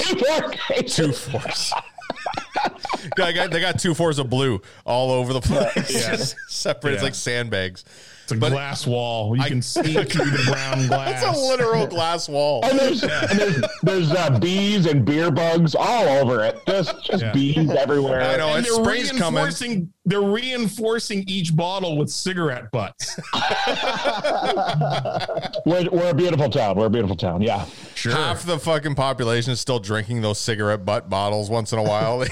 two 0.86 1.12
fours. 1.12 1.72
Got, 3.16 3.50
they 3.50 3.60
got 3.60 3.78
two 3.78 3.94
fours 3.94 4.18
of 4.18 4.28
blue 4.30 4.60
all 4.84 5.10
over 5.10 5.32
the 5.32 5.40
place, 5.40 5.90
Yeah. 5.92 6.16
separate. 6.48 6.94
It's 6.94 7.02
like 7.02 7.14
sandbags. 7.14 7.84
It's 8.32 8.38
a 8.38 8.40
but- 8.40 8.50
glass 8.50 8.86
wall. 8.86 9.36
You 9.36 9.42
I- 9.42 9.48
can 9.48 9.62
see 9.62 9.82
through 9.94 10.30
the 10.30 10.44
brown 10.50 10.86
glass. 10.88 11.22
That's 11.22 11.36
a 11.38 11.40
literal 11.40 11.86
glass 11.86 12.28
wall. 12.28 12.60
And 12.64 12.78
there's 12.78 13.02
and 13.02 13.38
there's, 13.38 13.62
there's 13.82 14.10
uh, 14.12 14.38
bees 14.38 14.86
and 14.86 15.04
beer 15.04 15.30
bugs 15.30 15.74
all 15.74 16.08
over 16.08 16.44
it. 16.44 16.60
Just 16.66 17.04
just 17.04 17.22
Yeah. 17.22 17.32
bees 17.32 17.70
everywhere. 17.70 18.22
I 18.22 18.36
know. 18.36 18.48
and 18.54 18.64
it's 18.66 18.74
they're 18.74 18.84
spring's 18.84 19.12
coming. 19.12 19.34
reinforcing. 19.42 19.92
They're 20.04 20.20
reinforcing 20.20 21.22
each 21.28 21.54
bottle 21.54 21.96
with 21.96 22.10
cigarette 22.10 22.72
butts. 22.72 23.18
We're, 25.64 25.88
we're 25.90 26.10
a 26.10 26.14
beautiful 26.14 26.50
town. 26.50 26.76
We're 26.76 26.86
a 26.86 26.90
beautiful 26.90 27.14
town. 27.16 27.40
Yeah. 27.42 27.66
Sure. 27.94 28.12
Half 28.12 28.44
the 28.44 28.58
fucking 28.58 28.94
population 28.96 29.52
is 29.52 29.60
still 29.60 29.78
drinking 29.78 30.22
those 30.22 30.38
cigarette 30.38 30.84
butt 30.84 31.08
bottles 31.08 31.48
once 31.50 31.72
in 31.72 31.78
a 31.78 31.82
while. 31.82 32.24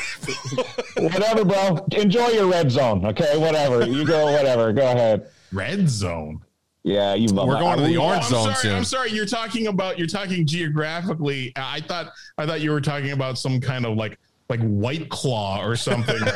Whatever, 0.99 1.45
bro. 1.45 1.87
Enjoy 1.93 2.29
your 2.29 2.47
red 2.47 2.71
zone. 2.73 3.07
Okay. 3.07 3.39
Whatever. 3.39 3.87
You 3.87 4.05
go. 4.05 4.33
Whatever. 4.33 4.73
Go 4.73 4.91
ahead. 4.91 5.29
Red 5.53 5.89
zone. 5.89 6.41
Yeah. 6.83 7.15
You. 7.15 7.33
We're 7.35 7.59
going 7.59 7.79
to 7.79 7.85
the 7.85 7.97
Oh, 7.99 8.05
orange 8.05 8.25
I'm 8.25 8.31
zone 8.31 8.43
sorry. 8.45 8.57
soon. 8.57 8.75
I'm 8.75 8.85
sorry. 8.85 9.11
You're 9.13 9.27
talking 9.27 9.67
about. 9.67 9.99
You're 9.99 10.07
talking 10.09 10.47
geographically. 10.47 11.53
I 11.57 11.81
thought. 11.81 12.13
I 12.39 12.47
thought 12.47 12.61
you 12.61 12.71
were 12.71 12.81
talking 12.81 13.11
about 13.13 13.39
some 13.39 13.61
kind 13.61 13.85
of 13.85 13.97
like 13.97 14.19
like 14.51 14.61
white 14.61 15.09
claw 15.09 15.65
or 15.65 15.77
something. 15.77 16.19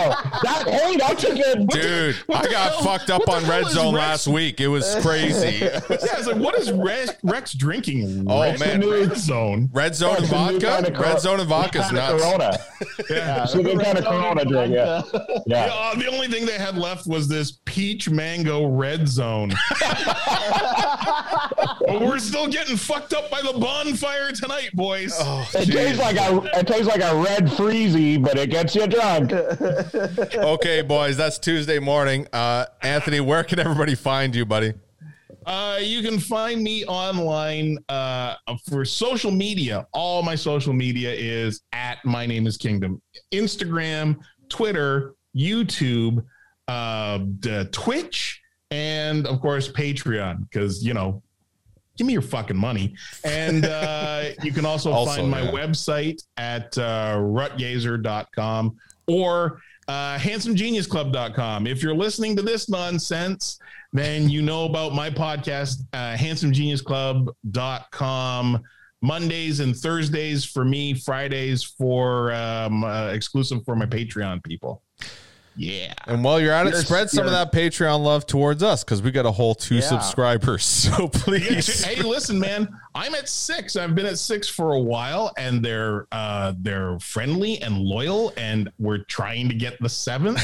Oh, 0.00 0.40
that. 0.44 0.68
Hey, 0.68 0.96
that's 0.96 1.24
a 1.24 1.34
good. 1.34 1.66
Dude, 1.68 2.14
what 2.26 2.46
I 2.46 2.50
got 2.52 2.70
hell- 2.70 2.82
fucked 2.84 3.10
up 3.10 3.28
on 3.28 3.44
Red 3.48 3.66
Zone 3.66 3.92
Rex- 3.96 4.06
last 4.06 4.28
week. 4.28 4.60
It 4.60 4.68
was 4.68 4.94
crazy. 5.02 5.56
yeah, 5.64 5.80
it's 5.90 6.26
like 6.28 6.36
what 6.36 6.54
is 6.56 6.70
Rex, 6.70 7.14
Rex 7.24 7.52
drinking? 7.54 8.24
Oh, 8.28 8.42
Red, 8.42 8.60
man. 8.60 8.88
red 8.88 9.16
zone. 9.16 9.68
Red 9.72 9.96
Zone 9.96 10.14
and 10.14 10.24
It's 10.24 10.32
a 10.32 10.36
new 10.52 10.60
vodka? 10.60 10.66
kind 10.66 10.86
of 10.86 11.00
Red 11.00 11.20
Zone 11.20 11.40
and 11.40 11.48
vodka's 11.48 11.86
kind 11.90 11.98
of 11.98 12.20
nuts. 12.20 12.22
Corona. 12.22 12.58
Yeah. 13.10 13.44
So 13.46 13.60
they 13.62 13.74
kind 13.76 13.98
of 13.98 14.04
Corona 14.04 14.44
drink. 14.44 14.72
Yeah. 14.72 15.02
Yeah, 15.12 15.20
Yeah. 15.46 15.68
uh, 15.72 15.94
the 15.96 16.06
only 16.06 16.28
thing 16.28 16.46
they 16.46 16.58
had 16.58 16.76
left 16.78 17.06
was 17.08 17.26
this 17.26 17.58
peach 17.64 18.08
mango 18.08 18.66
red 18.66 19.08
zone. 19.08 19.52
but 21.80 22.00
we're 22.00 22.18
still 22.18 22.46
getting 22.48 22.76
fucked 22.76 23.12
up 23.14 23.30
by 23.30 23.40
the 23.42 23.52
bonfire 23.58 24.32
tonight, 24.32 24.70
boys. 24.74 25.14
Oh, 25.18 25.48
It 25.54 25.66
tastes 25.66 25.98
like 25.98 26.16
a 26.16 26.58
it 26.58 26.66
tastes 26.66 26.86
like 26.86 26.97
a 27.00 27.14
red 27.14 27.46
freezy, 27.46 28.22
but 28.22 28.38
it 28.38 28.50
gets 28.50 28.74
you 28.74 28.86
drunk. 28.86 29.32
Okay, 30.34 30.82
boys, 30.82 31.16
that's 31.16 31.38
Tuesday 31.38 31.78
morning. 31.78 32.26
Uh, 32.32 32.66
Anthony, 32.82 33.20
where 33.20 33.44
can 33.44 33.58
everybody 33.58 33.94
find 33.94 34.34
you, 34.34 34.44
buddy? 34.44 34.72
Uh, 35.46 35.78
you 35.80 36.02
can 36.02 36.18
find 36.18 36.62
me 36.62 36.84
online 36.86 37.78
uh, 37.88 38.34
for 38.68 38.84
social 38.84 39.30
media. 39.30 39.86
All 39.92 40.22
my 40.22 40.34
social 40.34 40.72
media 40.72 41.12
is 41.12 41.62
at 41.72 42.04
my 42.04 42.26
name 42.26 42.46
is 42.46 42.56
Kingdom. 42.56 43.00
Instagram, 43.32 44.18
Twitter, 44.48 45.14
YouTube, 45.34 46.24
uh, 46.68 47.18
the 47.40 47.68
Twitch, 47.72 48.42
and 48.70 49.26
of 49.26 49.40
course 49.40 49.70
Patreon. 49.70 50.40
Because 50.40 50.84
you 50.84 50.92
know, 50.94 51.22
give 51.98 52.06
me 52.06 52.14
your 52.14 52.22
fucking 52.22 52.56
money. 52.56 52.94
And 53.24 53.66
uh, 53.66 54.30
you 54.42 54.52
can 54.52 54.64
also, 54.64 54.90
Also, 54.98 55.16
find 55.16 55.30
my 55.30 55.42
yeah. 55.42 55.50
website 55.50 56.22
at 56.38 56.78
uh, 56.78 57.16
rutgazer.com 57.18 58.74
or 59.06 59.60
uh, 59.88 60.16
handsomegeniusclub.com. 60.18 61.66
If 61.66 61.82
you're 61.82 61.94
listening 61.94 62.34
to 62.36 62.42
this 62.42 62.70
nonsense, 62.70 63.58
then 63.92 64.28
you 64.28 64.42
know 64.42 64.64
about 64.64 64.94
my 64.94 65.10
podcast, 65.10 65.82
uh, 65.92 66.14
handsomegeniusclub.com. 66.16 68.62
Mondays 69.00 69.60
and 69.60 69.76
Thursdays 69.76 70.44
for 70.44 70.64
me, 70.64 70.92
Fridays 70.92 71.62
for 71.62 72.32
um, 72.32 72.82
uh, 72.82 73.10
exclusive 73.10 73.64
for 73.64 73.76
my 73.76 73.86
Patreon 73.86 74.42
people. 74.42 74.82
Yeah. 75.60 75.92
And 76.06 76.22
while 76.22 76.40
you're 76.40 76.52
at 76.52 76.68
it, 76.68 76.70
You're- 76.70 76.84
spread 76.84 77.10
some 77.10 77.26
of 77.26 77.32
that 77.32 77.52
Patreon 77.52 78.04
love 78.04 78.26
towards 78.26 78.62
us 78.62 78.84
because 78.84 79.02
we 79.02 79.10
got 79.10 79.26
a 79.26 79.32
whole 79.32 79.56
two 79.56 79.76
Yeah. 79.76 79.80
subscribers. 79.80 80.62
So 80.88 81.08
please. 81.08 81.82
hey, 81.84 82.00
listen, 82.00 82.38
man, 82.38 82.68
I'm 82.94 83.14
at 83.16 83.28
six. 83.28 83.74
I've 83.74 83.94
been 83.96 84.06
at 84.06 84.18
six 84.20 84.48
for 84.48 84.74
a 84.74 84.80
while, 84.80 85.32
and 85.36 85.64
they're 85.64 86.06
uh, 86.12 86.52
they're 86.60 86.98
friendly 87.00 87.60
and 87.60 87.76
loyal, 87.78 88.32
and 88.36 88.70
we're 88.78 88.98
trying 89.04 89.48
to 89.48 89.54
get 89.56 89.80
the 89.80 89.88
seventh. 89.88 90.40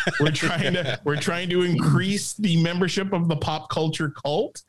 we're 0.20 0.30
trying 0.30 0.74
to 0.74 1.00
we're 1.04 1.16
trying 1.20 1.48
to 1.50 1.62
increase 1.62 2.34
the 2.34 2.62
membership 2.62 3.12
of 3.14 3.28
the 3.28 3.36
pop 3.36 3.70
culture 3.70 4.10
cult. 4.24 4.62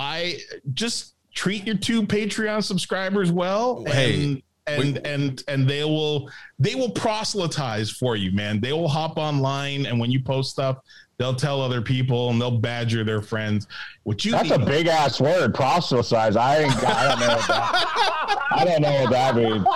I 0.00 0.38
just 0.74 1.14
treat 1.34 1.64
your 1.64 1.76
two 1.76 2.02
Patreon 2.02 2.64
subscribers 2.64 3.30
well, 3.30 3.84
Hey, 3.86 4.42
and 4.68 4.96
and 4.98 5.06
and 5.06 5.44
and 5.48 5.68
they 5.68 5.84
will 5.84 6.30
they 6.58 6.74
will 6.74 6.90
proselytize 6.90 7.90
for 7.90 8.16
you, 8.16 8.32
man. 8.32 8.60
They 8.60 8.72
will 8.72 8.88
hop 8.88 9.18
online, 9.18 9.86
and 9.86 9.98
when 9.98 10.10
you 10.10 10.22
post 10.22 10.50
stuff. 10.50 10.78
They'll 11.18 11.34
tell 11.34 11.60
other 11.60 11.82
people 11.82 12.30
and 12.30 12.40
they'll 12.40 12.60
badger 12.60 13.02
their 13.02 13.20
friends. 13.20 13.66
What 14.04 14.24
you 14.24 14.30
That's 14.30 14.50
need- 14.50 14.62
a 14.62 14.64
big 14.64 14.86
ass 14.86 15.20
word, 15.20 15.52
proselytize. 15.52 16.36
I 16.36 16.58
ain't, 16.62 16.84
I 16.84 17.08
don't 17.08 17.18
know 17.18 17.26
what 17.34 17.48
that. 17.48 18.46
I 18.52 18.64
don't 18.64 18.80
know 18.82 19.02
what 19.02 19.10
that 19.10 19.34
means. 19.34 19.66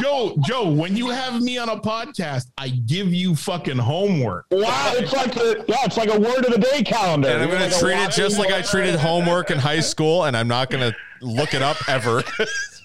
Joe, 0.00 0.36
Joe, 0.46 0.70
when 0.70 0.96
you 0.96 1.10
have 1.10 1.42
me 1.42 1.58
on 1.58 1.68
a 1.68 1.80
podcast, 1.80 2.46
I 2.56 2.68
give 2.68 3.12
you 3.12 3.34
fucking 3.34 3.78
homework. 3.78 4.46
Wow, 4.52 4.92
it's 4.94 5.12
like 5.12 5.34
a 5.34 5.64
yeah, 5.66 5.84
it's 5.84 5.96
like 5.96 6.14
a 6.14 6.20
word 6.20 6.44
of 6.44 6.52
the 6.52 6.58
day 6.58 6.84
calendar. 6.84 7.26
And 7.28 7.42
I'm 7.42 7.48
going 7.48 7.58
to 7.68 7.76
like 7.76 7.76
treat 7.76 7.96
it 7.98 8.12
just 8.12 8.38
like 8.38 8.52
I 8.52 8.62
treated 8.62 8.94
homework 8.94 9.50
in 9.50 9.58
high 9.58 9.80
school, 9.80 10.26
and 10.26 10.36
I'm 10.36 10.46
not 10.46 10.70
going 10.70 10.92
to 10.92 10.96
look 11.20 11.54
it 11.54 11.62
up 11.62 11.76
ever. 11.88 12.22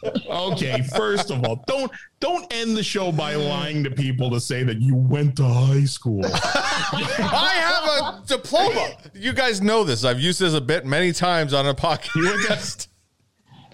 Okay, 0.04 0.82
first 0.82 1.30
of 1.32 1.44
all, 1.44 1.64
don't 1.68 1.92
don't 2.20 2.46
end 2.54 2.76
the 2.78 2.84
show 2.84 3.12
by 3.12 3.36
lying 3.36 3.84
to 3.84 3.92
people 3.92 4.30
to 4.32 4.40
say 4.40 4.64
that 4.64 4.82
you 4.82 4.96
went 4.96 5.36
to 5.38 5.44
high 5.44 5.86
school. 5.86 6.22
I 6.26 7.54
have 7.62 7.84
a 8.24 8.28
diploma. 8.28 8.92
You 9.14 9.34
guys 9.34 9.62
know 9.62 9.84
this. 9.84 10.04
I've 10.04 10.20
used 10.20 10.40
this 10.40 10.54
a 10.54 10.62
bit 10.62 10.86
many 10.86 11.12
times 11.12 11.54
on 11.54 11.66
a 11.68 11.74
podcast. 11.74 12.88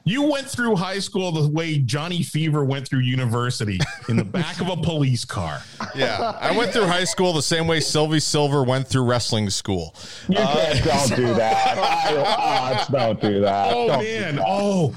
You 0.07 0.21
went 0.21 0.47
through 0.47 0.75
high 0.75 0.99
school 0.99 1.31
the 1.31 1.49
way 1.49 1.79
Johnny 1.79 2.21
Fever 2.21 2.63
went 2.63 2.87
through 2.87 2.99
university 2.99 3.79
in 4.07 4.17
the 4.17 4.23
back 4.23 4.61
of 4.61 4.69
a 4.69 4.77
police 4.77 5.25
car. 5.25 5.63
Yeah, 5.95 6.37
I 6.39 6.55
went 6.55 6.71
through 6.71 6.85
high 6.85 7.05
school 7.05 7.33
the 7.33 7.41
same 7.41 7.65
way 7.65 7.79
Sylvie 7.79 8.19
Silver 8.19 8.63
went 8.63 8.87
through 8.87 9.05
wrestling 9.05 9.49
school. 9.49 9.95
You 10.29 10.35
can't, 10.35 10.85
uh, 10.85 11.07
don't 11.07 11.15
do 11.15 11.33
that. 11.33 11.77
I, 11.79 12.85
oh, 12.87 12.91
don't 12.91 13.19
do 13.19 13.41
that. 13.41 13.73
Oh 13.73 13.87
Don't- 13.87 14.03
man, 14.03 14.39
oh, 14.45 14.89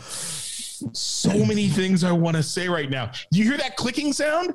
so 0.92 1.44
many 1.44 1.68
things 1.68 2.04
I 2.04 2.12
want 2.12 2.36
to 2.36 2.42
say 2.42 2.68
right 2.68 2.90
now. 2.90 3.10
Do 3.32 3.38
You 3.38 3.44
hear 3.44 3.58
that 3.58 3.76
clicking 3.76 4.12
sound? 4.12 4.52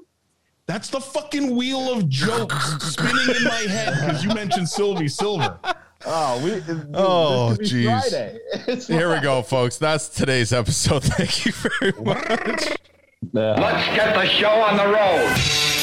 That's 0.65 0.89
the 0.89 0.99
fucking 1.01 1.55
wheel 1.55 1.91
of 1.91 2.07
jokes 2.07 2.55
spinning 2.83 3.35
in 3.35 3.43
my 3.43 3.65
head 3.67 3.95
because 3.99 4.23
you 4.23 4.33
mentioned 4.33 4.69
Sylvie 4.69 5.09
Silver. 5.09 5.59
Oh, 6.05 6.43
we. 6.43 6.61
Oh, 6.93 7.49
this 7.49 7.57
could 7.57 7.63
be 7.63 7.65
geez. 7.69 7.85
Friday. 7.85 8.39
It's 8.67 8.87
Here 8.87 9.13
we 9.13 9.19
go, 9.19 9.41
folks. 9.41 9.77
That's 9.77 10.07
today's 10.09 10.53
episode. 10.53 11.03
Thank 11.03 11.45
you 11.45 11.51
very 11.51 11.91
much. 12.01 12.77
Let's 13.33 13.95
get 13.95 14.13
the 14.15 14.25
show 14.27 14.49
on 14.49 14.77
the 14.77 14.85
road. 14.85 15.82